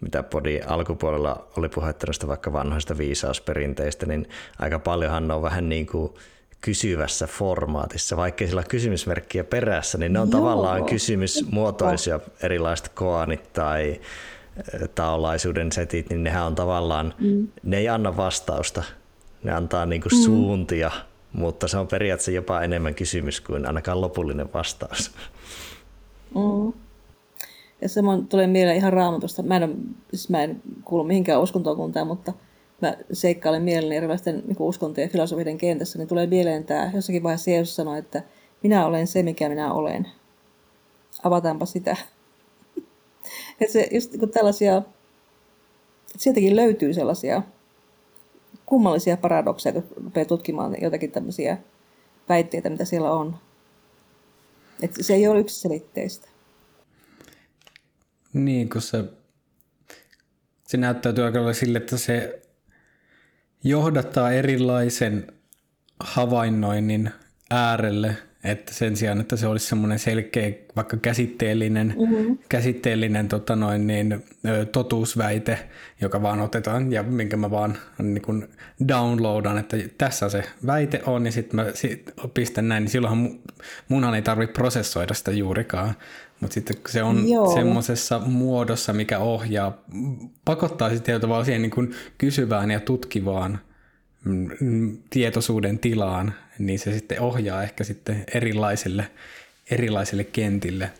mitä 0.01 0.22
podi 0.22 0.61
alkupuolella 0.66 1.49
oli 1.57 1.68
puhetta 1.68 2.26
vaikka 2.26 2.53
vanhoista 2.53 2.99
viisausperinteistä, 2.99 4.07
niin 4.07 4.28
aika 4.59 4.78
paljonhan 4.78 5.28
ne 5.28 5.34
on 5.34 5.42
vähän 5.42 5.68
niin 5.68 5.86
kuin 5.86 6.12
kysyvässä 6.61 7.26
formaatissa, 7.26 8.16
vaikka 8.16 8.46
sillä 8.46 8.59
on 8.59 8.68
kysymysmerkkiä 8.68 9.44
perässä, 9.44 9.99
niin 9.99 10.12
ne 10.12 10.20
on 10.20 10.30
Joo. 10.30 10.40
tavallaan 10.40 10.84
kysymysmuotoisia 10.84 12.20
erilaiset 12.42 12.88
koanit 12.88 13.53
tai 13.53 14.01
taolaisuuden 14.94 15.72
setit, 15.72 16.11
niin 16.11 16.24
nehän 16.24 16.46
on 16.46 16.55
tavallaan, 16.55 17.14
mm. 17.18 17.49
ne 17.62 17.78
ei 17.78 17.88
anna 17.88 18.16
vastausta, 18.16 18.82
ne 19.42 19.53
antaa 19.53 19.86
niin 19.86 20.03
kuin 20.03 20.12
mm. 20.12 20.24
suuntia, 20.24 20.90
mutta 21.32 21.68
se 21.68 21.78
on 21.78 21.88
periaatteessa 21.88 22.30
jopa 22.30 22.62
enemmän 22.62 22.94
kysymys 22.94 23.40
kuin 23.40 23.66
ainakaan 23.66 24.01
lopullinen 24.01 24.53
vastaus. 24.53 25.11
Mm. 26.34 26.72
Ja 27.81 27.89
se 27.89 28.01
tulee 28.29 28.47
mieleen 28.47 28.76
ihan 28.76 28.93
raamatusta. 28.93 29.43
Mä 29.43 29.57
en, 29.57 29.76
siis 30.11 30.29
mä 30.29 30.43
en 30.43 30.62
kuulu 30.85 31.05
mihinkään 31.05 31.41
uskontokuntaan, 31.41 32.07
mutta 32.07 32.33
mä 32.81 32.97
seikkailen 33.12 33.62
mielelläni 33.62 33.97
erilaisten 33.97 34.43
niin 34.47 34.57
uskontojen 34.59 35.07
ja 35.07 35.12
filosofiden 35.12 35.59
kentässä, 35.59 35.99
niin 35.99 36.09
tulee 36.09 36.26
mieleen 36.26 36.64
tämä, 36.64 36.91
jossakin 36.95 37.22
vaiheessa 37.22 37.51
Jeesus 37.51 37.76
sanoi, 37.76 37.99
että 37.99 38.22
minä 38.62 38.87
olen 38.87 39.07
se, 39.07 39.22
mikä 39.22 39.49
minä 39.49 39.72
olen. 39.72 40.09
Avataanpa 41.22 41.66
sitä. 41.66 41.97
että 43.61 43.72
se, 43.72 43.89
just 43.91 44.16
kun 44.20 44.31
tällaisia, 44.31 44.76
että 44.76 46.18
sieltäkin 46.18 46.57
löytyy 46.57 46.95
sellaisia 46.95 47.43
kummallisia 48.66 49.16
paradokseja, 49.16 49.72
kun 49.72 49.85
rupeaa 50.05 50.24
tutkimaan 50.24 50.76
jotakin 50.83 51.11
tämmöisiä 51.11 51.59
väitteitä, 52.29 52.70
mitä 52.70 52.85
siellä 52.85 53.12
on. 53.12 53.37
Että 54.83 55.03
se 55.03 55.14
ei 55.14 55.29
ole 55.29 55.41
yksiselitteistä. 55.41 56.28
Niin, 58.39 58.70
kun 58.70 58.82
se, 58.82 59.05
se 60.66 60.76
näyttäytyy 60.76 61.24
aika 61.24 61.39
lailla 61.39 61.53
sille, 61.53 61.78
että 61.78 61.97
se 61.97 62.43
johdattaa 63.64 64.32
erilaisen 64.32 65.32
havainnoinnin 66.01 67.11
äärelle, 67.51 68.16
että 68.45 68.74
sen 68.74 68.97
sijaan, 68.97 69.20
että 69.20 69.36
se 69.36 69.47
olisi 69.47 69.66
semmoinen 69.66 69.99
selkeä, 69.99 70.53
vaikka 70.76 70.97
käsitteellinen, 70.97 71.95
mm-hmm. 71.99 72.39
käsitteellinen 72.49 73.28
tota 73.28 73.57
noin, 73.57 73.86
niin, 73.86 74.24
totuusväite, 74.72 75.68
joka 76.01 76.22
vaan 76.22 76.41
otetaan 76.41 76.93
ja 76.93 77.03
minkä 77.03 77.36
mä 77.36 77.51
vaan 77.51 77.78
niin 77.99 78.22
kuin 78.22 78.49
downloadan, 78.89 79.59
että 79.59 79.76
tässä 79.99 80.28
se 80.28 80.45
väite 80.66 81.03
on 81.07 81.26
ja 81.26 81.32
sitten 81.32 81.57
mä 81.57 81.66
sit 81.74 82.11
pistän 82.34 82.68
näin, 82.68 82.82
niin 82.82 82.91
silloinhan 82.91 83.39
munhan 83.89 84.14
ei 84.14 84.22
tarvitse 84.22 84.53
prosessoida 84.53 85.14
sitä 85.14 85.30
juurikaan, 85.30 85.95
mutta 86.41 86.55
sitten 86.55 86.76
se 86.89 87.03
on 87.03 87.24
semmoisessa 87.55 88.18
muodossa, 88.18 88.93
mikä 88.93 89.18
ohjaa, 89.18 89.78
pakottaa 90.45 90.89
sitten 90.89 91.05
tietyllä 91.05 91.45
siihen 91.45 91.62
niin 91.62 91.70
kuin 91.70 91.95
kysyvään 92.18 92.70
ja 92.70 92.80
tutkivaan 92.80 93.59
mm, 94.24 94.99
tietoisuuden 95.11 95.78
tilaan, 95.78 96.34
niin 96.59 96.78
se 96.78 96.93
sitten 96.93 97.20
ohjaa 97.20 97.62
ehkä 97.62 97.84
sitten 97.84 98.24
erilaisille, 98.34 99.11
erilaisille 99.70 100.24
kentille. 100.24 100.91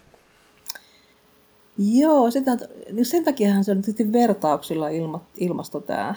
Joo, 1.79 2.31
sitä, 2.31 2.59
niin 2.93 3.07
sen 3.07 3.25
takiahan 3.25 3.65
se 3.65 3.71
on 3.71 3.83
tietysti 3.83 4.13
vertauksilla 4.13 4.89
ilma, 4.89 5.25
ilmasto 5.37 5.81
tämä. 5.81 6.15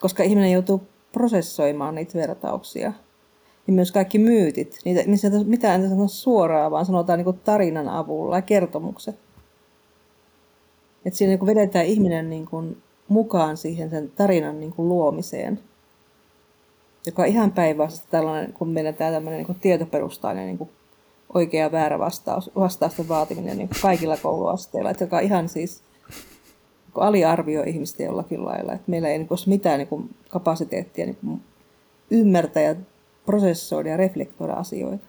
Koska 0.00 0.22
ihminen 0.22 0.52
joutuu 0.52 0.88
prosessoimaan 1.12 1.94
niitä 1.94 2.18
vertauksia 2.18 2.92
niin 3.68 3.74
myös 3.74 3.92
kaikki 3.92 4.18
myytit, 4.18 4.78
niitä, 4.84 5.02
missä 5.06 5.28
ei 5.28 5.44
mitään 5.44 5.82
ei 5.82 5.88
sanota 5.88 6.08
suoraan, 6.08 6.70
vaan 6.70 6.86
sanotaan 6.86 7.18
niin 7.18 7.40
tarinan 7.44 7.88
avulla 7.88 8.36
ja 8.36 8.42
kertomukset. 8.42 9.16
Että 11.04 11.18
siinä 11.18 11.36
niin 11.36 11.46
vedetään 11.46 11.86
ihminen 11.86 12.30
niin 12.30 12.46
kuin 12.46 12.82
mukaan 13.08 13.56
siihen 13.56 13.90
sen 13.90 14.12
tarinan 14.16 14.60
niin 14.60 14.72
kuin 14.72 14.88
luomiseen, 14.88 15.60
joka 17.06 17.22
on 17.22 17.28
ihan 17.28 17.52
päinvastaista 17.52 18.10
tällainen, 18.10 18.52
kun 18.52 18.68
meillä 18.68 18.92
tämä 18.92 19.10
tämmöinen 19.10 19.44
niin 19.46 19.60
tietoperustainen 19.60 20.46
niin 20.46 20.58
kuin 20.58 20.70
oikea 21.34 21.62
ja 21.62 21.72
väärä 21.72 21.98
vastaus, 21.98 22.50
vastausten 22.56 23.08
vaatiminen 23.08 23.58
niin 23.58 23.68
kuin 23.68 23.82
kaikilla 23.82 24.16
kouluasteilla, 24.16 24.90
että 24.90 25.04
joka 25.04 25.20
ihan 25.20 25.48
siis 25.48 25.82
aliarvioi 26.94 27.68
ihmistä 27.68 28.02
jollakin 28.02 28.44
lailla. 28.44 28.72
Että 28.72 28.90
meillä 28.90 29.08
ei 29.08 29.18
niin 29.18 29.28
ole 29.30 29.38
mitään 29.46 29.78
niin 29.78 29.88
kuin 29.88 30.14
kapasiteettia 30.28 31.06
niin 31.06 31.18
kuin 31.20 31.40
ymmärtää 32.10 32.62
ja 32.62 32.74
prosessoida 33.28 33.88
ja 33.88 33.96
reflektoida 33.96 34.52
asioita. 34.52 35.04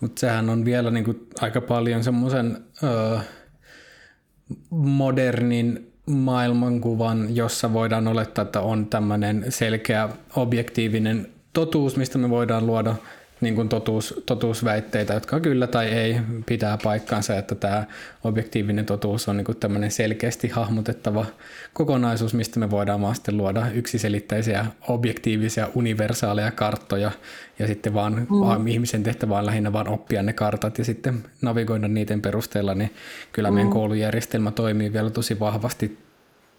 Mutta 0.00 0.20
sehän 0.20 0.48
on 0.48 0.64
vielä 0.64 0.90
niinku 0.90 1.14
aika 1.40 1.60
paljon 1.60 2.04
semmoisen 2.04 2.64
modernin 4.70 5.92
maailmankuvan, 6.06 7.36
jossa 7.36 7.72
voidaan 7.72 8.08
olettaa, 8.08 8.42
että 8.42 8.60
on 8.60 8.86
tämmöinen 8.86 9.44
selkeä 9.48 10.08
objektiivinen 10.36 11.28
totuus, 11.52 11.96
mistä 11.96 12.18
me 12.18 12.30
voidaan 12.30 12.66
luoda 12.66 12.94
niin 13.44 13.54
kuin 13.54 13.68
totuus, 13.68 14.22
totuusväitteitä, 14.26 15.14
jotka 15.14 15.40
kyllä 15.40 15.66
tai 15.66 15.86
ei 15.88 16.16
pitää 16.46 16.78
paikkaansa, 16.84 17.36
että 17.36 17.54
tämä 17.54 17.84
objektiivinen 18.24 18.86
totuus 18.86 19.28
on 19.28 19.36
niin 19.36 19.44
kuin 19.44 19.56
tämmöinen 19.56 19.90
selkeästi 19.90 20.48
hahmotettava 20.48 21.26
kokonaisuus, 21.72 22.34
mistä 22.34 22.60
me 22.60 22.70
voidaan 22.70 23.02
vaan 23.02 23.14
sitten 23.14 23.36
luoda 23.36 23.66
yksiselitteisiä, 23.74 24.66
objektiivisia, 24.88 25.68
universaaleja 25.74 26.50
karttoja, 26.50 27.10
ja 27.58 27.66
sitten 27.66 27.94
vaan, 27.94 28.14
mm. 28.14 28.40
vaan 28.40 28.68
ihmisen 28.68 29.02
tehtävä 29.02 29.38
on 29.38 29.46
lähinnä 29.46 29.72
vaan 29.72 29.88
oppia 29.88 30.22
ne 30.22 30.32
kartat 30.32 30.78
ja 30.78 30.84
sitten 30.84 31.24
navigoida 31.42 31.88
niiden 31.88 32.22
perusteella, 32.22 32.74
niin 32.74 32.90
kyllä 33.32 33.50
mm. 33.50 33.54
meidän 33.54 33.72
koulujärjestelmä 33.72 34.50
toimii 34.50 34.92
vielä 34.92 35.10
tosi 35.10 35.40
vahvasti 35.40 35.98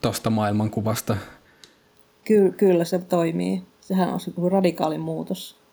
tuosta 0.02 0.30
maailmankuvasta. 0.30 1.18
Ky- 2.24 2.52
kyllä 2.52 2.86
se 2.86 3.00
toimii. 3.00 3.62
Sehän 3.82 4.10
on 4.10 4.20
se 4.20 4.32
radikaali 4.52 4.98
muutos 4.98 5.65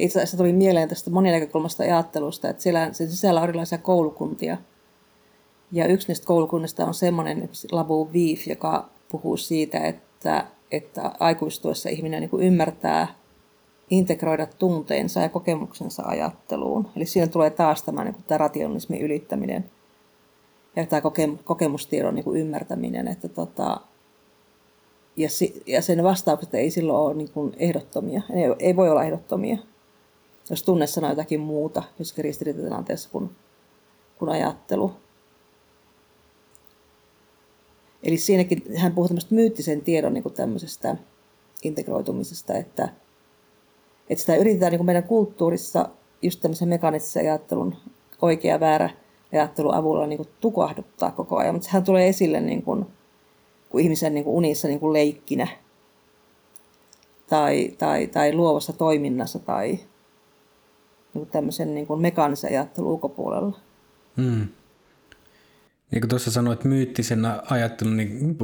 itse 0.00 0.18
asiassa 0.18 0.36
tuli 0.36 0.52
mieleen 0.52 0.88
tästä 0.88 1.10
moninäkökulmasta 1.10 1.82
ajattelusta, 1.82 2.48
että 2.48 2.62
siellä 2.62 2.92
sen 2.92 3.10
sisällä 3.10 3.40
on 3.40 3.48
erilaisia 3.48 3.78
koulukuntia. 3.78 4.56
Ja 5.72 5.86
yksi 5.86 6.08
niistä 6.08 6.26
koulukunnista 6.26 6.84
on 6.84 6.94
semmoinen 6.94 7.48
Labu 7.72 8.08
Viif, 8.12 8.46
joka 8.46 8.88
puhuu 9.08 9.36
siitä, 9.36 9.78
että, 9.78 10.46
että 10.70 11.12
aikuistuessa 11.20 11.88
ihminen 11.88 12.20
niin 12.20 12.42
ymmärtää 12.42 13.14
integroida 13.90 14.46
tunteensa 14.46 15.20
ja 15.20 15.28
kokemuksensa 15.28 16.02
ajatteluun. 16.06 16.88
Eli 16.96 17.06
siinä 17.06 17.26
tulee 17.26 17.50
taas 17.50 17.82
tämä, 17.82 18.04
niin 18.04 18.14
kuin 18.14 18.24
tämä 18.24 18.38
rationalismin 18.38 19.00
ylittäminen 19.00 19.70
ja 20.76 20.86
tämä 20.86 21.02
kokemustiedon 21.44 22.14
niin 22.14 22.24
kuin 22.24 22.40
ymmärtäminen. 22.40 23.08
Että 23.08 23.28
tota, 23.28 23.80
ja, 25.16 25.30
si, 25.30 25.62
ja 25.66 25.82
sen 25.82 26.04
vastaukset 26.04 26.54
ei 26.54 26.70
silloin 26.70 26.98
ole 26.98 27.14
niin 27.14 27.30
kuin 27.30 27.52
ehdottomia, 27.58 28.22
ei, 28.34 28.44
ei 28.58 28.76
voi 28.76 28.90
olla 28.90 29.04
ehdottomia 29.04 29.58
jos 30.50 30.62
tunne 30.62 30.86
sanoo 30.86 31.10
jotakin 31.10 31.40
muuta 31.40 31.82
jossakin 31.98 32.24
ristiriitatilanteessa 32.24 33.10
kuin, 33.10 33.30
kuin 34.18 34.30
ajattelu. 34.30 34.92
Eli 38.02 38.16
siinäkin 38.16 38.62
hän 38.76 38.92
puhuu 38.92 39.08
tämmöistä 39.08 39.34
myyttisen 39.34 39.80
tiedon 39.80 40.14
niin 40.14 40.22
kuin 40.22 40.34
tämmöisestä 40.34 40.96
integroitumisesta, 41.62 42.54
että, 42.54 42.88
että 44.10 44.20
sitä 44.20 44.36
yritetään 44.36 44.70
niin 44.70 44.78
kuin 44.78 44.86
meidän 44.86 45.04
kulttuurissa 45.04 45.88
just 46.22 46.40
tämmöisen 46.40 46.68
mekaanisen 46.68 47.22
ajattelun 47.22 47.76
oikea 48.22 48.60
väärä 48.60 48.90
ajattelun 49.32 49.74
avulla 49.74 50.06
niin 50.06 50.16
kuin 50.16 50.28
tukahduttaa 50.40 51.10
koko 51.10 51.36
ajan, 51.36 51.54
mutta 51.54 51.66
sehän 51.66 51.84
tulee 51.84 52.08
esille 52.08 52.40
niin 52.40 52.62
kuin, 52.62 52.86
kuin 53.68 53.84
ihmisen 53.84 54.14
niin 54.14 54.24
kuin 54.24 54.34
unissa 54.34 54.68
niin 54.68 54.80
kuin 54.80 54.92
leikkinä 54.92 55.48
tai, 57.26 57.74
tai, 57.78 58.06
tai 58.06 58.34
luovassa 58.34 58.72
toiminnassa 58.72 59.38
tai, 59.38 59.80
niin 61.14 61.26
tämmöisen 61.26 61.74
niin 61.74 61.86
kuin 61.86 62.00
mekaanisen 62.00 62.50
ajattelun 62.50 62.90
ulkopuolella. 62.90 63.58
Hmm. 64.16 64.48
Niin 65.90 66.00
kuin 66.00 66.08
tuossa 66.08 66.30
sanoit 66.30 66.64
myyttisen 66.64 67.22
ajattelun, 67.50 67.96
niin 67.96 68.36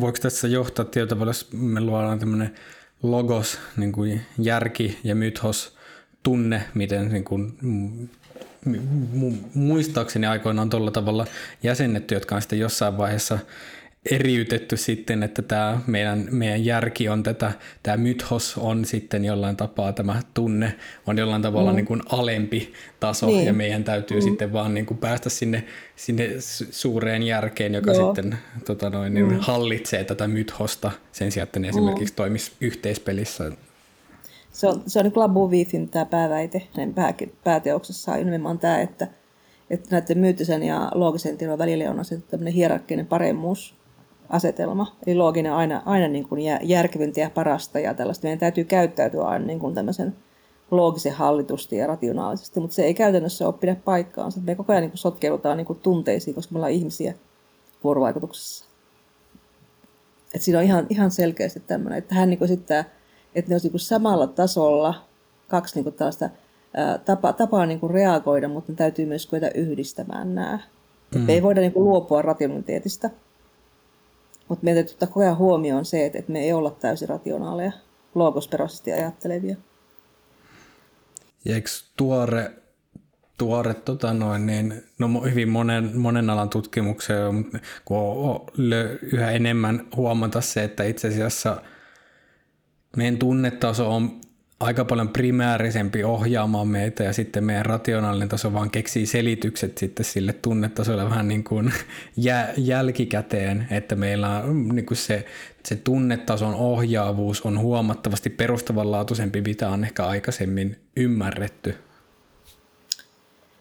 voiko 0.00 0.18
tässä 0.22 0.48
johtaa 0.48 0.84
tietyllä 0.84 1.08
tavalla, 1.08 1.30
jos 1.30 1.52
me 1.52 1.80
luodaan 1.80 2.18
tämmöinen 2.18 2.54
logos, 3.02 3.58
niin 3.76 3.92
kuin 3.92 4.20
järki 4.38 4.98
ja 5.04 5.14
mythos, 5.14 5.76
tunne, 6.22 6.64
miten 6.74 7.08
niin 7.08 7.24
kuin, 7.24 7.58
muistaakseni 9.54 10.26
aikoinaan 10.26 10.70
tuolla 10.70 10.90
tavalla 10.90 11.26
jäsennetty, 11.62 12.14
jotka 12.14 12.34
on 12.34 12.42
sitten 12.42 12.58
jossain 12.58 12.98
vaiheessa 12.98 13.38
eriytetty 14.10 14.76
sitten, 14.76 15.22
että 15.22 15.42
tämä 15.42 15.80
meidän, 15.86 16.28
meidän 16.30 16.64
järki 16.64 17.08
on 17.08 17.22
tätä, 17.22 17.52
tämä 17.82 17.96
mythos 17.96 18.58
on 18.58 18.84
sitten 18.84 19.24
jollain 19.24 19.56
tapaa, 19.56 19.92
tämä 19.92 20.20
tunne 20.34 20.74
on 21.06 21.18
jollain 21.18 21.42
tavalla 21.42 21.70
mm. 21.70 21.76
niin 21.76 21.86
kuin 21.86 22.02
alempi 22.10 22.72
taso 23.00 23.26
niin. 23.26 23.46
ja 23.46 23.52
meidän 23.52 23.84
täytyy 23.84 24.16
mm. 24.16 24.22
sitten 24.22 24.52
vaan 24.52 24.74
niin 24.74 24.86
kuin 24.86 24.98
päästä 24.98 25.30
sinne, 25.30 25.64
sinne 25.96 26.30
suureen 26.70 27.22
järkeen, 27.22 27.74
joka 27.74 27.92
Joo. 27.92 28.06
sitten 28.14 28.38
tota 28.66 28.90
noin, 28.90 29.14
niin 29.14 29.28
mm. 29.28 29.38
hallitsee 29.40 30.04
tätä 30.04 30.28
mythosta 30.28 30.90
sen 31.12 31.32
sijaan, 31.32 31.46
että 31.46 31.60
ne 31.60 31.66
mm. 31.66 31.70
esimerkiksi 31.70 32.14
toimisi 32.14 32.52
yhteispelissä. 32.60 33.52
Se 34.52 34.66
on, 34.66 34.82
se 34.86 34.98
on 34.98 35.04
niin 35.04 35.12
Labu 35.16 35.50
Wiefin 35.50 35.88
tämä 35.88 36.04
pääväite 36.04 36.62
hänen 36.76 36.94
pää, 36.94 37.14
pääteoksessaan 37.44 38.18
nimenomaan 38.18 38.58
tämä, 38.58 38.80
että, 38.80 39.06
että 39.70 39.88
näiden 39.90 40.18
myyttisen 40.18 40.62
ja 40.62 40.90
loogisen 40.94 41.38
tiedon 41.38 41.58
välillä 41.58 41.90
on 41.90 42.00
asetettu 42.00 42.30
tämmöinen 42.30 42.54
hierarkkinen 42.54 43.06
paremmuusasetelma. 44.32 44.96
Eli 45.06 45.14
looginen 45.14 45.52
aina, 45.52 45.82
aina 45.86 46.08
niin 46.08 46.28
kuin 46.28 46.42
järkevintä 46.62 47.20
ja 47.20 47.30
parasta 47.30 47.78
ja 47.78 47.94
tällaista. 47.94 48.24
Meidän 48.24 48.38
täytyy 48.38 48.64
käyttäytyä 48.64 49.24
aina 49.24 49.46
niin 49.46 49.60
kuin 49.60 49.74
tämmöisen 49.74 50.16
loogisen 50.70 51.12
hallitusti 51.12 51.76
ja 51.76 51.86
rationaalisesti, 51.86 52.60
mutta 52.60 52.74
se 52.74 52.84
ei 52.84 52.94
käytännössä 52.94 53.46
ole 53.46 53.54
pidä 53.60 53.76
paikkaansa. 53.84 54.40
Me 54.40 54.54
koko 54.54 54.72
ajan 54.72 54.82
niin 54.82 54.90
kuin 54.90 54.98
sotkeudutaan 54.98 55.56
niin 55.56 55.66
kuin 55.66 55.78
tunteisiin, 55.78 56.34
koska 56.34 56.52
me 56.52 56.56
ollaan 56.58 56.72
ihmisiä 56.72 57.14
vuorovaikutuksessa. 57.84 58.64
Et 60.34 60.42
siinä 60.42 60.58
on 60.58 60.64
ihan, 60.64 60.86
ihan 60.88 61.10
selkeästi 61.10 61.60
tämmöinen, 61.60 61.98
että 61.98 62.14
hän 62.14 62.30
niin 62.30 62.44
esittää, 62.44 62.84
että 63.34 63.48
ne 63.48 63.54
olisi 63.54 63.68
niin 63.68 63.80
samalla 63.80 64.26
tasolla 64.26 64.94
kaksi 65.48 65.82
niin 65.82 65.94
tällaista 65.94 66.30
ää, 66.74 66.98
tapa, 66.98 67.32
tapaa 67.32 67.66
niin 67.66 67.90
reagoida, 67.90 68.48
mutta 68.48 68.72
ne 68.72 68.76
täytyy 68.76 69.06
myös 69.06 69.26
kyetä 69.26 69.50
yhdistämään 69.54 70.34
nämä. 70.34 70.58
Mm. 71.14 71.20
Me 71.20 71.32
ei 71.32 71.42
voida 71.42 71.60
niin 71.60 71.72
luopua 71.74 72.22
rationaliteetista, 72.22 73.10
mutta 74.52 74.64
meidän 74.64 74.84
täytyy 74.84 74.94
ottaa 74.94 75.08
koko 75.08 75.20
ajan 75.20 75.36
huomioon 75.36 75.84
se, 75.84 76.06
että, 76.06 76.18
että 76.18 76.32
me 76.32 76.40
ei 76.40 76.52
olla 76.52 76.70
täysin 76.70 77.08
rationaaleja, 77.08 77.72
loogosperäisesti 78.14 78.92
ajattelevia. 78.92 79.56
Ja 81.44 81.54
eikö 81.54 81.70
tuore, 81.96 82.50
tuore 83.38 83.74
tota 83.74 84.14
noin, 84.14 84.46
niin, 84.46 84.82
no 84.98 85.08
hyvin 85.30 85.48
monen, 85.48 85.96
monen 85.96 86.30
alan 86.30 86.48
tutkimuksia, 86.48 87.32
mutta 87.32 87.58
kun 87.84 87.98
on 87.98 88.40
yhä 89.02 89.30
enemmän 89.30 89.86
huomata 89.96 90.40
se, 90.40 90.64
että 90.64 90.84
itse 90.84 91.08
asiassa 91.08 91.62
meidän 92.96 93.18
tunnetaso 93.18 93.94
on 93.94 94.20
aika 94.62 94.84
paljon 94.84 95.08
primäärisempi 95.08 96.04
ohjaamaan 96.04 96.68
meitä 96.68 97.04
ja 97.04 97.12
sitten 97.12 97.44
meidän 97.44 97.66
rationaalinen 97.66 98.28
taso 98.28 98.52
vaan 98.52 98.70
keksii 98.70 99.06
selitykset 99.06 99.78
sitten 99.78 100.04
sille 100.04 100.32
tunnetasolle 100.32 101.04
vähän 101.04 101.28
niin 101.28 101.44
kuin 101.44 101.72
jälkikäteen, 102.56 103.66
että 103.70 103.96
meillä 103.96 104.42
on 104.42 104.68
niin 104.68 104.86
kuin 104.86 104.98
se, 104.98 105.24
se 105.64 105.76
tunnetason 105.76 106.54
ohjaavuus 106.54 107.40
on 107.40 107.58
huomattavasti 107.58 108.30
perustavanlaatuisempi, 108.30 109.40
mitä 109.40 109.68
on 109.68 109.84
ehkä 109.84 110.06
aikaisemmin 110.06 110.76
ymmärretty. 110.96 111.74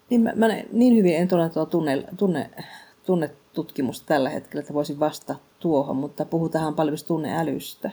Niin, 0.09 0.21
mä, 0.21 0.33
mä 0.35 0.47
niin 0.71 0.95
hyvin 0.97 1.15
en 1.15 1.27
tunne, 1.27 1.49
tunne, 1.69 2.03
tunne, 2.17 2.49
tunnetutkimusta 3.05 4.05
tällä 4.05 4.29
hetkellä, 4.29 4.59
että 4.59 4.73
voisin 4.73 4.99
vastata 4.99 5.35
tuohon, 5.59 5.95
mutta 5.95 6.25
puhutaan 6.25 6.75
paljon 6.75 6.97
tunneälystä. 7.07 7.91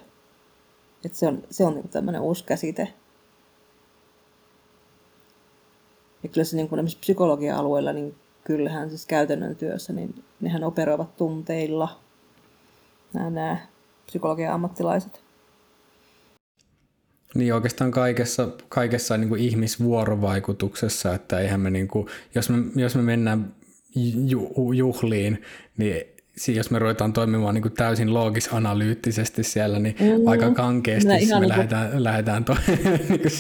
Et 1.05 1.15
se 1.15 1.27
on, 1.27 1.43
se 1.51 1.65
on 1.65 1.75
niin 1.75 1.89
tämmöinen 1.89 2.21
uusi 2.21 2.45
käsite. 2.45 2.95
Ja 6.23 6.29
kyllä 6.29 6.45
se 6.45 6.57
niin 6.57 6.69
kuin 6.69 6.87
psykologian 7.01 7.59
alueella, 7.59 7.93
niin 7.93 8.15
kyllähän 8.45 8.89
siis 8.89 9.07
käytännön 9.07 9.57
työssä, 9.57 9.93
niin 9.93 10.25
nehän 10.41 10.65
operoivat 10.65 11.17
tunteilla, 11.17 12.01
nämä, 13.15 13.57
psykologian 14.07 14.55
ammattilaiset. 14.55 15.21
Niin 17.35 17.55
oikeastaan 17.55 17.91
kaikessa, 17.91 18.49
kaikessa 18.69 19.17
niin 19.17 19.29
kuin 19.29 19.41
ihmisvuorovaikutuksessa, 19.41 21.15
että 21.15 21.41
eihän 21.41 21.61
me, 21.61 21.71
niin 21.71 21.89
kuin, 21.89 22.07
jos, 22.35 22.51
me, 22.51 22.57
jos 22.77 22.95
me 22.95 23.03
mennään 23.03 23.55
ju, 24.27 24.73
juhliin, 24.73 25.43
niin 25.77 26.18
jos 26.55 26.71
me 26.71 26.79
ruvetaan 26.79 27.13
toimimaan 27.13 27.55
niin 27.55 27.63
kuin 27.63 27.75
täysin 27.75 28.15
loogis-analyyttisesti 28.15 29.43
siellä, 29.43 29.79
niin 29.79 29.97
mm. 30.01 30.27
aika 30.27 30.51
kankeasti 30.51 31.09
me 31.09 31.19
niin 31.19 31.49
lähdetään, 31.49 31.91
kuin... 31.91 32.05
lähdetään 32.05 32.45
to- 32.45 32.57
niin 33.09 33.21
kuin 33.21 33.31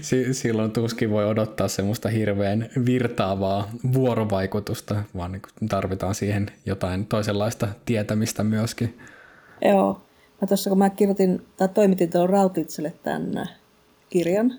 se, 0.00 0.32
silloin 0.32 0.70
tuskin 0.70 1.10
voi 1.10 1.24
odottaa 1.24 1.68
semmoista 1.68 2.08
hirveän 2.08 2.68
virtaavaa 2.86 3.70
vuorovaikutusta, 3.92 5.02
vaan 5.16 5.32
niin 5.32 5.42
kuin 5.42 5.68
tarvitaan 5.68 6.14
siihen 6.14 6.50
jotain 6.66 7.06
toisenlaista 7.06 7.68
tietämistä 7.84 8.44
myöskin. 8.44 8.98
Joo. 9.62 10.00
Mä 10.42 10.46
tuossa 10.48 10.70
kun 10.70 10.78
mä 10.78 10.90
kirjoitin 10.90 11.46
tai 11.56 11.68
toimitin 11.68 12.10
tuolla 12.10 12.26
Rautitselle 12.26 12.92
tämän 13.02 13.48
kirjan, 14.10 14.54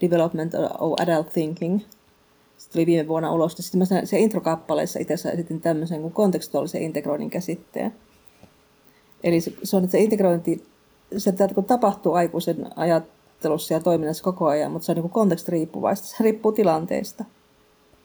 Development 0.00 0.54
of 0.54 1.00
Adult 1.00 1.32
Thinking, 1.32 1.80
tuli 2.72 2.86
viime 2.86 3.08
vuonna 3.08 3.32
ulos. 3.32 3.52
Sitten 3.56 3.78
mä 3.78 4.04
se 4.04 4.18
introkappaleessa 4.18 4.98
itse 4.98 5.14
asiassa 5.14 5.30
esitin 5.30 5.60
tämmöisen 5.60 6.00
kuin 6.00 6.12
kontekstuaalisen 6.12 6.82
integroinnin 6.82 7.30
käsitteen. 7.30 7.94
Eli 9.22 9.40
se, 9.40 9.52
se 9.62 9.76
on, 9.76 9.84
että 9.84 9.92
se 9.92 10.00
integrointi, 10.00 10.64
se 11.16 11.32
tapahtuu 11.66 12.14
aikuisen 12.14 12.66
ajattelussa 12.76 13.74
ja 13.74 13.80
toiminnassa 13.80 14.24
koko 14.24 14.46
ajan, 14.46 14.72
mutta 14.72 14.86
se 14.86 14.92
on 14.92 14.96
niin 14.96 15.10
kontekstiriippuvaista. 15.10 16.06
Se 16.06 16.24
riippuu 16.24 16.52
tilanteesta. 16.52 17.24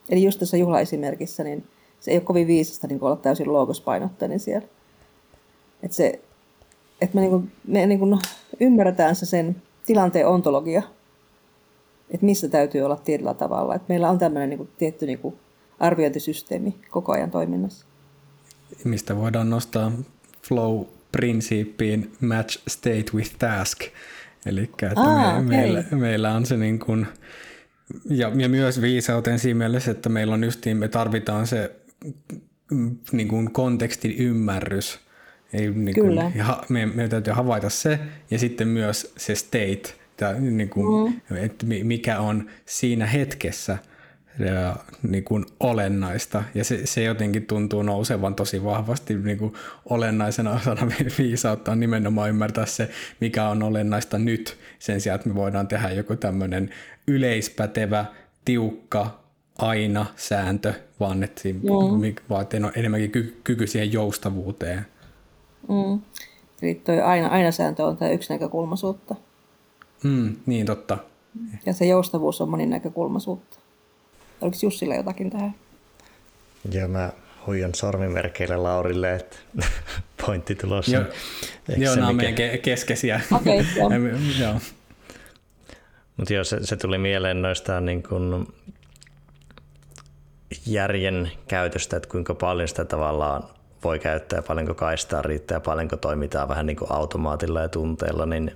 Eli 0.10 0.24
just 0.24 0.40
tässä 0.40 0.58
juhlaesimerkissä, 0.58 1.44
niin 1.44 1.66
se 2.00 2.12
ei 2.12 2.18
ole 2.18 2.24
kovin 2.24 2.48
viisasta 2.48 2.88
niin 2.88 3.04
olla 3.04 3.16
täysin 3.16 3.54
logospainotteinen 3.54 4.40
siellä. 4.40 4.68
Että 5.84 5.98
se, 5.98 6.20
että 7.02 7.16
me, 7.16 7.22
niin 7.22 7.32
kuin, 7.32 7.52
me 7.68 7.86
niin 7.86 8.00
kuin 8.00 8.20
ymmärretään 8.60 9.16
se 9.16 9.26
sen 9.26 9.62
tilanteen 9.86 10.28
ontologia– 10.28 10.82
että 12.10 12.26
missä 12.26 12.50
täytyy 12.50 12.82
olla 12.82 12.96
tietyllä 12.96 13.34
tavalla. 13.34 13.76
Että 13.76 13.86
meillä 13.90 14.10
on 14.10 14.18
tämmöinen 14.18 14.50
niin 14.50 14.58
kuin, 14.58 14.70
tietty 14.78 15.06
niin 15.06 15.20
kuin, 15.20 15.36
arviointisysteemi 15.80 16.76
koko 16.90 17.12
ajan 17.12 17.32
toiminnassa. 17.32 17.86
Mistä 18.84 19.18
voidaan 19.18 19.50
nostaa 19.50 19.92
flow-prinsiippiin 20.42 22.12
match 22.22 22.62
state 22.68 23.06
with 23.14 23.36
task. 23.40 23.82
Eli 24.46 24.64
että 24.64 25.02
Aa, 25.02 25.32
me, 25.32 25.32
okay. 25.32 25.44
meillä, 25.44 25.84
meillä 25.92 26.34
on 26.34 26.46
se 26.46 26.58
niin 26.58 26.80
kuin, 26.80 27.08
ja, 28.10 28.32
ja 28.36 28.50
myös 28.50 28.82
viisauteen 28.82 29.40
siinä 29.40 29.58
mielessä, 29.58 29.92
että 29.92 30.10
meillä 30.10 30.34
on 30.34 30.44
justiin, 30.44 30.78
me 30.78 30.88
tarvitaan 30.88 31.48
se 31.48 31.76
niin 33.12 33.28
kuin 33.28 33.52
kontekstin 33.52 34.16
ymmärrys. 34.18 35.00
Ei, 35.54 35.72
niin 35.72 35.96
kuin, 35.96 36.16
ja 36.36 36.64
me, 36.70 36.86
me 36.86 37.08
täytyy 37.08 37.34
havaita 37.34 37.70
se 37.70 38.00
ja 38.32 38.40
sitten 38.40 38.68
myös 38.68 39.14
se 39.18 39.36
state– 39.36 39.94
että, 40.18 40.34
niin 40.40 40.70
kuin, 40.70 41.14
mm. 41.30 41.36
että 41.36 41.66
mikä 41.84 42.20
on 42.20 42.50
siinä 42.66 43.06
hetkessä 43.06 43.78
ja, 44.40 44.76
niin 45.04 45.24
kuin 45.24 45.46
olennaista. 45.60 46.44
Ja 46.56 46.64
se, 46.64 46.86
se 46.86 47.04
jotenkin 47.04 47.46
tuntuu 47.46 47.84
nousevan 47.84 48.36
tosi 48.36 48.64
vahvasti 48.64 49.16
niin 49.16 49.38
kuin 49.38 49.54
olennaisena 49.90 50.52
osana 50.52 50.88
viisautta 51.18 51.72
on 51.72 51.80
nimenomaan 51.80 52.30
ymmärtää 52.30 52.66
se, 52.66 52.90
mikä 53.22 53.50
on 53.50 53.64
olennaista 53.64 54.18
nyt, 54.18 54.58
sen 54.80 55.02
sijaan, 55.02 55.16
että 55.16 55.30
me 55.30 55.36
voidaan 55.36 55.68
tehdä 55.68 55.90
joku 55.90 56.16
tämmöinen 56.16 56.70
yleispätevä, 57.08 58.06
tiukka, 58.46 59.20
aina 59.58 60.06
sääntö, 60.16 60.74
vaan 61.00 61.24
että 61.24 61.42
siinä 61.42 61.60
mm. 61.60 62.16
vaatii 62.30 62.60
enemmänkin 62.76 63.12
ky- 63.12 63.42
kyky 63.44 63.68
siihen 63.68 63.94
joustavuuteen. 63.94 64.86
Mm. 65.70 66.02
Eli 66.62 66.76
toi 66.76 67.02
aina, 67.02 67.28
aina 67.28 67.52
sääntö 67.52 67.86
on 67.86 67.98
tämä 67.98 68.12
yksinäkökulmaisuutta. 68.12 69.16
Mm, 70.04 70.36
niin, 70.46 70.66
totta. 70.66 70.98
Ja 71.66 71.74
se 71.74 71.86
joustavuus 71.86 72.42
on 72.42 72.50
moninäkökulmaisuutta. 72.50 73.60
Oliko 74.42 74.58
Jussilla 74.64 74.96
jotakin 74.96 75.30
tähän? 75.30 75.56
Joo, 76.72 76.88
mä 76.88 77.12
huijan 77.48 77.76
sormimerkeillä 77.76 78.64
Laurille, 78.64 79.16
että 79.16 79.38
pointti 80.26 80.56
tulossa. 80.56 80.92
Joo, 80.92 81.06
joo 81.78 81.96
nämä 81.96 82.08
on 82.08 82.16
mikä... 82.16 82.32
meidän 82.32 82.60
keskeisiä. 82.60 83.22
Okei, 83.36 83.66
okay, 83.82 84.00
joo. 84.42 84.54
Mutta 86.18 86.34
joo, 86.34 86.44
se, 86.44 86.58
se, 86.62 86.76
tuli 86.76 86.98
mieleen 86.98 87.42
noista 87.42 87.82
niin 87.82 88.04
kun 88.04 88.54
järjen 90.66 91.32
käytöstä, 91.48 91.98
että 91.98 92.10
kuinka 92.10 92.34
paljon 92.36 92.68
sitä 92.68 92.86
tavallaan 92.86 93.44
voi 93.84 94.00
käyttää, 94.00 94.42
paljonko 94.42 94.74
kaistaa 94.74 95.22
riittää 95.22 95.56
ja 95.56 95.60
paljonko 95.60 95.98
toimitaan 95.98 96.48
vähän 96.48 96.66
niin 96.66 96.78
kuin 96.78 96.92
automaatilla 96.92 97.62
ja 97.62 97.70
tunteella, 97.70 98.26
niin 98.26 98.52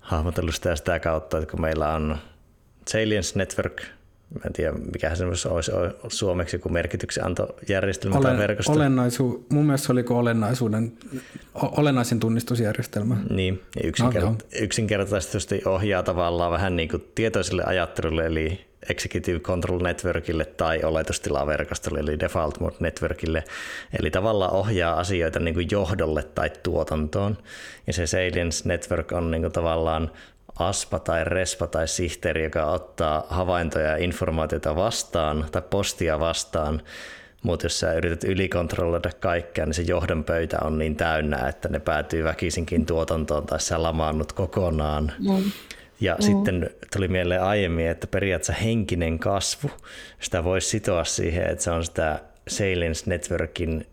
hahmotellut 0.00 0.54
sitä 0.54 0.76
sitä 0.76 1.00
kautta, 1.00 1.38
että 1.38 1.50
kun 1.50 1.60
meillä 1.60 1.94
on 1.94 2.18
Salience 2.88 3.38
Network, 3.38 3.82
mä 4.34 4.40
en 4.46 4.52
tiedä 4.52 4.72
mikä 4.72 5.14
se 5.14 5.48
olisi 5.48 5.70
suomeksi 6.08 6.56
joku 6.56 6.68
merkityksen 6.68 7.26
antojärjestelmä 7.26 8.16
Olen, 8.16 8.26
tai 8.26 8.38
verkosto. 8.38 8.72
Olennaisu, 8.72 9.46
mun 9.48 9.66
mielestä 9.66 9.86
se 9.86 9.92
oliko 9.92 10.18
olennaisuuden, 10.18 10.92
olennaisen 11.54 12.20
tunnistusjärjestelmä. 12.20 13.16
Niin, 13.30 13.62
ja 13.82 13.90
yksinker- 13.90 14.20
no, 14.20 14.36
yksinkertaisesti 14.60 15.62
ohjaa 15.66 16.02
tavallaan 16.02 16.52
vähän 16.52 16.76
niin 16.76 16.88
kuin 16.88 17.04
tietoiselle 17.14 17.62
ajattelulle, 17.64 18.26
eli 18.26 18.70
Executive 18.88 19.40
Control 19.40 19.82
Networkille 19.82 20.44
tai 20.44 20.80
oletustilaverkostolle, 20.82 22.00
eli 22.00 22.20
Default 22.20 22.60
Mode 22.60 22.76
Networkille. 22.80 23.44
Eli 23.98 24.10
tavallaan 24.10 24.52
ohjaa 24.52 25.00
asioita 25.00 25.40
niin 25.40 25.54
kuin 25.54 25.68
johdolle 25.70 26.22
tai 26.22 26.50
tuotantoon. 26.62 27.38
Ja 27.86 27.92
se 27.92 28.06
Salience 28.06 28.68
Network 28.68 29.12
on 29.12 29.30
niin 29.30 29.42
kuin 29.42 29.52
tavallaan 29.52 30.10
aspa 30.68 30.98
tai 30.98 31.24
respa 31.24 31.66
tai 31.66 31.88
sihteeri, 31.88 32.44
joka 32.44 32.66
ottaa 32.66 33.26
havaintoja 33.28 33.86
ja 33.86 33.96
informaatiota 33.96 34.76
vastaan 34.76 35.46
tai 35.52 35.62
postia 35.70 36.20
vastaan, 36.20 36.82
mutta 37.42 37.66
jos 37.66 37.80
sä 37.80 37.92
yrität 37.92 38.24
ylikontrolloida 38.24 39.10
kaikkea, 39.20 39.66
niin 39.66 39.74
se 39.74 39.82
johdon 39.82 40.24
pöytä 40.24 40.58
on 40.64 40.78
niin 40.78 40.96
täynnä, 40.96 41.48
että 41.48 41.68
ne 41.68 41.78
päätyy 41.78 42.24
väkisinkin 42.24 42.86
tuotantoon 42.86 43.46
tai 43.46 43.60
sä 43.60 43.82
lamaannut 43.82 44.32
kokonaan. 44.32 45.12
Mm. 45.18 45.50
Ja 46.00 46.14
mm. 46.14 46.22
sitten 46.22 46.70
tuli 46.92 47.08
mieleen 47.08 47.42
aiemmin, 47.42 47.86
että 47.86 48.06
periaatteessa 48.06 48.62
henkinen 48.62 49.18
kasvu, 49.18 49.70
sitä 50.20 50.44
voisi 50.44 50.68
sitoa 50.68 51.04
siihen, 51.04 51.46
että 51.46 51.64
se 51.64 51.70
on 51.70 51.84
sitä 51.84 52.20
Salience 52.48 53.10
Networkin 53.10 53.86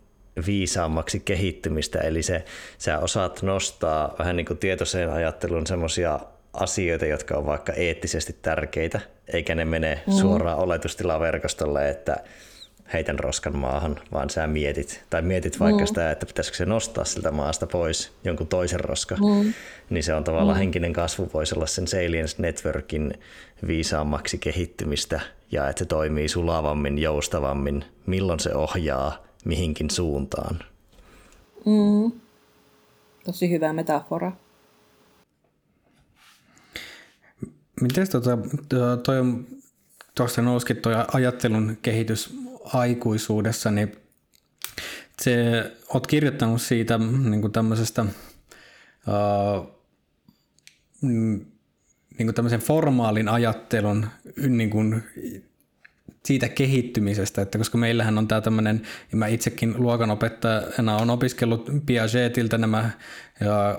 viisaammaksi 0.45 1.19
kehittymistä, 1.19 1.99
eli 1.99 2.23
se, 2.23 2.45
sä 2.77 2.99
osaat 2.99 3.41
nostaa 3.41 4.15
vähän 4.19 4.35
niin 4.35 4.45
kuin 4.45 4.57
tietoiseen 4.57 5.11
ajatteluun 5.11 5.67
semmoisia 5.67 6.19
asioita, 6.59 7.05
jotka 7.05 7.37
on 7.37 7.45
vaikka 7.45 7.73
eettisesti 7.73 8.35
tärkeitä, 8.41 8.99
eikä 9.33 9.55
ne 9.55 9.65
mene 9.65 10.03
mm. 10.07 10.13
suoraan 10.13 10.57
oletustilaverkostolle, 10.57 11.89
että 11.89 12.17
heitän 12.93 13.19
roskan 13.19 13.57
maahan, 13.57 13.99
vaan 14.13 14.29
sä 14.29 14.47
mietit, 14.47 15.03
tai 15.09 15.21
mietit 15.21 15.59
vaikka 15.59 15.81
mm. 15.81 15.87
sitä, 15.87 16.11
että 16.11 16.25
pitäisikö 16.25 16.57
se 16.57 16.65
nostaa 16.65 17.05
siltä 17.05 17.31
maasta 17.31 17.67
pois 17.67 18.11
jonkun 18.23 18.47
toisen 18.47 18.79
roska, 18.79 19.15
mm. 19.15 19.53
niin 19.89 20.03
se 20.03 20.13
on 20.13 20.23
tavallaan 20.23 20.57
mm. 20.57 20.59
henkinen 20.59 20.93
kasvu, 20.93 21.29
voisi 21.33 21.55
olla 21.55 21.65
sen 21.65 21.87
Salience 21.87 22.41
Networkin 22.41 23.13
viisaammaksi 23.67 24.37
kehittymistä, 24.37 25.19
ja 25.51 25.69
että 25.69 25.79
se 25.79 25.85
toimii 25.85 26.27
sulavammin, 26.27 26.97
joustavammin, 26.97 27.85
milloin 28.05 28.39
se 28.39 28.55
ohjaa 28.55 29.23
mihinkin 29.45 29.89
suuntaan. 29.89 30.59
Mm. 31.65 32.11
Tosi 33.25 33.49
hyvä 33.49 33.73
metafora. 33.73 34.31
Miten 37.81 38.09
tota, 38.09 38.37
toi, 39.03 39.17
tuossa 40.15 40.41
nousikin 40.41 40.77
tuo 40.77 41.05
ajattelun 41.13 41.77
kehitys 41.81 42.35
aikuisuudessa, 42.73 43.71
niin 43.71 43.95
se, 45.21 45.63
oot 45.93 46.07
kirjoittanut 46.07 46.61
siitä 46.61 46.97
niin 46.97 47.41
kuin 47.41 47.53
tämmöisestä 47.53 48.01
uh, 48.01 49.67
niin 51.01 51.47
kuin 52.17 52.35
tämmöisen 52.35 52.59
formaalin 52.59 53.29
ajattelun 53.29 54.07
niin 54.47 54.69
kuin 54.69 55.03
siitä 56.27 56.49
kehittymisestä, 56.49 57.41
että 57.41 57.57
koska 57.57 57.77
meillähän 57.77 58.17
on 58.17 58.27
tämä 58.27 58.41
tämmöinen, 58.41 58.81
ja 59.11 59.17
mä 59.17 59.27
itsekin 59.27 59.73
luokanopettajana 59.77 60.97
on 60.97 61.09
opiskellut 61.09 61.69
Piagetiltä 61.85 62.57
nämä 62.57 62.89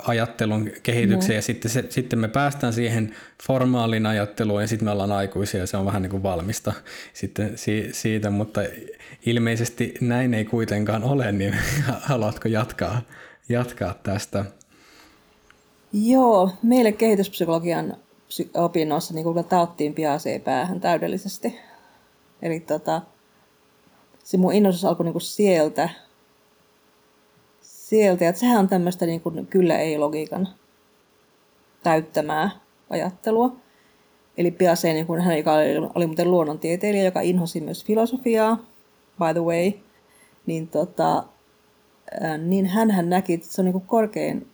ajattelun 0.06 0.70
kehityksen, 0.82 1.28
no. 1.28 1.34
ja 1.34 1.42
sitten, 1.42 1.70
se, 1.70 1.84
sitten 1.88 2.18
me 2.18 2.28
päästään 2.28 2.72
siihen 2.72 3.14
formaalin 3.42 4.06
ajatteluun, 4.06 4.60
ja 4.60 4.68
sitten 4.68 4.84
me 4.84 4.90
ollaan 4.90 5.12
aikuisia, 5.12 5.60
ja 5.60 5.66
se 5.66 5.76
on 5.76 5.86
vähän 5.86 6.02
niin 6.02 6.10
kuin 6.10 6.22
valmista 6.22 6.72
sitten 7.12 7.58
si, 7.58 7.88
siitä, 7.92 8.30
mutta 8.30 8.60
ilmeisesti 9.26 9.94
näin 10.00 10.34
ei 10.34 10.44
kuitenkaan 10.44 11.04
ole, 11.04 11.32
niin 11.32 11.56
haluatko 12.10 12.48
jatkaa, 12.48 13.00
jatkaa 13.48 13.94
tästä? 14.02 14.44
Joo, 15.92 16.50
meille 16.62 16.92
kehityspsykologian 16.92 17.96
opinnoissa 18.54 19.14
niin 19.14 19.24
kyllä 19.24 19.42
tauttiin 19.42 19.94
Piageen 19.94 20.40
päähän 20.40 20.80
täydellisesti. 20.80 21.67
Eli 22.42 22.60
tota, 22.60 23.02
se 24.24 24.36
mun 24.36 24.52
innostus 24.52 24.84
alkoi 24.84 25.04
niinku 25.04 25.20
sieltä. 25.20 25.88
Sieltä, 27.60 28.24
ja 28.24 28.32
sehän 28.32 28.58
on 28.58 28.68
tämmöistä 28.68 29.06
niinku 29.06 29.32
kyllä 29.50 29.78
ei-logiikan 29.78 30.48
täyttämää 31.82 32.50
ajattelua. 32.90 33.56
Eli 34.38 34.50
Piaget, 34.50 34.82
niin 34.82 35.06
kuin 35.06 35.20
hän 35.20 35.34
oli, 35.34 35.90
oli 35.94 36.06
muuten 36.06 36.30
luonnontieteilijä, 36.30 37.04
joka 37.04 37.20
inhosi 37.20 37.60
myös 37.60 37.84
filosofiaa, 37.84 38.56
by 39.18 39.32
the 39.32 39.42
way, 39.42 39.72
niin, 40.46 40.68
tota, 40.68 41.24
niin 42.38 42.66
hän 42.66 43.10
näki, 43.10 43.34
että 43.34 43.46
se 43.46 43.60
on 43.60 43.64
niin 43.64 43.80
korkein 43.80 44.50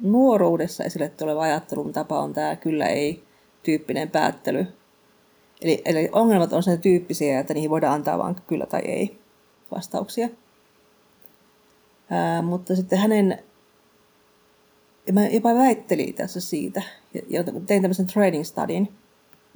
nuoruudessa 0.00 0.84
esille 0.84 1.08
tuleva 1.08 1.42
ajattelun 1.42 1.92
tapa 1.92 2.20
on 2.20 2.32
tämä 2.32 2.56
kyllä 2.56 2.86
ei 2.86 3.24
tyyppinen 3.62 4.10
päättely, 4.10 4.66
Eli, 5.62 5.82
eli 5.84 6.08
ongelmat 6.12 6.52
on 6.52 6.62
sen 6.62 6.80
tyyppisiä, 6.80 7.40
että 7.40 7.54
niihin 7.54 7.70
voidaan 7.70 7.94
antaa 7.94 8.18
vain 8.18 8.36
kyllä 8.46 8.66
tai 8.66 8.80
ei 8.80 9.18
vastauksia. 9.74 10.28
Ää, 12.10 12.42
mutta 12.42 12.76
sitten 12.76 12.98
hänen, 12.98 13.38
ja 15.06 15.12
mä 15.12 15.26
jopa 15.26 15.54
väittelin 15.54 16.14
tässä 16.14 16.40
siitä, 16.40 16.82
ja 17.28 17.44
tein 17.66 17.82
tämmöisen 17.82 18.06
training 18.06 18.44
studin, 18.44 18.88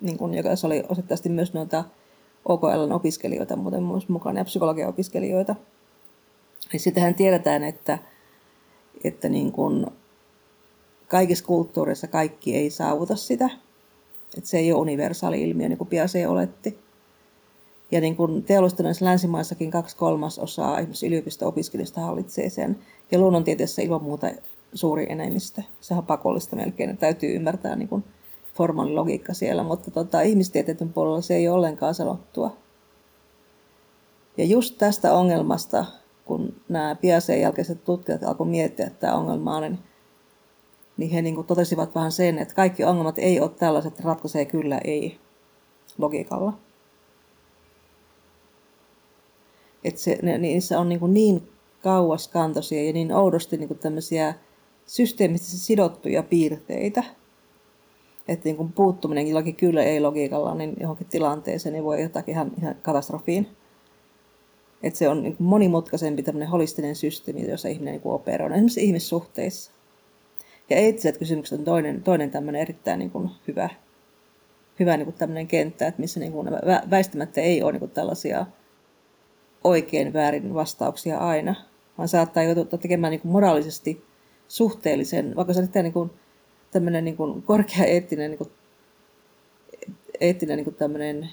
niin 0.03 0.19
kun, 0.19 0.35
joka 0.35 0.49
oli 0.65 0.85
osittain 0.89 1.33
myös 1.33 1.55
noita 1.55 1.85
OKLn 2.45 2.93
opiskelijoita 2.93 3.57
muuten 3.57 3.83
myös 3.83 4.09
mukana 4.09 4.41
ja 4.41 4.45
psykologian 4.45 4.89
opiskelijoita. 4.89 5.57
Niin 6.73 6.81
sitähän 6.81 7.15
tiedetään, 7.15 7.65
että, 7.65 7.99
että 9.05 9.29
niin 9.29 9.53
kun 9.53 9.87
kaikissa 11.09 11.45
kulttuureissa 11.45 12.07
kaikki 12.07 12.57
ei 12.57 12.71
saavuta 12.71 13.17
sitä, 13.17 13.51
että 14.39 14.51
se 14.51 14.59
ei 14.59 14.73
ole 14.73 14.81
universaali 14.81 15.43
ilmiö, 15.43 15.69
niin 15.69 15.79
kuin 15.79 15.89
Piaget 15.89 16.29
oletti. 16.29 16.79
Ja 17.91 18.01
niin 18.01 18.17
kuin 18.17 18.43
teollistuneissa 18.43 19.05
länsimaissakin 19.05 19.71
kaksi 19.71 19.97
kolmasosaa 19.97 20.79
esimerkiksi 20.79 21.07
yliopisto-opiskelijoista 21.07 22.01
hallitsee 22.01 22.51
sen. 22.51 22.79
Ja 23.13 23.19
luonnontieteessä 23.19 23.83
ilman 23.83 24.03
muuta 24.03 24.31
suuri 24.75 25.07
enemmistö. 25.09 25.63
Sehän 25.81 26.03
on 26.03 26.07
pakollista 26.07 26.57
melkein, 26.57 26.91
että 26.91 27.01
täytyy 27.01 27.35
ymmärtää 27.35 27.77
niin 27.77 27.89
kuin 27.89 28.05
formaali 28.55 28.95
logiikka 28.95 29.35
siellä, 29.35 29.63
mutta 29.63 29.91
tota, 29.91 30.21
ihmistieteiden 30.21 30.93
puolella 30.93 31.21
se 31.21 31.35
ei 31.35 31.49
ole 31.49 31.57
ollenkaan 31.57 31.95
sanottua. 31.95 32.57
Ja 34.37 34.45
just 34.45 34.79
tästä 34.79 35.15
ongelmasta, 35.15 35.85
kun 36.25 36.55
nämä 36.69 36.95
Piasen 36.95 37.41
jälkeiset 37.41 37.85
tutkijat 37.85 38.23
alkoivat 38.23 38.51
miettiä 38.51 38.87
että 38.87 39.01
tämä 39.01 39.15
ongelma 39.15 39.61
niin 39.61 39.79
niin 40.97 41.11
he 41.11 41.23
niin 41.23 41.35
kuin 41.35 41.47
totesivat 41.47 41.95
vähän 41.95 42.13
sen, 42.13 42.39
että 42.39 42.55
kaikki 42.55 42.85
ongelmat 42.85 43.19
ei 43.19 43.41
ole 43.41 43.51
tällaiset, 43.51 43.93
että 43.93 44.03
ratkaisee 44.03 44.45
kyllä 44.45 44.79
ei 44.85 45.19
logiikalla. 45.99 46.53
Että 49.85 50.01
se, 50.01 50.19
ne, 50.23 50.39
niissä 50.39 50.81
on 50.81 50.89
niin, 50.89 51.01
kuin 51.01 51.15
niin 51.15 51.49
kauaskantoisia 51.83 52.85
ja 52.85 52.93
niin 52.93 53.13
oudosti 53.13 53.57
niin 53.57 53.69
kuin 53.69 53.79
tämmöisiä 53.79 54.35
systeemisesti 54.87 55.57
sidottuja 55.57 56.23
piirteitä, 56.23 57.05
että 58.29 58.45
niin 58.45 58.57
kuin 58.57 58.73
puuttuminen 58.73 59.29
jollakin 59.29 59.57
kyllä 59.57 59.83
ei 59.83 60.01
logiikalla 60.01 60.55
niin 60.55 60.77
johonkin 60.81 61.07
tilanteeseen 61.07 61.73
niin 61.73 61.85
voi 61.85 62.03
jotakin 62.03 62.33
ihan, 62.33 62.53
ihan 62.59 62.75
katastrofiin. 62.83 63.49
Että 64.83 64.99
se 64.99 65.09
on 65.09 65.23
niin 65.23 65.37
monimutkaisempi 65.39 66.23
tämmöinen 66.23 66.49
holistinen 66.49 66.97
systeemi, 66.97 67.51
jossa 67.51 67.69
ihminen 67.69 67.95
niin 67.95 68.03
operoi, 68.13 68.51
esimerkiksi 68.51 68.85
ihmissuhteissa. 68.85 69.76
Ja 70.71 70.77
eettiset 70.77 71.19
kysymykset 71.19 71.59
on 71.59 71.65
toinen, 71.65 72.03
toinen 72.03 72.31
tämmöinen 72.31 72.63
erittäin 72.63 72.99
niin 72.99 73.11
kuin 73.11 73.31
hyvä, 73.49 73.69
hyvä 74.81 74.97
niin 74.97 75.07
kuin 75.07 75.17
tämmöinen 75.17 75.47
kenttä, 75.47 75.87
että 75.87 76.01
missä 76.01 76.21
niin 76.21 76.33
kuin 76.33 76.51
väistämättä 76.91 77.41
ei 77.41 77.63
ole 77.63 77.73
niin 77.73 77.81
kuin 77.81 77.91
tällaisia 77.91 78.47
oikein 79.65 80.13
väärin 80.13 80.55
vastauksia 80.55 81.19
aina, 81.19 81.55
vaan 81.99 82.09
saattaa 82.09 82.43
joutua 82.43 82.79
tekemään 82.79 83.11
niin 83.11 83.21
kuin 83.21 83.33
moraalisesti 83.33 84.05
suhteellisen, 84.49 85.37
vaikka 85.37 85.55
se 85.55 85.61
on 85.61 85.69
niin 85.75 85.93
kuin 85.93 86.11
tämmöinen 86.71 87.05
niin 87.05 87.17
kuin 87.17 87.43
korkea 87.43 87.85
eettinen, 87.85 88.31
niin 88.31 88.39
kuin, 88.39 88.51
eettinen 90.21 90.57
niin 90.57 90.65
kuin 90.65 90.77
tämmöinen 90.77 91.29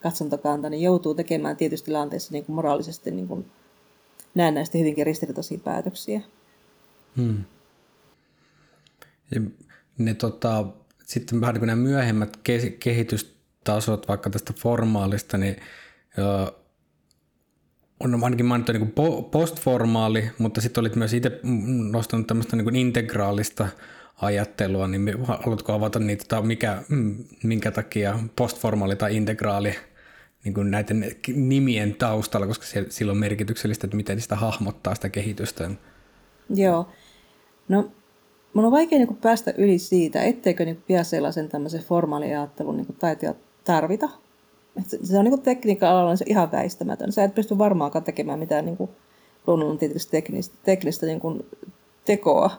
katsontokanta, 0.00 0.70
niin 0.70 0.82
joutuu 0.82 1.14
tekemään 1.14 1.56
tietysti 1.56 1.84
tilanteessa 1.84 2.32
niin 2.32 2.44
kuin 2.44 2.56
moraalisesti 2.56 3.10
niin 3.10 3.28
kuin 3.28 3.50
näennäisesti 4.34 4.78
hyvinkin 4.78 5.06
ristiriitaisia 5.06 5.58
päätöksiä. 5.58 6.20
Hmm. 7.16 7.44
Ja 9.34 9.40
ne 9.98 10.14
tota, 10.14 10.66
sitten 11.04 11.40
vähän 11.40 11.54
niin 11.54 11.66
nämä 11.66 11.82
myöhemmät 11.82 12.38
kehitystasot 12.80 14.08
vaikka 14.08 14.30
tästä 14.30 14.52
formaalista, 14.56 15.38
niin 15.38 15.56
on 18.00 18.24
ainakin 18.24 18.46
mainittu 18.46 18.72
niin 18.72 18.92
kuin 18.92 19.24
postformaali, 19.24 20.30
mutta 20.38 20.60
sitten 20.60 20.80
olit 20.80 20.96
myös 20.96 21.12
itse 21.12 21.40
nostanut 21.90 22.26
tämmöistä 22.26 22.56
niin 22.56 22.64
kuin 22.64 22.76
integraalista 22.76 23.68
ajattelua, 24.22 24.88
niin 24.88 25.24
haluatko 25.24 25.72
avata 25.72 25.98
niitä, 25.98 26.24
tai 26.28 26.42
mikä, 26.42 26.82
mm, 26.88 27.24
minkä 27.42 27.70
takia 27.70 28.18
postformaali 28.36 28.96
tai 28.96 29.16
integraali 29.16 29.74
niin 30.44 30.54
kuin 30.54 30.70
näiden 30.70 31.12
nimien 31.34 31.94
taustalla, 31.94 32.46
koska 32.46 32.66
sillä 32.88 33.10
on 33.10 33.18
merkityksellistä, 33.18 33.86
että 33.86 33.96
miten 33.96 34.20
sitä 34.20 34.36
hahmottaa 34.36 34.94
sitä 34.94 35.08
kehitystä. 35.08 35.70
Joo. 36.54 36.88
No 37.68 37.92
mun 38.54 38.64
on 38.64 38.72
vaikea 38.72 38.98
niin 38.98 39.08
kuin 39.08 39.18
päästä 39.20 39.54
yli 39.58 39.78
siitä, 39.78 40.22
etteikö 40.22 40.64
niin 40.64 40.82
pian 40.86 41.04
sellaisen 41.04 41.48
tämmöisen 41.48 41.82
formaaliajattelun 41.82 42.76
niin 42.76 42.96
taitoja 42.98 43.34
tarvita. 43.64 44.08
Et 44.76 44.86
se 45.02 45.18
on 45.18 45.24
niin 45.24 45.42
tekniikka-alalla 45.42 46.16
se 46.16 46.24
ihan 46.28 46.52
väistämätön. 46.52 47.12
Sä 47.12 47.24
et 47.24 47.34
pysty 47.34 47.58
varmaankaan 47.58 48.04
tekemään 48.04 48.38
mitään 48.38 48.64
niin 48.64 48.88
luonnontieteellistä 49.46 50.10
teknistä, 50.10 50.56
teknistä 50.62 51.06
niin 51.06 51.20
kuin 51.20 51.46
tekoa 52.04 52.50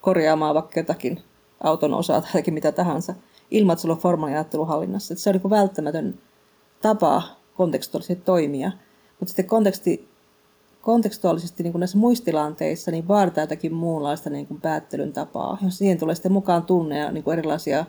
korjaamaan 0.00 0.54
vaikka 0.54 0.80
jotakin 0.80 1.20
auton 1.62 1.94
osaa 1.94 2.22
tai 2.22 2.42
mitä 2.50 2.72
tahansa, 2.72 3.14
ilman 3.50 3.72
että 3.72 3.80
sulla 3.82 3.94
on 3.94 4.00
formaaliajattelun 4.00 4.68
hallinnassa. 4.68 5.14
Et 5.14 5.18
se 5.18 5.30
on 5.30 5.36
niin 5.36 5.50
välttämätön 5.50 6.18
tapa 6.82 7.22
kontekstuaalisesti 7.54 8.24
toimia. 8.24 8.72
Mutta 9.20 9.30
sitten 9.30 9.46
konteksti 9.46 10.08
kontekstuaalisesti 10.86 11.62
niin 11.62 11.72
kuin 11.72 11.80
näissä 11.80 11.98
muistilanteissa 11.98 12.90
niin 12.90 13.08
vaaditaan 13.08 13.42
jotakin 13.42 13.74
muunlaista 13.74 14.30
niin 14.30 14.46
kuin 14.46 14.60
päättelyn 14.60 15.12
tapaa. 15.12 15.58
Jos 15.64 15.78
siihen 15.78 15.98
tulee 15.98 16.14
sitten 16.14 16.32
mukaan 16.32 16.62
tunne 16.62 16.98
ja 16.98 17.12
niin 17.12 17.24
kuin 17.24 17.38
erilaisia 17.38 17.86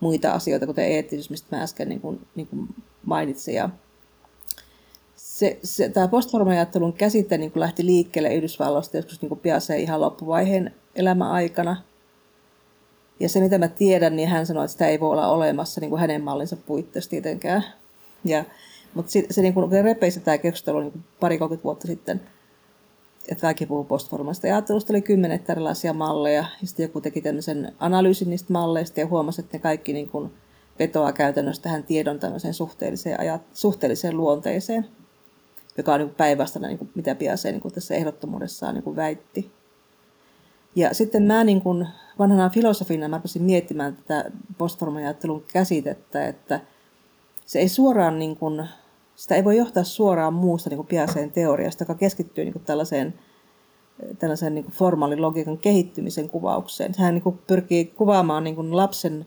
muita 0.00 0.32
asioita, 0.32 0.66
kuten 0.66 0.84
eettisyys, 0.84 1.30
mistä 1.30 1.56
mä 1.56 1.62
äsken 1.62 1.88
niin 1.88 2.00
kuin, 2.00 2.26
niin 2.34 2.46
kuin 2.46 2.68
mainitsin. 3.06 3.54
Ja 3.54 3.70
se, 5.16 5.58
se, 5.62 5.88
tämä 5.88 6.08
postformaajattelun 6.08 6.92
käsite 6.92 7.38
niin 7.38 7.52
kuin 7.52 7.60
lähti 7.60 7.86
liikkeelle 7.86 8.34
Yhdysvalloista 8.34 8.96
joskus 8.96 9.22
niin 9.22 9.38
pian 9.38 9.60
se 9.60 9.78
ihan 9.78 10.00
loppuvaiheen 10.00 10.74
elämäaikana. 10.94 11.76
Ja 13.20 13.28
se, 13.28 13.40
mitä 13.40 13.58
mä 13.58 13.68
tiedän, 13.68 14.16
niin 14.16 14.28
hän 14.28 14.46
sanoi, 14.46 14.64
että 14.64 14.72
sitä 14.72 14.86
ei 14.86 15.00
voi 15.00 15.10
olla 15.10 15.28
olemassa 15.28 15.80
niin 15.80 15.90
kuin 15.90 16.00
hänen 16.00 16.22
mallinsa 16.22 16.56
puitteissa 16.56 17.10
tietenkään. 17.10 17.64
Ja, 18.24 18.44
mutta 18.94 19.12
se, 19.12 19.26
se 19.30 19.42
niin 19.42 19.54
repeisi 19.82 20.20
tämä 20.20 20.38
keskustelu 20.38 20.80
niin 20.80 21.04
pari 21.20 21.38
30 21.38 21.64
vuotta 21.64 21.86
sitten, 21.86 22.20
että 23.28 23.42
kaikki 23.42 23.66
puhuu 23.66 23.84
postformasta. 23.84 24.46
Ja 24.46 24.54
ajattelusta 24.54 24.92
oli 24.92 25.02
kymmenet 25.02 25.50
erilaisia 25.50 25.92
malleja, 25.92 26.44
ja 26.60 26.66
sitten 26.66 26.84
joku 26.84 27.00
teki 27.00 27.20
tämmöisen 27.20 27.72
analyysin 27.78 28.30
niistä 28.30 28.52
malleista 28.52 29.00
ja 29.00 29.06
huomasi, 29.06 29.40
että 29.40 29.56
ne 29.56 29.62
kaikki 29.62 29.92
niin 29.92 30.08
kuin 30.08 30.32
vetoaa 30.78 31.12
käytännössä 31.12 31.62
tähän 31.62 31.84
tiedon 31.84 32.18
tämmöiseen 32.18 32.54
suhteelliseen, 32.54 33.20
ajat, 33.20 33.42
suhteelliseen 33.52 34.16
luonteeseen, 34.16 34.86
joka 35.76 35.94
on 35.94 36.00
niin 36.00 36.10
päinvastainen, 36.10 36.70
niin 36.70 36.90
mitä 36.94 37.16
se 37.36 37.52
niin 37.52 37.72
tässä 37.72 37.94
ehdottomuudessaan 37.94 38.74
niin 38.74 38.96
väitti. 38.96 39.52
Ja 40.76 40.94
sitten 40.94 41.22
mä 41.22 41.44
niin 41.44 41.60
kuin 41.60 41.88
vanhana 42.18 42.48
filosofina 42.48 43.08
mä 43.08 43.16
rupesin 43.16 43.42
miettimään 43.42 43.96
tätä 43.96 44.30
postformajattelun 44.58 45.44
käsitettä, 45.52 46.26
että 46.26 46.60
se 47.46 47.58
ei 47.58 47.68
suoraan 47.68 48.18
niin 48.18 48.36
kuin, 48.36 48.68
sitä 49.14 49.34
ei 49.34 49.44
voi 49.44 49.56
johtaa 49.56 49.84
suoraan 49.84 50.34
muusta 50.34 50.70
niin 50.70 50.78
kuin 50.78 50.86
Piaseen 50.86 51.32
teoriasta, 51.32 51.82
joka 51.82 51.94
keskittyy 51.94 52.44
niin 52.44 52.52
kuin 52.52 52.64
tällaiseen, 52.64 53.14
tällaiseen 54.18 54.54
niin 54.54 54.64
kuin 54.64 54.74
formaalin 54.74 55.22
logiikan 55.22 55.58
kehittymisen 55.58 56.28
kuvaukseen. 56.28 56.94
Hän 56.98 57.14
niin 57.14 57.22
kuin 57.22 57.38
pyrkii 57.46 57.84
kuvaamaan 57.84 58.44
niin 58.44 58.56
kuin 58.56 58.76
lapsen 58.76 59.26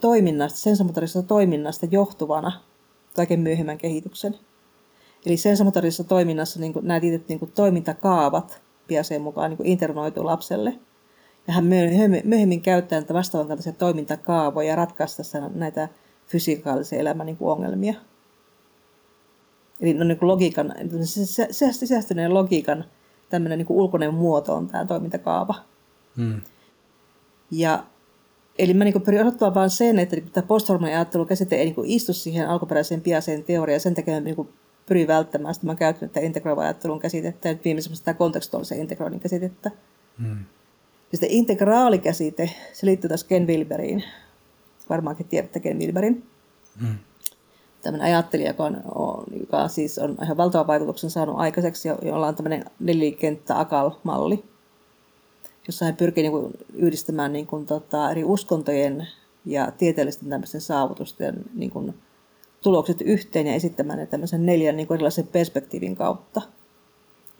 toiminnasta, 0.00 0.58
sensomotorisesta 0.58 1.22
toiminnasta 1.22 1.86
johtuvana 1.90 2.52
kaiken 3.16 3.40
myöhemmän 3.40 3.78
kehityksen. 3.78 4.34
Eli 5.26 5.36
sensomotorisessa 5.36 6.04
toiminnassa 6.04 6.60
niin 6.60 6.72
kuin, 6.72 6.86
nämä 6.86 7.00
tietyt 7.00 7.28
niin 7.28 7.38
kuin, 7.38 7.52
toimintakaavat 7.52 8.62
Piaseen 8.86 9.22
mukaan 9.22 9.50
niin 9.50 9.56
kuin 9.56 9.66
internoitu 9.66 10.24
lapselle. 10.26 10.78
Ja 11.46 11.54
hän 11.54 11.64
myöhemmin, 11.64 12.62
käyttää 12.62 13.00
näitä 13.00 13.14
vastaavan 13.14 13.58
toimintakaavoja 13.78 14.76
ratkaista 14.76 15.22
näitä 15.54 15.88
fysikaalisen 16.26 16.98
elämän 16.98 17.26
niin 17.26 17.36
kuin 17.36 17.50
ongelmia. 17.50 17.94
Eli 19.80 19.94
no, 19.94 20.04
niin 20.04 20.18
kuin 20.18 20.28
logiikan, 20.28 20.74
sisäistyneen 21.70 22.34
logiikan 22.34 22.84
tämmöinen 23.30 23.58
niin 23.58 23.66
kuin 23.66 23.76
ulkoinen 23.76 24.14
muoto 24.14 24.54
on 24.54 24.66
tämä 24.66 24.84
toimintakaava. 24.84 25.54
Hmm. 26.16 26.40
Ja, 27.50 27.84
eli 28.58 28.74
mä 28.74 28.84
niin 28.84 29.02
pyrin 29.02 29.20
osoittamaan 29.20 29.54
vain 29.54 29.70
sen, 29.70 29.98
että 29.98 30.16
niin 30.16 30.30
tämä 30.30 30.46
postformaalinen 30.46 30.98
ajattelu 30.98 31.24
käsite 31.24 31.56
ei 31.56 31.64
niin 31.64 31.76
istu 31.84 32.12
siihen 32.12 32.48
alkuperäiseen 32.48 33.00
piaseen 33.00 33.44
teoriaan. 33.44 33.80
Sen 33.80 33.94
takia 33.94 34.14
mä 34.14 34.20
niin 34.20 34.48
pyrin 34.86 35.06
välttämään 35.06 35.54
sitä. 35.54 35.66
Mä 35.66 35.70
oon 35.70 35.78
käyttänyt 35.78 36.12
tätä 36.12 36.26
integroivan 36.26 36.64
ajattelun 36.64 37.00
käsitettä 37.00 37.48
ja 37.48 37.56
viimeisemmästä 37.64 38.04
tämä 38.04 38.14
kontekstuaalisen 38.18 38.80
integroinnin 38.80 39.20
käsitettä. 39.20 39.70
Hmm. 40.18 40.44
Ja 41.12 41.18
sitten 41.18 41.30
integraalikäsite, 41.30 42.50
se 42.72 42.86
liittyy 42.86 43.08
taas 43.08 43.24
Ken 43.24 43.46
Wilberiin. 43.46 44.04
Varmaankin 44.88 45.28
tiedätte 45.28 45.60
Ken 45.60 45.78
Wilberin. 45.78 46.26
Hmm 46.80 46.98
tämmöinen 47.86 48.14
ajattelija, 48.14 48.50
joka, 48.50 48.64
on, 48.64 49.24
joka 49.40 49.68
siis 49.68 49.98
on 49.98 50.16
ihan 50.22 50.36
valtavan 50.36 50.66
vaikutuksen 50.66 51.10
saanut 51.10 51.38
aikaiseksi, 51.38 51.88
jolla 52.02 52.26
on 52.26 52.34
tämmöinen 52.34 52.64
nelikenttä 52.80 53.58
akal-malli, 53.58 54.44
jossa 55.66 55.84
hän 55.84 55.96
pyrkii 55.96 56.22
niin 56.22 56.32
kuin 56.32 56.52
yhdistämään 56.74 57.32
niin 57.32 57.46
kuin, 57.46 57.66
tota, 57.66 58.10
eri 58.10 58.24
uskontojen 58.24 59.08
ja 59.44 59.72
tieteellisten 59.78 60.28
tämmöisten 60.28 60.60
saavutusten 60.60 61.44
niin 61.54 61.70
kuin, 61.70 61.94
tulokset 62.62 63.00
yhteen 63.00 63.46
ja 63.46 63.54
esittämään 63.54 63.98
ne 63.98 64.06
tämmöisen 64.06 64.46
neljän 64.46 64.76
niin 64.76 64.86
kuin 64.86 64.96
erilaisen 64.96 65.26
perspektiivin 65.26 65.96
kautta. 65.96 66.42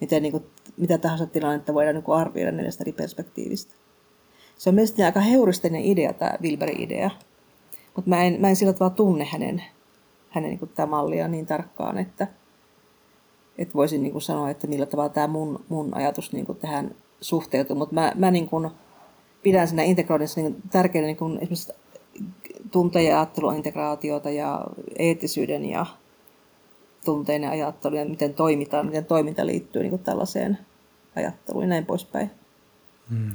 Miten 0.01 0.23
niin 0.23 0.33
kuin, 0.33 0.47
mitä 0.77 0.99
tahansa 0.99 1.27
tilannetta 1.27 1.75
voidaan 1.75 1.95
niin 1.95 2.05
kuin 2.05 2.19
arvioida 2.19 2.53
neljästä 2.53 2.85
eri 2.85 2.93
perspektiivistä. 2.93 3.75
Se 4.59 4.69
on 4.69 4.75
mielestäni 4.75 5.07
aika 5.07 5.21
heuristinen 5.21 5.85
idea, 5.85 6.13
tämä 6.13 6.33
Wilberin 6.43 6.81
idea. 6.81 7.11
Mutta 7.97 8.09
mä 8.11 8.25
en, 8.25 8.41
mä 8.41 8.49
en 8.49 8.57
sillä 8.57 8.73
tavalla 8.73 8.95
tunne 8.95 9.25
hänen 9.25 9.63
hänen 10.37 10.51
niin 10.51 10.59
kuin, 10.59 10.71
mallia 10.89 11.29
niin 11.29 11.47
tarkkaan, 11.47 11.99
että, 11.99 12.27
että 13.59 13.75
voisin 13.75 14.03
niin 14.03 14.13
kuin, 14.13 14.23
sanoa, 14.23 14.51
että 14.51 14.67
millä 14.67 14.87
tavalla 14.87 15.09
tämä 15.09 15.27
mun, 15.27 15.65
mun 15.69 15.95
ajatus 15.95 16.33
niin 16.33 16.47
kuin, 16.47 16.59
tähän 16.59 16.95
suhteutuu. 17.21 17.77
Mutta 17.77 17.95
mä, 17.95 18.13
mä 18.15 18.31
niin 18.31 18.49
kuin, 18.49 18.71
pidän 19.43 19.69
siinä 19.69 19.83
integroinnissa 19.83 20.41
niin 20.41 20.63
tärkeänä 20.71 21.07
niin 21.07 21.19
esimerkiksi 21.19 21.73
tunte- 22.71 23.03
ja 23.03 23.17
ajatteluintegraatiota 23.17 24.31
ja 24.31 24.67
eettisyyden 24.99 25.65
ja 25.65 25.87
tunteinen 27.05 27.51
ajattelu 27.51 27.97
ja 27.97 28.05
miten 28.05 28.35
toimitaan, 28.35 28.87
miten 28.87 29.05
toiminta 29.05 29.47
liittyy 29.47 29.83
niin 29.83 29.91
kuin 29.91 30.03
tällaiseen 30.03 30.59
ajatteluun 31.17 31.65
ja 31.65 31.69
näin 31.69 31.87
poispäin. 31.87 32.31
Hmm. 33.11 33.35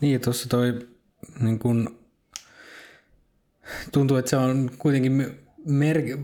Niin, 0.00 0.20
tuossa 0.20 0.48
toi 0.48 0.88
niin 1.40 1.58
kun 1.58 2.01
tuntuu, 3.92 4.16
että 4.16 4.30
se 4.30 4.36
on 4.36 4.70
kuitenkin 4.78 5.26
mer- 5.66 6.18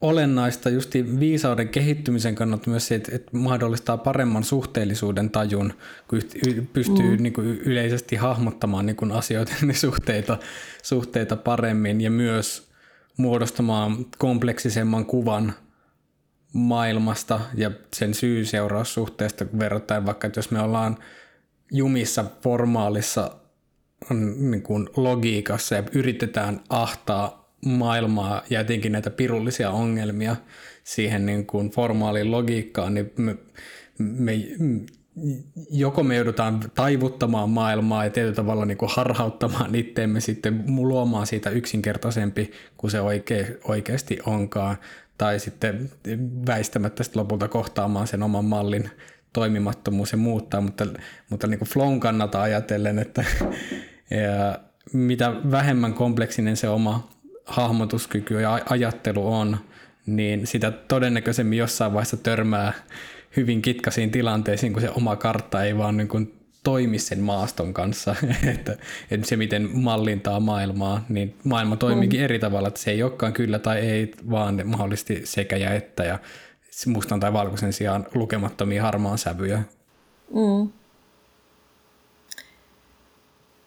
olennaista 0.00 0.70
justi 0.70 1.20
viisauden 1.20 1.68
kehittymisen 1.68 2.34
kannalta 2.34 2.70
myös 2.70 2.88
se, 2.88 2.94
että, 2.94 3.14
että 3.14 3.36
mahdollistaa 3.36 3.96
paremman 3.96 4.44
suhteellisuuden 4.44 5.30
tajun, 5.30 5.72
kun 6.08 6.20
pystyy 6.72 7.16
mm. 7.16 7.22
niin 7.22 7.32
kuin 7.32 7.46
yleisesti 7.46 8.16
hahmottamaan 8.16 8.86
niin 8.86 8.96
kuin 8.96 9.12
asioiden 9.12 9.74
suhteita, 9.74 10.38
suhteita 10.82 11.36
paremmin 11.36 12.00
ja 12.00 12.10
myös 12.10 12.68
muodostamaan 13.16 14.06
kompleksisemman 14.18 15.06
kuvan 15.06 15.54
maailmasta 16.52 17.40
ja 17.54 17.70
sen 17.94 18.14
syy-seuraussuhteesta 18.14 19.46
verrattuna 19.58 20.06
vaikka, 20.06 20.26
että 20.26 20.38
jos 20.38 20.50
me 20.50 20.60
ollaan 20.60 20.98
jumissa 21.72 22.24
formaalissa 22.42 23.30
niin 24.36 24.62
kuin 24.62 24.88
logiikassa 24.96 25.74
ja 25.74 25.82
yritetään 25.92 26.60
ahtaa 26.68 27.52
maailmaa 27.66 28.42
ja 28.50 28.60
etenkin 28.60 28.92
näitä 28.92 29.10
pirullisia 29.10 29.70
ongelmia 29.70 30.36
siihen 30.84 31.26
niin 31.26 31.46
kuin 31.46 31.70
formaaliin 31.70 32.30
logiikkaan, 32.30 32.94
niin 32.94 33.12
me, 33.16 33.36
me, 33.98 34.32
joko 35.70 36.02
me 36.02 36.16
joudutaan 36.16 36.60
taivuttamaan 36.74 37.50
maailmaa 37.50 38.04
ja 38.04 38.10
tietyllä 38.10 38.34
tavalla 38.34 38.64
niin 38.64 38.78
kuin 38.78 38.90
harhauttamaan 38.94 39.74
itteemme 39.74 40.20
sitten 40.20 40.64
luomaan 40.78 41.26
siitä 41.26 41.50
yksinkertaisempi 41.50 42.50
kuin 42.76 42.90
se 42.90 43.00
oike, 43.00 43.58
oikeasti 43.64 44.18
onkaan, 44.26 44.76
tai 45.18 45.40
sitten 45.40 45.90
väistämättä 46.46 47.02
sitten 47.02 47.20
lopulta 47.20 47.48
kohtaamaan 47.48 48.06
sen 48.06 48.22
oman 48.22 48.44
mallin 48.44 48.90
toimimattomuus 49.36 50.12
ja 50.12 50.18
muuttaa, 50.18 50.60
mutta, 50.60 50.86
mutta 51.30 51.46
niin 51.46 51.58
kuin 51.58 51.68
flown 51.68 52.00
kannalta 52.00 52.42
ajatellen, 52.42 52.98
että 52.98 53.24
ja 54.10 54.58
mitä 54.92 55.32
vähemmän 55.50 55.94
kompleksinen 55.94 56.56
se 56.56 56.68
oma 56.68 57.08
hahmotuskyky 57.44 58.40
ja 58.40 58.60
ajattelu 58.70 59.34
on, 59.34 59.56
niin 60.06 60.46
sitä 60.46 60.70
todennäköisemmin 60.70 61.58
jossain 61.58 61.92
vaiheessa 61.92 62.16
törmää 62.16 62.72
hyvin 63.36 63.62
kitkaisiin 63.62 64.10
tilanteisiin, 64.10 64.72
kun 64.72 64.82
se 64.82 64.90
oma 64.90 65.16
kartta 65.16 65.64
ei 65.64 65.78
vaan 65.78 65.96
niin 65.96 66.08
kuin 66.08 66.34
toimi 66.64 66.98
sen 66.98 67.20
maaston 67.20 67.74
kanssa, 67.74 68.16
että, 68.54 68.76
että 69.10 69.26
se 69.26 69.36
miten 69.36 69.68
mallintaa 69.72 70.40
maailmaa, 70.40 71.04
niin 71.08 71.34
maailma 71.44 71.76
toimiikin 71.76 72.20
mm. 72.20 72.24
eri 72.24 72.38
tavalla, 72.38 72.68
että 72.68 72.80
se 72.80 72.90
ei 72.90 73.02
olekaan 73.02 73.32
kyllä 73.32 73.58
tai 73.58 73.78
ei, 73.78 74.12
vaan 74.30 74.62
mahdollisesti 74.64 75.20
sekä 75.24 75.56
ja 75.56 75.74
että 75.74 76.04
ja 76.04 76.18
mustan 76.86 77.20
tai 77.20 77.32
valkoisen 77.32 77.72
sijaan 77.72 78.06
lukemattomia 78.14 78.82
harmaan 78.82 79.18
sävyjä. 79.18 79.62
Mm. 80.34 80.68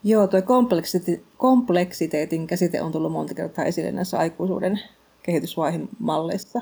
Joo, 0.04 0.28
tuo 0.28 0.40
kompleksite- 0.40 1.22
kompleksiteetin 1.38 2.48
käsite 2.48 2.82
on 2.82 2.92
tullut 2.92 3.12
monta 3.12 3.34
kertaa 3.34 3.66
esille 3.66 3.92
näissä 3.92 4.18
aikuisuuden 4.18 4.80
kehitysvaihemalleissa. 5.24 6.62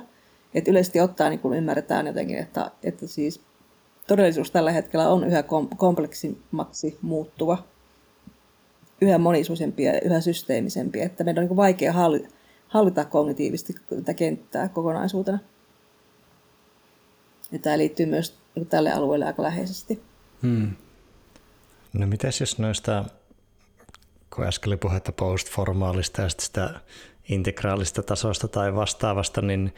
Et 0.53 0.67
yleisesti 0.67 1.01
ottaen 1.01 1.29
niin 1.29 1.39
kun 1.39 1.57
ymmärretään 1.57 2.07
jotenkin, 2.07 2.37
että, 2.37 2.71
että 2.83 3.07
siis 3.07 3.41
todellisuus 4.07 4.51
tällä 4.51 4.71
hetkellä 4.71 5.09
on 5.09 5.23
yhä 5.23 5.43
kom- 5.43 5.69
kompleksimmaksi 5.77 6.97
muuttuva, 7.01 7.63
yhä 9.01 9.17
monisuisempi 9.17 9.83
ja 9.83 10.01
yhä 10.01 10.21
systeemisempi, 10.21 11.01
että 11.01 11.23
meidän 11.23 11.43
on 11.43 11.47
niin 11.47 11.57
vaikea 11.57 11.93
hallita, 11.93 12.29
hallita 12.67 13.05
kognitiivisesti 13.05 13.73
tätä 13.89 14.13
kenttää 14.13 14.69
kokonaisuutena. 14.69 15.39
Ja 17.51 17.59
tämä 17.59 17.77
liittyy 17.77 18.05
myös 18.05 18.37
tälle 18.69 18.91
alueelle 18.91 19.25
aika 19.25 19.43
läheisesti. 19.43 20.01
Hmm. 20.41 20.71
No 21.93 22.07
mitäs 22.07 22.39
jos 22.39 22.59
noista 22.59 23.05
kun 24.35 24.45
äsken 24.45 24.69
oli 24.69 24.77
puhetta 24.77 25.11
postformaalista 25.11 26.21
ja 26.21 26.29
sitä 26.29 26.69
integraalista 27.29 28.03
tasosta 28.03 28.47
tai 28.47 28.75
vastaavasta, 28.75 29.41
niin 29.41 29.73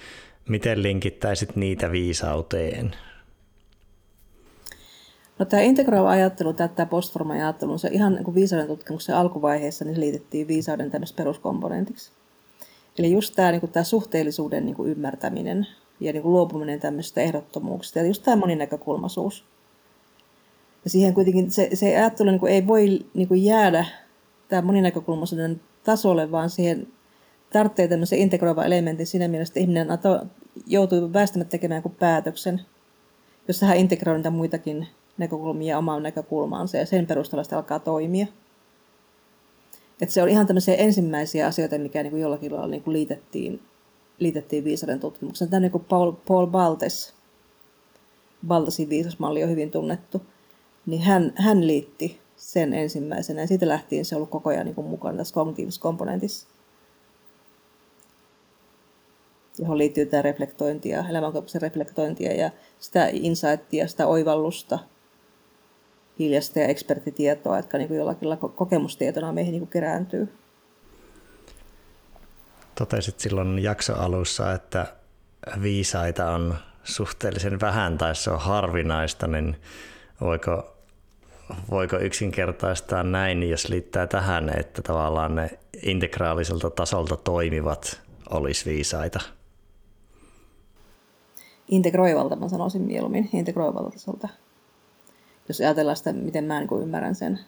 miten 0.49 0.83
linkittäisit 0.83 1.55
niitä 1.55 1.91
viisauteen? 1.91 2.95
No 5.39 5.45
tämä 5.45 5.61
integroiva 5.61 6.09
ajattelu, 6.09 6.53
tämä 6.53 6.85
postforma 6.85 7.33
ajattelu, 7.33 7.77
se 7.77 7.89
ihan 7.91 8.13
niin 8.13 8.23
kuin 8.23 8.35
viisauden 8.35 8.67
tutkimuksen 8.67 9.15
alkuvaiheessa 9.15 9.85
niin 9.85 9.95
se 9.95 10.01
liitettiin 10.01 10.47
viisauden 10.47 10.91
tämmöistä 10.91 11.17
peruskomponentiksi. 11.17 12.11
Eli 12.97 13.11
just 13.11 13.35
tämä, 13.35 13.51
niin 13.51 13.61
kuin 13.61 13.71
tämä 13.71 13.83
suhteellisuuden 13.83 14.65
niin 14.65 14.75
kuin 14.75 14.91
ymmärtäminen 14.91 15.67
ja 15.99 16.13
niin 16.13 16.21
kuin 16.21 16.33
luopuminen 16.33 16.79
tämmöistä 16.79 17.21
ehdottomuuksista 17.21 17.99
ja 17.99 18.05
just 18.05 18.23
tämä 18.23 18.35
moninäkökulmaisuus. 18.35 19.45
Ja 20.83 20.89
siihen 20.89 21.13
kuitenkin 21.13 21.51
se, 21.51 21.69
se 21.73 21.97
ajattelu 21.97 22.29
niin 22.29 22.39
kuin 22.39 22.51
ei 22.51 22.67
voi 22.67 23.05
niin 23.13 23.27
kuin 23.27 23.43
jäädä 23.43 23.85
tämä 24.47 24.61
moninäkökulmaisuuden 24.61 25.61
tasolle, 25.83 26.31
vaan 26.31 26.49
siihen 26.49 26.87
tarvitsee 27.53 27.87
tämmöisen 27.87 28.19
integroivan 28.19 28.65
elementin 28.65 29.07
siinä 29.07 29.27
mielessä, 29.27 29.51
että 29.51 29.59
ihminen 29.59 29.87
joutuu 30.67 31.13
väistämättä 31.13 31.51
tekemään 31.51 31.79
joku 31.79 31.89
päätöksen, 31.89 32.61
jossa 33.47 33.65
hän 33.65 33.77
integroi 33.77 34.15
niitä 34.15 34.29
muitakin 34.29 34.87
näkökulmia 35.17 35.77
omaan 35.77 36.03
näkökulmaansa 36.03 36.77
ja 36.77 36.85
sen 36.85 37.07
perusteella 37.07 37.43
sitä 37.43 37.57
alkaa 37.57 37.79
toimia. 37.79 38.27
Et 40.01 40.09
se 40.09 40.23
on 40.23 40.29
ihan 40.29 40.47
tämmöisiä 40.47 40.75
ensimmäisiä 40.75 41.47
asioita, 41.47 41.77
mikä 41.77 42.03
niin 42.03 42.11
kuin 42.11 42.21
jollakin 42.21 42.51
lailla 42.53 42.67
niin 42.67 42.83
kuin 42.83 42.93
liitettiin, 42.93 43.61
liitettiin 44.19 44.63
viisauden 44.63 44.99
tutkimukseen. 44.99 45.51
Tämä 45.51 45.59
niin 45.59 45.71
kuin 45.71 45.85
Paul, 45.85 46.11
Paul 46.11 46.47
Baltes, 46.47 47.13
Baltesin 48.47 48.89
viisasmalli 48.89 49.43
on 49.43 49.49
hyvin 49.49 49.71
tunnettu, 49.71 50.21
niin 50.85 51.01
hän, 51.01 51.33
hän 51.35 51.67
liitti 51.67 52.19
sen 52.35 52.73
ensimmäisenä 52.73 53.41
ja 53.41 53.47
siitä 53.47 53.67
lähtien 53.67 54.05
se 54.05 54.15
on 54.15 54.17
ollut 54.17 54.29
koko 54.29 54.49
ajan 54.49 54.65
niin 54.65 54.85
mukana 54.85 55.17
tässä 55.17 55.33
kognitiivisessa 55.33 55.81
komponentissa 55.81 56.47
johon 59.59 59.77
liittyy 59.77 60.05
tämä 60.05 60.21
reflektointia, 60.21 61.05
elämänkokemuksen 61.09 61.61
reflektointia 61.61 62.33
ja 62.33 62.51
sitä 62.79 63.09
insightia, 63.11 63.87
sitä 63.87 64.07
oivallusta, 64.07 64.79
hiljaista 66.19 66.59
ja 66.59 66.67
ekspertitietoa, 66.67 67.57
jotka 67.57 67.77
niin 67.77 67.87
kuin 67.87 67.97
jollakin 67.97 68.29
kokemustietona 68.55 69.33
meihin 69.33 69.51
niin 69.51 69.61
kuin 69.61 69.69
kerääntyy. 69.69 70.29
Totesit 72.79 73.19
silloin 73.19 73.59
jaksoalussa, 73.63 74.53
että 74.53 74.85
viisaita 75.61 76.31
on 76.31 76.55
suhteellisen 76.83 77.59
vähän 77.59 77.97
tai 77.97 78.15
se 78.15 78.31
on 78.31 78.39
harvinaista, 78.39 79.27
niin 79.27 79.55
voiko, 80.21 80.77
voiko 81.71 81.97
yksinkertaistaa 81.97 83.03
näin, 83.03 83.49
jos 83.49 83.69
liittää 83.69 84.07
tähän, 84.07 84.59
että 84.59 84.81
tavallaan 84.81 85.35
ne 85.35 85.59
integraaliselta 85.81 86.69
tasolta 86.69 87.17
toimivat 87.17 88.01
olisi 88.29 88.69
viisaita? 88.69 89.19
integroivalta, 91.67 92.35
mä 92.35 92.49
sanoisin 92.49 92.81
mieluummin, 92.81 93.29
integroivalta 93.33 93.91
tasolta. 93.91 94.29
Jos 95.47 95.61
ajatellaan 95.61 95.97
sitä, 95.97 96.13
miten 96.13 96.43
mä 96.43 96.59
niin 96.59 96.81
ymmärrän 96.81 97.15
sen. 97.15 97.39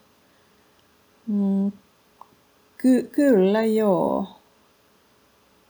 Mm, 1.28 1.72
ky- 2.78 3.04
kyllä, 3.04 3.64
joo. 3.64 4.41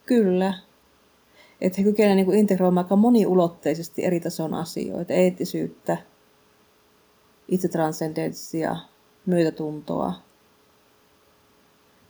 Kyllä. 0.05 0.53
Että 1.61 1.77
he 1.77 1.83
kykenevät 1.83 2.15
niin 2.15 2.33
integroimaan 2.39 2.85
aika 2.85 2.95
moniulotteisesti 2.95 4.05
eri 4.05 4.19
tason 4.19 4.53
asioita, 4.53 5.13
eettisyyttä, 5.13 5.97
itsetranscendenssia, 7.47 8.75
myötätuntoa, 9.25 10.13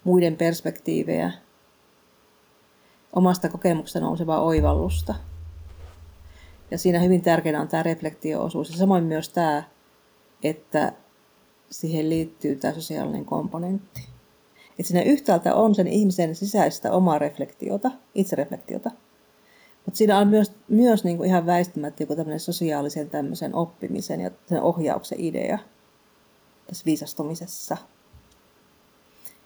muiden 0.03 0.35
perspektiivejä, 0.35 1.31
omasta 3.13 3.49
kokemuksesta 3.49 3.99
nousevaa 3.99 4.41
oivallusta– 4.41 5.15
ja 6.71 6.77
siinä 6.77 6.99
hyvin 6.99 7.21
tärkeänä 7.21 7.61
on 7.61 7.67
tämä 7.67 7.83
reflektio-osuus 7.83 8.71
ja 8.71 8.77
samoin 8.77 9.03
myös 9.03 9.29
tämä, 9.29 9.63
että 10.43 10.93
siihen 11.69 12.09
liittyy 12.09 12.55
tämä 12.55 12.73
sosiaalinen 12.73 13.25
komponentti. 13.25 14.10
Että 14.81 14.87
siinä 14.87 15.11
yhtäältä 15.11 15.55
on 15.55 15.75
sen 15.75 15.87
ihmisen 15.87 16.35
sisäistä 16.35 16.91
omaa 16.91 17.19
reflektiota, 17.19 17.91
itsereflektiota, 18.15 18.91
mutta 19.85 19.97
siinä 19.97 20.17
on 20.17 20.27
myös, 20.27 20.51
myös 20.67 21.03
niin 21.03 21.17
kuin 21.17 21.29
ihan 21.29 21.45
väistämättä 21.45 22.03
joku 22.03 22.15
tämmöinen 22.15 22.39
sosiaalisen 22.39 23.09
tämmöisen 23.09 23.55
oppimisen 23.55 24.21
ja 24.21 24.31
sen 24.45 24.61
ohjauksen 24.61 25.19
idea 25.19 25.59
tässä 26.67 26.85
viisastumisessa. 26.85 27.77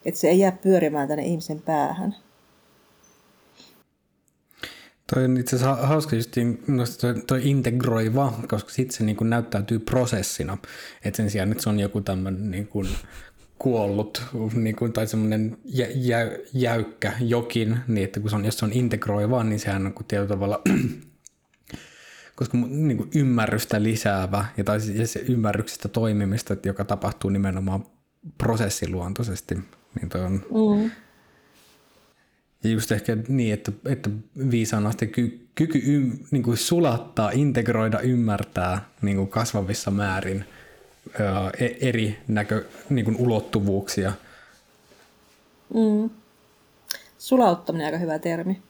Että 0.05 0.19
se 0.19 0.29
ei 0.29 0.39
jää 0.39 0.51
pyörimään 0.51 1.07
tänne 1.07 1.25
ihmisen 1.25 1.61
päähän, 1.61 2.15
Toi 5.13 5.25
on 5.25 5.37
itse 5.37 5.55
asiassa 5.55 5.87
hauska 5.87 6.15
just 6.15 6.31
toi, 7.01 7.13
toi 7.27 7.49
integroiva, 7.49 8.33
koska 8.47 8.69
sitten 8.69 8.97
se 8.97 9.03
niin 9.03 9.15
kuin 9.15 9.29
näyttäytyy 9.29 9.79
prosessina. 9.79 10.57
Että 11.03 11.17
sen 11.17 11.29
sijaan, 11.29 11.51
että 11.51 11.63
se 11.63 11.69
on 11.69 11.79
joku 11.79 12.01
tämmöinen 12.01 12.51
niin 12.51 12.67
kuollut 13.59 14.23
niin 14.53 14.75
kuin, 14.75 14.93
tai 14.93 15.07
semmoinen 15.07 15.57
jä, 15.65 15.87
jä, 15.95 16.19
jäykkä 16.53 17.13
jokin, 17.19 17.79
niin 17.87 18.03
että 18.03 18.19
kun 18.19 18.29
se 18.29 18.35
on, 18.35 18.45
jos 18.45 18.57
se 18.57 18.65
on 18.65 18.73
integroiva, 18.73 19.43
niin 19.43 19.59
sehän 19.59 19.85
on 19.85 19.93
kuin 19.93 20.07
tietyllä 20.07 20.29
tavalla 20.29 20.61
koska 22.35 22.57
niin 22.57 22.97
kuin 22.97 23.09
ymmärrystä 23.15 23.83
lisäävä 23.83 24.45
ja, 24.57 24.63
tai 24.63 24.81
siis 24.81 25.13
se 25.13 25.19
ymmärryksestä 25.19 25.87
toimimista, 25.87 26.55
joka 26.65 26.85
tapahtuu 26.85 27.29
nimenomaan 27.29 27.85
prosessiluontoisesti, 28.37 29.55
niin 29.95 30.09
toi 30.09 30.21
on 30.21 30.31
mm. 30.33 30.91
Ja 32.63 32.71
just 32.71 32.91
ehkä 32.91 33.17
niin, 33.27 33.53
että, 33.53 33.71
että 33.85 34.09
viisaan 34.51 34.87
asti 34.87 35.07
ky, 35.07 35.47
kyky 35.55 35.81
ym, 35.85 36.11
niin 36.31 36.43
kuin 36.43 36.57
sulattaa, 36.57 37.31
integroida, 37.31 37.99
ymmärtää 37.99 38.89
niin 39.01 39.17
kuin 39.17 39.27
kasvavissa 39.27 39.91
määrin 39.91 40.37
ää, 40.37 40.54
eri 41.81 42.19
näkö, 42.27 42.65
niin 42.89 43.05
kuin 43.05 43.17
ulottuvuuksia. 43.17 44.13
Mm. 45.73 46.09
Sulauttaminen 47.17 47.87
on 47.87 47.93
aika 47.93 47.97
hyvä 47.97 48.19
termi. 48.19 48.61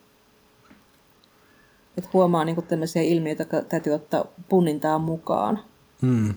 Että 1.97 2.09
huomaa 2.13 2.45
niin 2.45 2.55
kuin 2.55 2.67
tämmöisiä 2.67 3.01
ilmiöitä, 3.01 3.41
jotka 3.41 3.61
täytyy 3.61 3.93
ottaa 3.93 4.25
punnintaan 4.49 5.01
mukaan. 5.01 5.59
Mm. 6.01 6.33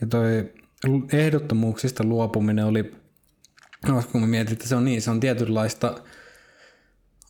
Ja 0.00 0.06
toi 0.06 0.52
ehdottomuuksista 1.12 2.04
luopuminen 2.04 2.64
oli 2.64 3.00
No, 3.88 4.02
kun 4.12 4.28
mietin, 4.28 4.52
että 4.52 4.68
se 4.68 4.74
on 4.74 4.84
niin, 4.84 5.02
se 5.02 5.10
on 5.10 5.20
tietynlaista 5.20 5.94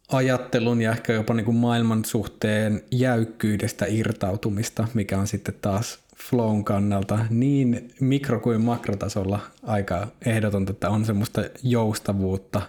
ajattelun 0.09 0.83
ja 0.83 0.91
ehkä 0.93 1.13
jopa 1.13 1.35
niin 1.35 1.45
kuin 1.45 1.57
maailman 1.57 2.05
suhteen 2.05 2.83
jäykkyydestä 2.91 3.87
irtautumista, 3.89 4.89
mikä 4.95 5.19
on 5.19 5.27
sitten 5.27 5.55
taas 5.63 5.99
flown 6.29 6.65
kannalta 6.65 7.19
niin 7.31 7.95
mikro- 8.01 8.41
kuin 8.41 8.61
makrotasolla 8.61 9.41
aika 9.63 10.07
ehdotonta, 10.27 10.73
että 10.73 10.91
on 10.91 11.05
semmoista 11.05 11.43
joustavuutta, 11.63 12.63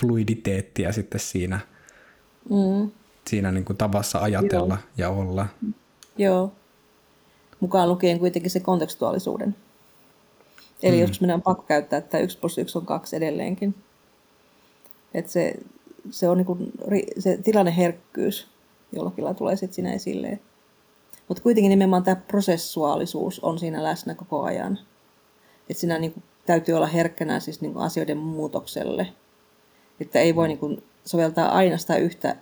fluiditeettia 0.00 0.92
sitten 0.92 1.20
siinä, 1.20 1.60
mm. 2.50 2.90
siinä 3.26 3.52
niin 3.52 3.64
kuin 3.64 3.76
tavassa 3.76 4.18
ajatella 4.18 4.74
Joo. 4.74 4.88
ja 4.96 5.10
olla. 5.10 5.46
Joo. 6.18 6.52
Mukaan 7.60 7.88
lukien 7.88 8.18
kuitenkin 8.18 8.50
se 8.50 8.60
kontekstuaalisuuden. 8.60 9.56
Eli 10.82 10.96
mm. 10.96 11.00
joskus 11.00 11.20
meidän 11.20 11.34
on 11.34 11.42
pakko 11.42 11.62
käyttää, 11.62 11.98
että 11.98 12.18
1 12.18 12.38
plus 12.38 12.58
1 12.58 12.78
on 12.78 12.86
2 12.86 13.16
edelleenkin. 13.16 13.74
Et 15.14 15.28
se, 15.28 15.54
se 16.10 16.28
on 16.28 16.36
niinku, 16.36 16.58
se 17.18 17.36
tilanneherkkyys 17.36 18.52
jollakin 18.92 19.24
lailla 19.24 19.38
tulee 19.38 19.56
sitten 19.56 19.74
siinä 19.74 19.92
esille. 19.92 20.38
Mutta 21.32 21.42
kuitenkin 21.42 21.70
nimenomaan 21.70 22.04
tämä 22.04 22.16
prosessuaalisuus 22.16 23.40
on 23.40 23.58
siinä 23.58 23.82
läsnä 23.82 24.14
koko 24.14 24.42
ajan. 24.42 24.78
Et 25.70 25.76
siinä 25.76 25.98
niinku, 25.98 26.22
täytyy 26.46 26.74
olla 26.74 26.86
herkkänä 26.86 27.40
siis 27.40 27.60
niinku 27.60 27.78
asioiden 27.78 28.18
muutokselle. 28.18 29.06
Että 30.00 30.18
ei 30.18 30.36
voi 30.36 30.48
niinku, 30.48 30.82
soveltaa 31.04 31.48
aina 31.48 31.78
sitä 31.78 31.96
yhtä, 31.96 32.36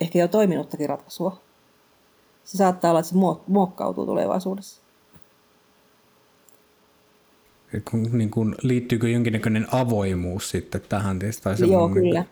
ehkä 0.00 0.18
jo 0.18 0.28
toiminuttakin 0.28 0.88
ratkaisua. 0.88 1.40
Se 2.44 2.56
saattaa 2.56 2.90
olla, 2.90 3.00
että 3.00 3.10
se 3.10 3.16
muokkautuu 3.46 4.06
tulevaisuudessa 4.06 4.82
niin 8.12 8.30
kuin, 8.30 8.54
liittyykö 8.62 9.08
jonkinnäköinen 9.08 9.66
avoimuus 9.72 10.50
sitten 10.50 10.80
tähän? 10.88 11.18
Tai 11.18 11.54
Joo, 11.70 11.88
kyllä. 11.88 12.24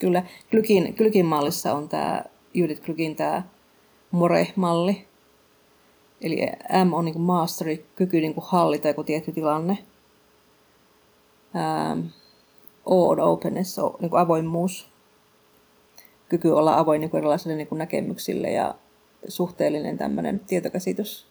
kyllä. 0.00 0.22
Glykin, 0.50 0.94
Glykin 0.98 1.26
mallissa 1.26 1.74
on 1.74 1.88
tämä, 1.88 2.24
Judith 2.54 2.82
Glykin 2.82 3.16
tämä 3.16 3.42
More-malli. 4.10 5.07
Eli 6.22 6.46
M 6.84 6.92
on 6.92 7.04
niin 7.04 7.20
mastery, 7.20 7.84
kyky 7.96 8.20
niin 8.20 8.34
hallita 8.38 8.88
joku 8.88 9.04
tietty 9.04 9.32
tilanne. 9.32 9.78
Ähm, 11.56 12.06
o 12.86 13.08
on 13.08 13.20
openness, 13.20 13.78
on 13.78 13.96
niin 14.00 14.16
avoimuus. 14.16 14.88
Kyky 16.28 16.50
olla 16.50 16.78
avoin 16.78 17.00
niin 17.00 17.16
erilaisille 17.16 17.56
niin 17.56 17.68
näkemyksille 17.72 18.50
ja 18.50 18.74
suhteellinen 19.28 19.98
tämmöinen 19.98 20.40
tietokäsitys. 20.46 21.26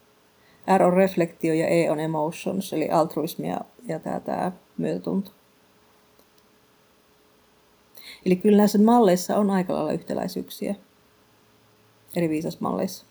R 0.78 0.84
on 0.84 0.94
reflektio 0.94 1.54
ja 1.54 1.68
E 1.68 1.92
on 1.92 2.00
emotions, 2.00 2.74
eli 2.74 2.90
altruismi 2.90 3.50
ja, 3.50 3.62
ja 3.88 4.00
tämä, 4.00 4.20
tämä 4.20 4.52
myötätunto. 4.78 5.32
Eli 8.26 8.36
kyllä 8.36 8.58
näissä 8.58 8.80
malleissa 8.80 9.38
on 9.38 9.50
aika 9.50 9.74
lailla 9.74 9.92
yhtäläisyyksiä 9.92 10.76
eri 12.16 12.30
viisasmalleissa. 12.30 13.07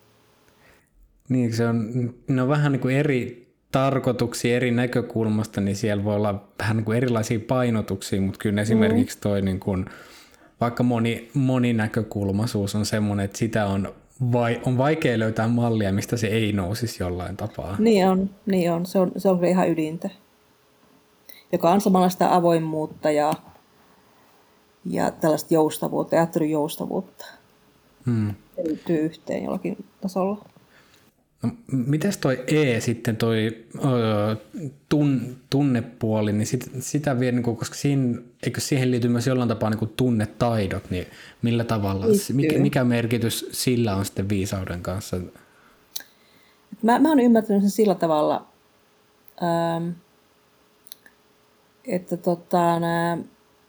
Niin, 1.29 1.53
se 1.53 1.67
on, 1.67 2.15
ne 2.29 2.43
on 2.43 2.49
vähän 2.49 2.73
niin 2.73 2.81
kuin 2.81 2.97
eri 2.97 3.47
tarkoituksia 3.73 4.57
eri 4.57 4.71
näkökulmasta, 4.71 5.61
niin 5.61 5.77
siellä 5.77 6.05
voi 6.05 6.17
olla 6.17 6.45
vähän 6.59 6.77
niin 6.77 6.85
kuin 6.85 6.97
erilaisia 6.97 7.41
painotuksia, 7.41 8.21
mutta 8.21 8.39
kyllä 8.39 8.63
esimerkiksi 8.63 9.19
toi 9.21 9.43
niin 9.43 9.61
kuin, 9.61 9.87
vaikka 10.61 10.83
moni, 10.83 11.31
moninäkökulmaisuus 11.35 12.75
on 12.75 12.87
semmoinen, 12.87 13.25
että 13.25 13.39
sitä 13.39 13.67
on, 13.67 13.95
vai, 14.33 14.61
on 14.67 14.79
vaikea 14.79 15.19
löytää 15.19 15.49
mallia, 15.49 15.93
mistä 15.93 16.17
se 16.17 16.27
ei 16.27 16.53
nousisi 16.53 17.03
jollain 17.03 17.37
tapaa. 17.37 17.77
Niin 17.79 18.09
on, 18.09 18.31
niin 18.47 18.73
on. 18.73 18.87
Se 18.87 18.99
on, 18.99 19.13
se 19.17 19.29
on 19.29 19.39
kyllä 19.39 19.51
ihan 19.51 19.71
ydintä. 19.71 20.11
Joka 21.53 21.71
on 21.71 21.81
samalla 21.81 22.09
sitä 22.09 22.35
avoimuutta 22.35 23.11
ja, 23.11 23.33
ja 24.85 25.11
tällaista 25.11 25.55
joustavuutta, 25.55 26.17
ajattelun 26.17 26.51
joustavuutta. 26.51 27.27
Hmm. 28.07 28.35
Se 28.87 28.93
yhteen 28.93 29.45
jollakin 29.45 29.85
tasolla. 30.01 30.45
No, 31.43 31.51
mites 31.73 32.19
toi 32.19 32.45
E 32.47 32.81
sitten, 32.81 33.17
toi 33.17 33.65
ö, 33.75 34.37
tun, 34.89 35.37
tunnepuoli, 35.51 36.33
niin 36.33 36.47
sit, 36.47 36.71
sitä 36.81 37.21
vielä, 37.21 37.33
niin 37.33 37.43
kuin, 37.43 37.57
koska 37.57 37.75
siinä, 37.75 38.19
eikö 38.43 38.61
siihen 38.61 38.91
liity 38.91 39.09
myös 39.09 39.27
jollain 39.27 39.49
tapaa 39.49 39.71
niin 39.71 39.79
kuin 39.79 39.93
tunnetaidot, 39.97 40.91
niin 40.91 41.07
millä 41.43 41.65
tavalla, 41.65 42.07
mikä, 42.33 42.59
mikä 42.59 42.85
merkitys 42.85 43.49
sillä 43.53 43.97
on 43.97 44.05
sitten 44.05 44.29
viisauden 44.29 44.83
kanssa? 44.83 45.17
Mä, 46.83 46.99
mä 46.99 47.09
oon 47.09 47.21
ymmärtänyt 47.21 47.63
sen 47.63 47.71
sillä 47.71 47.95
tavalla, 47.95 48.47
ähm, 49.43 49.89
että 51.85 52.17
tota, 52.17 52.81
nää, 52.81 53.19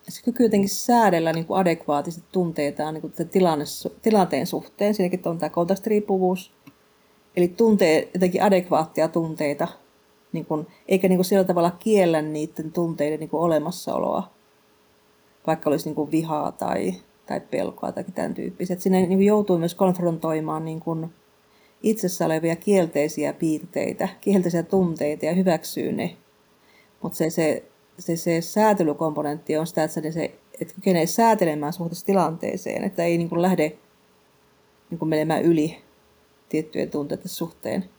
se 0.10 0.24
kyky 0.24 0.44
jotenkin 0.44 0.70
säädellä 0.70 1.34
niin 1.34 1.46
kuin 1.46 1.60
adekvaatisesti 1.60 2.30
tunteitaan 2.32 2.94
niin 2.94 3.02
kuin 3.02 3.14
tilanne, 3.32 3.66
tilanteen 4.02 4.48
suhteen, 4.48 4.94
siinäkin 4.94 5.22
on 5.26 5.38
tämä 5.38 5.50
kontekstiriippuvuus, 5.50 6.57
Eli 7.38 7.48
tuntee 7.48 8.10
jotenkin 8.14 8.44
adekvaattia 8.44 9.08
tunteita, 9.08 9.68
niin 10.32 10.46
kuin, 10.46 10.68
eikä 10.88 11.08
niin 11.08 11.18
kuin 11.18 11.26
sillä 11.26 11.44
tavalla 11.44 11.72
kiellä 11.72 12.22
niiden 12.22 12.72
tunteiden 12.72 13.20
niin 13.20 13.30
kuin 13.30 13.42
olemassaoloa, 13.42 14.32
vaikka 15.48 15.70
olisi 15.70 15.86
niin 15.86 15.96
kuin 15.96 16.12
vihaa 16.12 16.52
tai, 16.52 16.94
tai 17.26 17.40
pelkoa 17.40 17.92
tai 17.92 18.04
tämän 18.16 18.34
tyyppisiä. 18.34 18.76
Sinne 18.80 19.06
niin 19.06 19.24
joutuu 19.24 19.58
myös 19.58 19.76
konfrontoimaan 19.76 20.66
niin 20.66 20.80
kuin 20.80 21.10
itsessä 21.84 22.26
olevia 22.26 22.56
kielteisiä 22.56 23.34
piirteitä, 23.34 24.10
kielteisiä 24.22 24.64
tunteita 24.64 25.26
ja 25.26 25.34
hyväksyy 25.34 25.92
ne. 25.92 26.18
Mutta 27.02 27.18
se, 27.18 27.30
se, 27.30 27.64
se, 28.00 28.16
se 28.16 28.42
säätelykomponentti 28.42 29.58
on 29.58 29.68
sitä, 29.68 29.84
että 29.84 30.12
se, 30.12 30.32
että 30.62 30.74
kykenee 30.74 31.06
säätelemään 31.06 31.74
suhteessa 31.74 32.06
tilanteeseen, 32.06 32.84
että 32.84 33.04
ei 33.04 33.18
niin 33.18 33.30
kuin 33.30 33.42
lähde 33.42 33.78
niin 34.90 35.00
kuin 35.00 35.10
menemään 35.10 35.44
yli 35.44 35.87
tiettyjen 36.50 36.92
tunteiden 36.92 37.30
suhteen. 37.30 37.90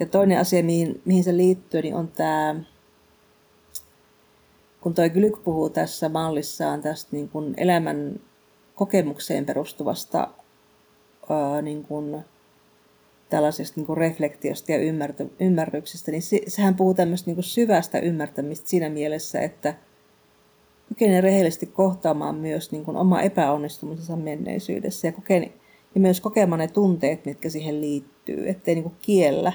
Ja 0.00 0.06
toinen 0.06 0.38
asia, 0.38 0.64
mihin, 0.64 1.02
mihin 1.04 1.24
se 1.24 1.36
liittyy, 1.36 1.82
niin 1.82 1.94
on 1.94 2.08
tämä, 2.08 2.54
kun 4.80 4.94
toi 4.94 5.10
Glyk 5.10 5.44
puhuu 5.44 5.70
tässä 5.70 6.08
mallissaan 6.08 6.82
tästä 6.82 7.08
niin 7.12 7.28
kuin 7.28 7.54
elämän 7.56 8.20
kokemukseen 8.74 9.46
perustuvasta 9.46 10.28
ää, 11.30 11.62
niin 11.62 11.84
kuin, 11.84 12.24
tällaisesta 13.30 13.80
niin 13.80 13.86
kuin 13.86 13.96
reflektiosta 13.96 14.72
ja 14.72 14.78
ymmärtä, 14.78 15.24
ymmärryksestä, 15.40 16.10
niin 16.10 16.22
se, 16.22 16.40
sehän 16.48 16.74
puhuu 16.74 16.94
tämmöistä 16.94 17.28
niin 17.28 17.36
kuin 17.36 17.44
syvästä 17.44 17.98
ymmärtämistä 17.98 18.68
siinä 18.68 18.88
mielessä, 18.88 19.40
että 19.40 19.74
kykenee 20.88 21.20
rehellisesti 21.20 21.66
kohtaamaan 21.66 22.34
myös 22.34 22.72
niin 22.72 22.84
kuin 22.84 22.96
oma 22.96 23.20
epäonnistumisensa 23.20 24.16
menneisyydessä 24.16 25.08
ja 25.08 25.12
kokee, 25.12 25.52
ja 25.94 26.00
myös 26.00 26.20
kokemaan 26.20 26.58
ne 26.58 26.68
tunteet, 26.68 27.24
mitkä 27.24 27.48
siihen 27.48 27.80
liittyy, 27.80 28.48
ettei 28.48 28.74
niin 28.74 28.92
kiellä 29.02 29.52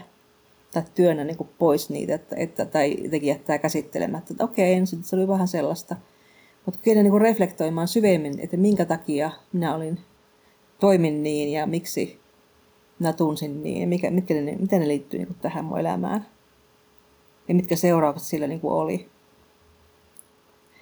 tai 0.73 0.83
työnnä 0.95 1.23
niin 1.23 1.37
pois 1.59 1.89
niitä, 1.89 2.15
että, 2.15 2.35
että, 2.35 2.65
tai 2.65 2.95
jotenkin 3.03 3.29
jättää 3.29 3.57
käsittelemättä, 3.57 4.33
että 4.33 4.43
okei, 4.43 4.73
ensin 4.73 5.03
se 5.03 5.15
oli 5.15 5.27
vähän 5.27 5.47
sellaista. 5.47 5.95
Mutta 6.65 6.79
kyllä 6.83 7.03
niin 7.03 7.21
reflektoimaan 7.21 7.87
syvemmin, 7.87 8.39
että 8.39 8.57
minkä 8.57 8.85
takia 8.85 9.31
minä 9.53 9.75
olin, 9.75 9.99
toimin 10.79 11.23
niin 11.23 11.51
ja 11.51 11.67
miksi 11.67 12.19
minä 12.99 13.13
tunsin 13.13 13.63
niin 13.63 13.81
ja 13.81 13.87
mikä, 13.87 14.11
mitkä 14.11 14.33
ne, 14.33 14.55
miten 14.59 14.81
ne 14.81 14.87
liittyy 14.87 15.19
niin 15.19 15.35
tähän 15.41 15.65
mun 15.65 15.79
elämään. 15.79 16.25
Ja 17.47 17.55
mitkä 17.55 17.75
seuraukset 17.75 18.27
sillä 18.27 18.47
niin 18.47 18.59
oli. 18.63 19.09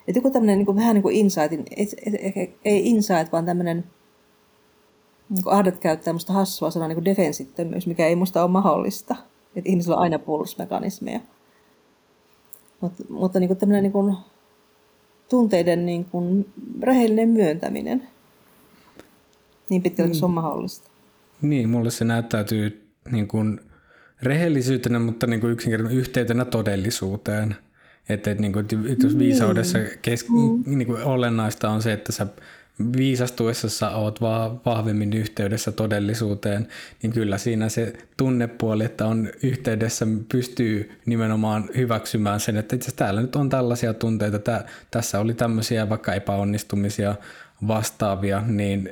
Että 0.08 0.18
joku 0.18 0.32
tämmöinen 0.32 0.58
niin 0.58 0.76
vähän 0.76 0.94
niin 0.94 1.04
kuin 1.04 1.16
insightin, 1.16 1.66
ei, 1.78 2.58
ei 2.66 2.90
insight, 2.90 3.32
vaan 3.32 3.46
tämmöinen 3.46 3.84
niin 5.30 5.44
Ahdet 5.46 5.78
käyttää 5.78 6.06
tämmöistä 6.06 6.34
hassua 6.34 6.72
sanaa 6.72 6.88
niin 6.88 7.06
defensittömyys, 7.06 7.88
mikä 7.88 8.08
ei 8.08 8.16
musta 8.16 8.44
ole 8.44 8.52
mahdollista. 8.52 9.16
Että 9.56 9.70
ihmisillä 9.70 9.96
on 9.96 10.02
aina 10.02 10.20
puolustusmekanismeja. 10.20 11.20
Mut, 12.82 12.94
mutta 13.10 13.40
niin 13.40 13.48
kuin 13.48 13.58
tämmöinen 13.58 13.84
niin 13.84 13.92
kuin 13.92 14.16
tunteiden 15.30 15.86
niin 15.86 16.06
kuin 16.06 16.54
rehellinen 16.82 17.30
myöntäminen, 17.30 18.08
niin 19.70 19.84
pitkälle 19.84 20.10
mm. 20.10 20.14
se 20.14 20.26
on 20.26 20.32
mahdollista. 20.32 20.90
Niin, 21.42 21.70
mulle 21.70 21.92
se 21.92 22.06
näyttäytyy 22.06 22.88
niin 23.12 23.28
kuin 23.28 23.60
rehellisyytenä, 24.22 25.00
mutta 25.00 25.28
niin 25.28 25.42
kuin 25.42 25.54
yksinkertaisesti 25.54 26.00
yhteytenä 26.00 26.46
todellisuuteen. 26.46 27.56
Että, 28.10 28.32
että, 28.32 28.42
niin 28.42 28.54
kuin, 28.54 28.66
että 28.66 29.08
jos 29.08 29.18
viisaudessa 29.18 29.78
kes- 30.02 30.30
mm. 30.30 30.64
niin 30.78 30.88
kuin 30.88 31.04
olennaista 31.04 31.70
on 31.70 31.82
se, 31.82 31.94
että 31.94 32.12
sä 32.12 32.28
viisastuessa 32.98 33.90
oot 33.90 34.22
vaan 34.22 34.62
vahvemmin 34.66 35.14
yhteydessä 35.14 35.72
todellisuuteen, 35.72 36.68
niin 37.04 37.14
kyllä 37.14 37.38
siinä 37.38 37.70
se 37.70 37.94
tunnepuoli, 38.18 38.86
että 38.86 39.06
on 39.06 39.30
yhteydessä, 39.44 40.08
pystyy 40.32 40.92
nimenomaan 41.06 41.70
hyväksymään 41.76 42.40
sen, 42.40 42.58
että 42.58 42.76
itse 42.76 42.92
täällä 42.96 43.22
nyt 43.22 43.36
on 43.36 43.50
tällaisia 43.50 43.94
tunteita, 43.94 44.40
tää, 44.40 44.66
tässä 44.92 45.20
oli 45.20 45.34
tämmöisiä 45.34 45.90
vaikka 45.90 46.14
epäonnistumisia 46.14 47.16
vastaavia, 47.68 48.44
niin 48.48 48.90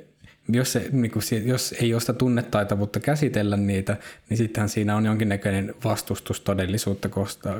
jos, 0.50 0.74
se, 0.74 0.90
niin 0.92 1.12
kuin, 1.12 1.24
jos 1.46 1.76
ei 1.82 1.94
ole 1.94 2.02
sitä 2.02 2.14
tunnetaitavuutta 2.14 3.00
käsitellä 3.00 3.58
niitä, 3.58 3.98
niin 4.30 4.38
sittenhän 4.38 4.70
siinä 4.70 4.96
on 4.96 5.06
jonkinnäköinen 5.06 5.76
vastustus 5.84 6.42
todellisuutta 6.42 7.10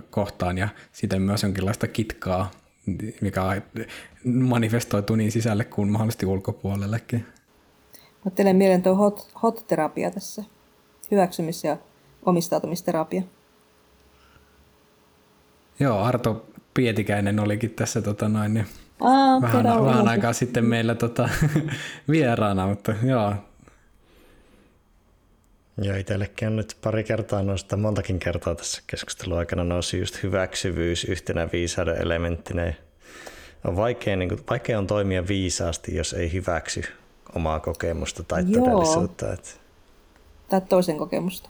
kohtaan 0.10 0.58
ja 0.58 0.70
sitten 0.92 1.22
myös 1.22 1.44
jonkinlaista 1.44 1.88
kitkaa 1.88 2.52
mikä 3.22 3.62
manifestoituu 4.26 5.16
niin 5.16 5.32
sisälle 5.32 5.64
kuin 5.64 5.90
mahdollisesti 5.90 6.26
ulkopuolellekin. 6.26 7.26
Ottelen 8.28 8.56
mieleen 8.56 8.84
tuo 8.84 8.96
hot, 8.96 9.32
hot-terapia 9.44 10.12
tässä, 10.12 10.44
hyväksymis- 11.12 11.64
ja 11.64 11.78
omistautumisterapia. 12.26 13.22
Joo, 15.80 16.00
Arto 16.00 16.46
Pietikäinen 16.74 17.40
olikin 17.40 17.70
tässä 17.70 18.02
tota 18.02 18.30
noin, 18.30 18.54
niin 18.54 18.66
Aa, 19.02 19.42
vähän, 19.42 19.64
vähän 19.86 20.08
aikaa 20.08 20.34
sitten 20.34 20.66
meillä 20.66 20.96
tota, 20.96 21.30
vieraana, 22.12 22.68
mutta 22.68 22.94
joo. 23.04 23.36
Joo, 25.78 25.96
itsellekin 25.96 26.48
on 26.48 26.56
nyt 26.56 26.78
pari 26.84 27.04
kertaa 27.04 27.44
noista, 27.44 27.78
montakin 27.78 28.20
kertaa 28.20 28.56
tässä 28.56 28.82
keskustelun 28.88 29.38
aikana 29.38 29.64
nousi 29.64 30.00
just 30.00 30.24
hyväksyvyys 30.24 31.04
yhtenä 31.04 31.50
viisauden 31.54 32.02
elementtinä. 32.02 32.74
On 33.66 33.76
vaikea, 33.76 34.16
niin 34.16 34.30
kuin, 34.30 34.42
vaikea 34.50 34.80
on 34.80 34.88
toimia 34.88 35.28
viisaasti, 35.28 35.96
jos 35.96 36.14
ei 36.14 36.34
hyväksy 36.34 36.84
omaa 37.36 37.60
kokemusta 37.60 38.24
tai 38.24 38.44
Joo. 38.48 38.66
todellisuutta. 38.66 39.34
Että... 39.34 39.50
Tai 40.50 40.62
toisen 40.62 40.98
kokemusta. 40.98 41.50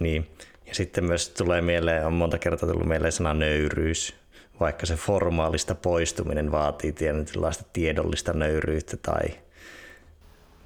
Niin. 0.00 0.26
Ja 0.66 0.74
sitten 0.74 1.04
myös 1.04 1.28
tulee 1.28 1.60
mieleen, 1.60 2.06
on 2.06 2.12
monta 2.12 2.38
kertaa 2.38 2.68
tullut 2.68 2.88
mieleen 2.88 3.12
sana 3.12 3.34
nöyryys, 3.34 4.14
vaikka 4.60 4.86
se 4.86 4.94
formaalista 4.94 5.74
poistuminen 5.74 6.52
vaatii 6.52 6.92
tietynlaista 6.92 7.64
tiedollista 7.72 8.32
nöyryyttä 8.32 8.96
tai 8.96 9.28
mm. 9.28 9.36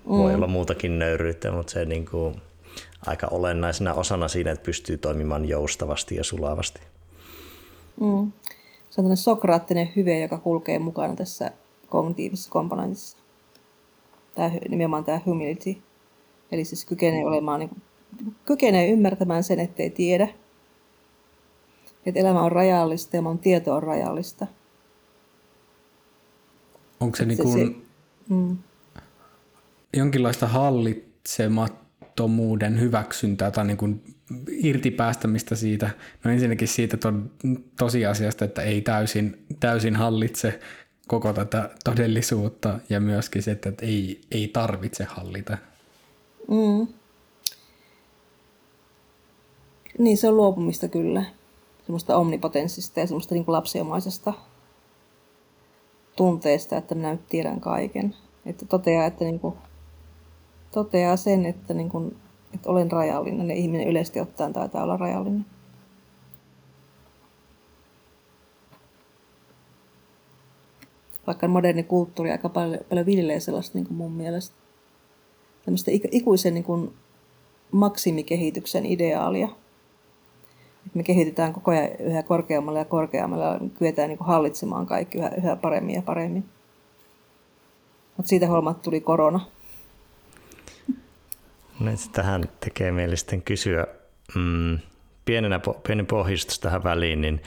voi 0.05 0.35
olla 0.35 0.47
muutakin 0.47 0.99
nöyryyttä, 0.99 1.51
mutta 1.51 1.73
se 1.73 1.85
niin 1.85 2.07
kuin, 2.07 2.41
aika 3.07 3.29
olennaisena 3.31 3.95
osana 3.95 4.29
siinä, 4.29 4.51
että 4.51 4.65
pystyy 4.65 4.99
toimimaan 4.99 5.45
joustavasti 5.45 6.17
ja 6.17 6.25
sulavasti. 6.25 6.81
Mm. 8.01 8.33
Se 8.91 9.01
on 9.01 9.05
tämmöinen 9.05 9.17
sokraattinen 9.17 9.93
hyve, 9.97 10.21
joka 10.21 10.39
kulkee 10.39 10.79
mukana 10.79 11.17
tässä 11.17 11.51
kognitiivisessa 11.89 12.51
komponentissa. 12.51 13.19
Tämä, 14.35 14.51
nimenomaan 14.69 15.05
tämä 15.05 15.21
humility. 15.27 15.77
Eli 16.53 16.65
siis 16.65 16.85
kykenee 16.85 17.27
olemaan, 17.27 17.61
niin 17.61 17.69
kuin, 17.69 17.83
kykenee 18.45 18.89
ymmärtämään 18.89 19.45
sen, 19.45 19.61
ettei 19.61 19.91
tiedä. 19.91 20.29
Että 22.07 22.21
elämä 22.21 22.43
on 22.43 22.53
rajallista 22.53 23.17
ja 23.17 23.23
mun 23.23 23.39
tieto 23.39 23.75
on 23.75 23.83
rajallista. 23.83 24.47
Onko 27.01 27.17
se, 27.17 27.25
niin 27.25 27.39
kuin 27.39 27.53
se, 27.53 27.75
mm. 28.29 28.59
jonkinlaista 29.97 30.47
hallitsemat 30.47 31.88
tomuuden 32.19 32.81
hyväksyntää 32.81 33.51
tai 33.51 33.67
niin 33.67 33.77
kuin 33.77 34.03
irtipäästämistä 34.49 35.57
siitä. 35.57 35.91
No 36.25 36.31
ensinnäkin 36.31 36.69
siitä 36.69 36.97
to, 36.97 37.13
tosiasiasta, 37.79 38.45
että 38.45 38.63
ei 38.63 38.81
täysin, 38.81 39.47
täysin 39.61 39.97
hallitse 39.97 40.61
koko 41.09 41.33
tätä 41.33 41.71
todellisuutta 41.85 42.79
ja 42.89 43.01
myöskin 43.01 43.43
se, 43.43 43.51
että 43.51 43.73
ei, 43.83 44.21
ei 44.31 44.49
tarvitse 44.49 45.05
hallita. 45.05 45.59
Mm. 46.49 46.87
Niin, 49.99 50.17
se 50.17 50.29
on 50.29 50.37
luopumista 50.37 50.89
kyllä. 50.89 51.25
Semmoista 51.87 52.17
omnipotenssista 52.17 53.01
ja 53.01 53.07
semmoista 53.07 53.35
niin 53.35 53.45
lapsiomaisesta 53.47 54.33
tunteesta, 56.17 56.77
että 56.77 56.95
minä 56.95 57.13
nyt 57.13 57.27
tiedän 57.29 57.61
kaiken. 57.61 58.15
Että 58.47 58.67
toteaa, 58.67 59.07
että 59.07 59.25
niin 59.25 59.41
kuin, 59.41 59.55
toteaa 60.71 61.17
sen, 61.17 61.47
että, 61.47 61.75
niin 61.75 61.89
kuin, 61.89 62.17
että 62.55 62.71
olen 62.71 62.93
rajallinen 62.93 63.51
ja 63.51 63.57
ihminen 63.57 63.89
yleisesti 63.89 64.21
ottaen 64.21 64.53
taitaa 64.53 64.83
olla 64.83 64.97
rajallinen. 64.97 65.47
Vaikka 71.27 71.49
moderni 71.49 71.83
kulttuuri 71.83 72.31
aika 72.31 72.49
paljon, 72.49 72.81
paljon 72.89 73.07
viljelee 73.07 73.41
sellaista 73.41 73.79
niin 73.79 73.87
mun 73.91 74.13
mielestä 74.13 74.57
tämmöistä 75.65 75.91
ikuisen 76.11 76.55
niin 76.55 76.65
kuin 76.65 76.95
maksimikehityksen 77.73 78.87
ideaalia. 78.87 79.49
me 80.95 81.03
kehitytään 81.03 81.53
koko 81.53 81.71
ajan 81.71 81.89
yhä 81.99 82.23
korkeammalle 82.23 82.79
ja 82.79 82.85
korkeammalle 82.85 83.45
ja 83.45 83.61
kyetään 83.79 84.09
niin 84.09 84.19
kuin 84.19 84.29
hallitsemaan 84.29 84.87
kaikki 84.87 85.19
yhä, 85.19 85.31
yhä 85.39 85.57
paremmin 85.57 85.95
ja 85.95 86.03
paremmin. 86.03 86.45
Mutta 88.17 88.29
siitä 88.29 88.49
huolimatta 88.49 88.83
tuli 88.83 89.01
korona. 89.01 89.41
No, 91.81 91.91
tähän 92.13 92.45
tekee 92.61 92.93
mieli 92.93 93.15
kysyä 93.45 93.87
mm, 94.35 94.79
pienenä, 95.25 95.61
pienen 95.87 96.07
pohjistus 96.07 96.59
tähän 96.59 96.85
väliin, 96.85 97.21
niin 97.21 97.43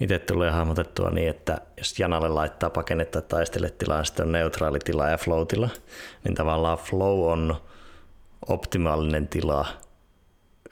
itse 0.00 0.18
tulee 0.18 0.50
hahmotettua 0.50 1.10
niin, 1.10 1.28
että 1.28 1.60
jos 1.76 1.98
Janalle 1.98 2.28
laittaa 2.28 2.70
pakennetta 2.70 3.20
tai 3.20 3.28
taisteletilaa, 3.28 3.98
niin 3.98 4.06
sitten 4.06 4.26
on 4.26 4.32
neutraali 4.32 4.78
tila 4.78 5.08
ja 5.08 5.18
flow-tila, 5.18 5.68
niin 6.24 6.34
tavallaan 6.34 6.78
flow 6.78 7.30
on 7.32 7.56
optimaalinen 8.48 9.28
tila 9.28 9.66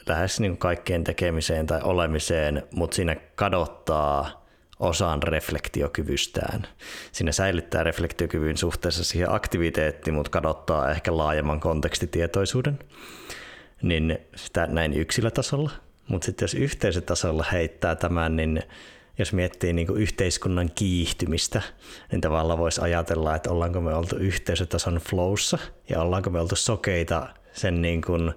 lähes 0.06 0.40
niin 0.40 0.58
kaikkeen 0.58 1.04
tekemiseen 1.04 1.66
tai 1.66 1.80
olemiseen, 1.82 2.62
mutta 2.74 2.94
siinä 2.94 3.16
kadottaa 3.34 4.39
osan 4.80 5.22
reflektiokyvystään. 5.22 6.66
Siinä 7.12 7.32
säilyttää 7.32 7.82
reflektiokyvyn 7.82 8.56
suhteessa 8.56 9.04
siihen 9.04 9.32
aktiviteettiin, 9.32 10.14
mutta 10.14 10.30
kadottaa 10.30 10.90
ehkä 10.90 11.16
laajemman 11.16 11.60
kontekstitietoisuuden. 11.60 12.78
Niin 13.82 14.18
sitä 14.36 14.66
näin 14.66 14.92
yksilötasolla. 14.92 15.70
Mutta 16.08 16.24
sitten 16.24 16.44
jos 16.44 16.54
yhteisötasolla 16.54 17.44
heittää 17.52 17.96
tämän, 17.96 18.36
niin 18.36 18.62
jos 19.18 19.32
miettii 19.32 19.72
niin 19.72 19.96
yhteiskunnan 19.96 20.70
kiihtymistä, 20.74 21.62
niin 22.12 22.20
tavallaan 22.20 22.58
voisi 22.58 22.80
ajatella, 22.80 23.34
että 23.34 23.50
ollaanko 23.50 23.80
me 23.80 23.94
oltu 23.94 24.16
yhteisötason 24.16 24.94
flowssa 24.94 25.58
ja 25.88 26.02
ollaanko 26.02 26.30
me 26.30 26.40
oltu 26.40 26.56
sokeita 26.56 27.28
sen 27.52 27.82
niin 27.82 28.02
kuin 28.02 28.32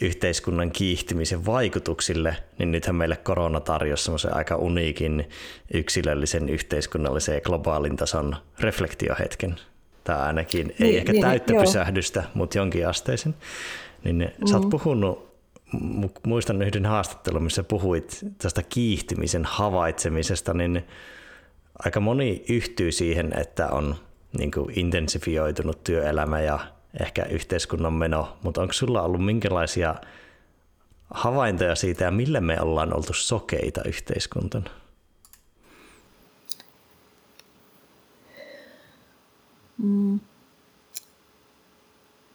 yhteiskunnan 0.00 0.70
kiihtymisen 0.70 1.46
vaikutuksille, 1.46 2.36
niin 2.58 2.72
nythän 2.72 2.96
meille 2.96 3.16
korona 3.16 3.60
tarjosi 3.60 4.04
semmoisen 4.04 4.36
aika 4.36 4.56
uniikin 4.56 5.28
yksilöllisen, 5.74 6.48
yhteiskunnallisen 6.48 7.34
ja 7.34 7.40
globaalin 7.40 7.96
tason 7.96 8.36
reflektiohetken. 8.60 9.56
Tämä 10.04 10.18
ainakin 10.18 10.70
ei 10.70 10.86
niin, 10.86 10.98
ehkä 10.98 11.12
niin, 11.12 11.22
täyttä 11.22 11.52
niin, 11.52 11.62
pysähdystä, 11.62 12.20
joo. 12.20 12.30
mutta 12.34 12.58
jonkin 12.58 12.88
asteisen. 12.88 13.34
Niin 14.04 14.16
mm. 14.16 14.46
sä 14.46 14.54
oot 14.54 14.64
mm. 14.64 14.70
puhunut, 14.70 15.36
muistan 16.26 16.62
yhden 16.62 16.86
haastattelun, 16.86 17.42
missä 17.42 17.62
puhuit 17.62 18.18
tästä 18.38 18.62
kiihtymisen 18.62 19.44
havaitsemisesta, 19.44 20.54
niin 20.54 20.86
aika 21.84 22.00
moni 22.00 22.44
yhtyy 22.48 22.92
siihen, 22.92 23.32
että 23.38 23.68
on 23.68 23.94
niin 24.38 24.50
kuin 24.50 24.78
intensifioitunut 24.78 25.84
työelämä 25.84 26.40
ja 26.40 26.58
ehkä 27.00 27.24
yhteiskunnan 27.24 27.92
meno, 27.92 28.36
mutta 28.42 28.60
onko 28.62 28.72
sulla 28.72 29.02
ollut 29.02 29.24
minkälaisia 29.24 29.94
havaintoja 31.10 31.74
siitä 31.74 32.04
ja 32.04 32.10
millä 32.10 32.40
me 32.40 32.60
ollaan 32.60 32.96
oltu 32.96 33.12
sokeita 33.12 33.80
yhteiskuntana? 33.84 34.70
Mm. 39.78 40.20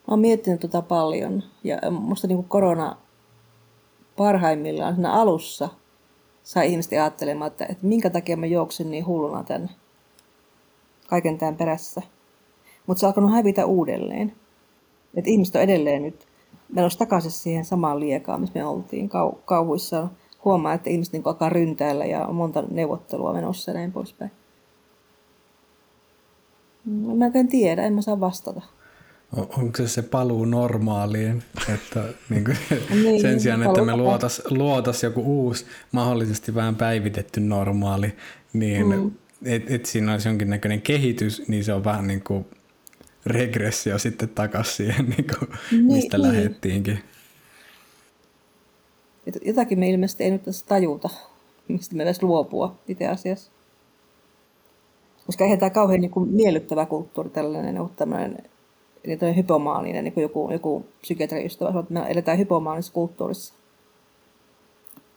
Olen 0.08 0.20
miettinyt 0.20 0.60
tuota 0.60 0.82
paljon 0.82 1.44
ja 1.64 1.78
minusta 1.92 2.28
niin 2.28 2.44
korona 2.44 2.98
parhaimmillaan 4.18 4.94
siinä 4.96 5.14
alussa 5.14 5.70
sai 6.44 6.72
ihmiset 6.72 6.92
ajattelemaan, 6.92 7.52
että, 7.52 7.66
että 7.66 7.88
minkä 7.88 8.10
takia 8.10 8.38
mä 8.38 8.46
juoksin 8.46 8.92
niin 8.92 9.06
hulluna 9.06 9.44
tänne 9.44 9.70
kaiken 11.08 11.38
tämän 11.38 11.56
perässä. 11.56 12.02
Mutta 12.88 13.00
se 13.00 13.06
on 13.06 13.10
alkanut 13.10 13.32
hävitä 13.32 13.66
uudelleen. 13.66 14.36
Et 15.16 15.28
ihmiset 15.28 15.56
on 15.56 15.62
edelleen 15.62 16.04
nyt 16.04 16.28
menossa 16.74 17.00
takaisin 17.00 17.32
siihen 17.32 17.66
samaan 17.66 18.00
liekaan, 18.00 18.42
missä 18.42 18.60
me 18.60 18.66
oltiin 18.66 19.10
kau- 19.10 19.40
kauhuissa. 19.46 20.08
Huomaa, 20.46 20.74
että 20.74 20.90
ihmiset 20.90 21.14
niin 21.14 21.24
alkaa 21.26 21.50
ryntäillä 21.50 22.06
ja 22.06 22.26
on 22.26 22.36
monta 22.36 22.64
neuvottelua 22.72 23.34
menossa 23.34 23.72
ja 23.72 23.76
näin 23.78 23.92
poispäin. 23.92 24.32
No, 26.86 27.16
mä 27.16 27.32
en 27.34 27.48
tiedä, 27.48 27.84
en 27.84 27.94
mä 27.94 28.02
saa 28.02 28.20
vastata. 28.20 28.62
Onko 29.38 29.78
se 29.78 29.88
se 29.88 30.02
paluu 30.02 30.46
normaaliin, 30.46 31.44
että 31.74 32.04
niin 32.30 32.46
kuin, 32.46 32.58
niin, 33.04 33.22
sen 33.22 33.40
sijaan, 33.40 33.64
että 33.64 33.82
me 33.82 33.98
luotas, 33.98 34.42
luotas 34.50 35.04
joku 35.04 35.22
uusi, 35.22 35.66
mahdollisesti 35.92 36.56
vähän 36.56 36.76
päivitetty 36.76 37.40
normaali, 37.40 38.14
niin 38.54 38.88
mm. 38.88 39.12
että 39.46 39.76
et 39.76 39.86
siinä 39.86 40.12
olisi 40.12 40.28
jonkinnäköinen 40.28 40.82
kehitys, 40.82 41.48
niin 41.48 41.64
se 41.64 41.74
on 41.74 41.84
vähän 41.84 42.08
niin 42.08 42.24
kuin 42.24 42.46
regressio 43.26 43.98
sitten 43.98 44.30
takaisin 44.30 44.76
siihen, 44.76 45.10
niin 45.10 45.28
kuin, 45.28 45.60
niin, 45.72 45.86
mistä 45.86 46.18
niin. 46.18 46.28
lähettiinkin. 46.28 47.00
Jotakin 49.46 49.80
me 49.80 49.90
ilmeisesti 49.90 50.24
ei 50.24 50.32
nyt 50.32 50.44
tässä 50.44 50.66
tajuta, 50.66 51.10
mistä 51.68 51.96
me 51.96 52.04
edes 52.04 52.24
luopua 52.24 52.76
itse 52.88 53.08
asiassa. 53.08 53.52
Koska 55.26 55.44
eihän 55.44 55.60
tämä 55.60 55.70
kauhean 55.70 56.02
niin 56.02 56.12
kuin, 56.12 56.30
miellyttävä 56.30 56.86
kulttuuri 56.86 57.30
tällainen 57.30 57.82
ole 57.82 57.90
tämmöinen 57.96 58.38
niin 59.08 59.20
tämmöinen 59.20 59.44
hypomaaninen, 59.44 60.04
niin 60.04 60.14
kuin 60.14 60.22
joku, 60.22 60.52
joku 60.52 60.86
psykiatrin 61.02 61.46
ystävä 61.46 61.70
sanoo, 61.70 61.82
että 61.82 61.94
me 61.94 62.06
eletään 62.10 62.38
hypomaanisessa 62.38 62.94
kulttuurissa. 62.94 63.54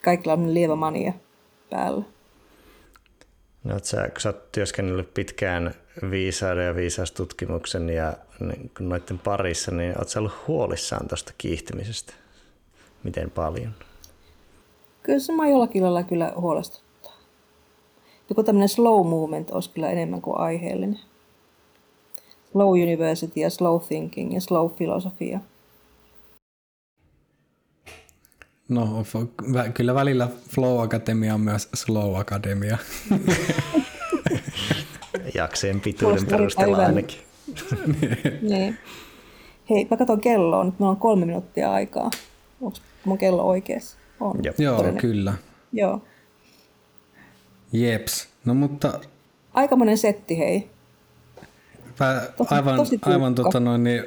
Kaikilla 0.05 0.33
on 0.33 0.55
lievä 0.55 0.77
mania 0.77 1.13
päällä. 1.71 2.05
No, 3.65 3.79
sä, 3.83 4.09
kun 4.09 4.21
sä 4.21 4.29
oot 4.29 4.53
työskennellyt 4.53 5.15
pitkään 5.15 5.75
viisauden 6.11 6.67
ja 6.67 6.75
viisaustutkimuksen 6.75 7.89
ja 7.89 8.13
niin, 8.41 8.71
noiden 8.81 9.19
parissa, 9.19 9.71
niin 9.71 9.95
sä 10.07 10.19
ollut 10.19 10.47
huolissaan 10.49 11.09
tuosta 11.09 11.33
kiihtymisestä? 11.39 12.13
Miten 13.03 13.31
paljon? 13.31 13.75
Kyllä 15.03 15.19
se 15.19 15.33
mä 15.33 15.49
jollakin 15.49 15.83
lailla 15.83 16.03
kyllä 16.03 16.33
huolestuttaa. 16.37 17.13
Joku 18.29 18.43
tämmöinen 18.43 18.69
slow 18.69 19.07
movement 19.07 19.51
olisi 19.51 19.71
kyllä 19.71 19.91
enemmän 19.91 20.23
kuin 20.23 20.39
aiheellinen. 20.39 21.01
Slow 22.53 22.69
University 22.69 23.41
ja 23.41 23.51
Slow 23.51 23.81
Thinking 23.89 24.35
ja 24.35 24.41
Slow 24.41 24.71
Filosofia. 24.71 25.41
No 28.69 29.05
kyllä 29.75 29.95
välillä 29.95 30.29
Flow 30.49 30.83
Akatemia 30.83 31.35
on 31.35 31.41
myös 31.41 31.69
Slow 31.75 32.17
Akademia. 32.17 32.79
Jakseen 35.35 35.81
pituuden 35.81 36.27
perusteella 36.27 36.77
ainakin. 36.77 37.19
niin. 38.51 38.79
Hei, 39.71 39.87
mä 39.91 39.97
katson 39.97 40.21
kelloa. 40.21 40.65
Nyt 40.65 40.79
meillä 40.79 40.91
on 40.91 40.97
kolme 40.97 41.27
minuuttia 41.27 41.73
aikaa. 41.73 42.11
Onko 42.61 42.79
mun 43.05 43.19
kello 43.19 43.43
oikeassa? 43.43 43.99
On. 44.21 44.37
Joo, 44.43 44.55
Joo 44.59 44.93
kyllä. 45.01 45.35
Joo. 45.73 46.03
Jeps. 47.73 48.29
No 48.45 48.55
mutta... 48.55 49.01
Aikamoinen 49.55 49.99
setti, 49.99 50.39
hei. 50.39 50.71
Pä, 51.99 52.23
tosi, 52.37 52.55
aivan 52.55 52.77
tosi 52.77 52.99
aivan 53.03 53.35
tota 53.35 53.61
noin, 53.61 53.85
niin, 53.85 54.05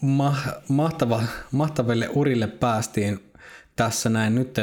ma, 0.00 0.36
mahtava, 0.68 1.22
mahtaville 1.52 2.08
urille 2.14 2.46
päästiin 2.46 3.20
tässä 3.76 4.08
näin 4.10 4.34
nyt 4.34 4.56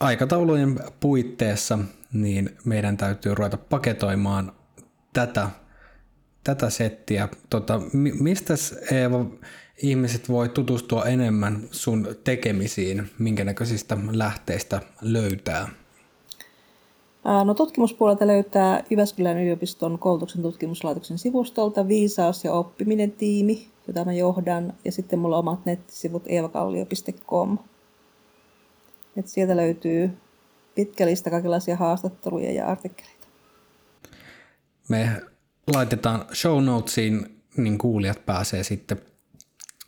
aikataulujen 0.00 0.80
puitteissa, 1.00 1.78
niin 2.12 2.56
meidän 2.64 2.96
täytyy 2.96 3.34
ruveta 3.34 3.56
paketoimaan 3.56 4.52
tätä, 5.26 5.48
tätä 6.44 6.70
settiä. 6.70 7.28
Tota, 7.50 7.80
mistä 8.20 8.54
Eeva 8.92 9.26
ihmiset 9.82 10.28
voi 10.28 10.48
tutustua 10.48 11.04
enemmän 11.04 11.68
sun 11.70 12.08
tekemisiin, 12.24 13.10
minkä 13.18 13.44
näköisistä 13.44 13.98
lähteistä 14.10 14.80
löytää? 15.02 15.68
No, 17.44 17.54
tutkimuspuolelta 17.54 18.26
löytää 18.26 18.84
Jyväskylän 18.90 19.38
yliopiston 19.38 19.98
koulutuksen 19.98 20.42
tutkimuslaitoksen 20.42 21.18
sivustolta 21.18 21.88
Viisaus 21.88 22.44
ja 22.44 22.52
oppiminen 22.52 23.12
tiimi, 23.12 23.68
jota 23.86 24.04
mä 24.04 24.12
johdan, 24.12 24.72
ja 24.84 24.92
sitten 24.92 25.18
mulla 25.18 25.36
on 25.36 25.40
omat 25.40 25.66
nettisivut 25.66 26.22
eevakallio.com. 26.26 27.58
Et 29.16 29.26
sieltä 29.26 29.56
löytyy 29.56 30.10
pitkä 30.74 31.06
lista 31.06 31.30
kaikenlaisia 31.30 31.76
haastatteluja 31.76 32.52
ja 32.52 32.66
artikkeleita. 32.66 33.17
Me 34.88 35.22
laitetaan 35.74 36.24
show 36.34 36.64
notesiin, 36.64 37.42
niin 37.56 37.78
kuulijat 37.78 38.26
pääsee 38.26 38.64
sitten 38.64 39.00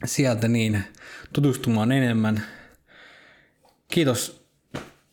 sieltä 0.05 0.49
niin 0.49 0.85
tutustumaan 1.33 1.93
enemmän. 1.93 2.43
Kiitos 3.89 4.47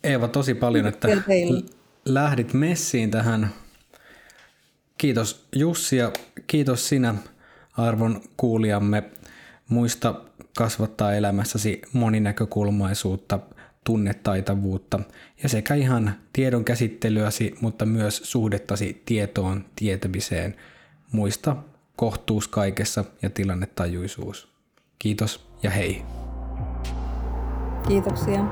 Eeva 0.03 0.27
tosi 0.27 0.53
paljon, 0.53 0.87
että 0.87 1.07
lähdit 2.05 2.53
messiin 2.53 3.11
tähän. 3.11 3.49
Kiitos 4.97 5.47
Jussi 5.55 5.97
ja 5.97 6.11
kiitos 6.47 6.89
sinä 6.89 7.15
arvon 7.77 8.21
kuulijamme. 8.37 9.03
Muista 9.69 10.21
kasvattaa 10.57 11.13
elämässäsi 11.13 11.81
moninäkökulmaisuutta, 11.93 13.39
tunnetaitavuutta 13.83 14.99
ja 15.43 15.49
sekä 15.49 15.73
ihan 15.73 16.15
tiedon 16.33 16.65
käsittelyäsi, 16.65 17.55
mutta 17.61 17.85
myös 17.85 18.21
suhdettasi 18.23 19.01
tietoon 19.05 19.65
tietämiseen. 19.75 20.55
Muista 21.11 21.55
kohtuus 21.95 22.47
kaikessa 22.47 23.05
ja 23.21 23.29
tilannetajuisuus. 23.29 24.47
Kiitos 24.99 25.47
ja 25.63 25.69
hei. 25.69 26.01
Kiitoksia. 27.87 28.45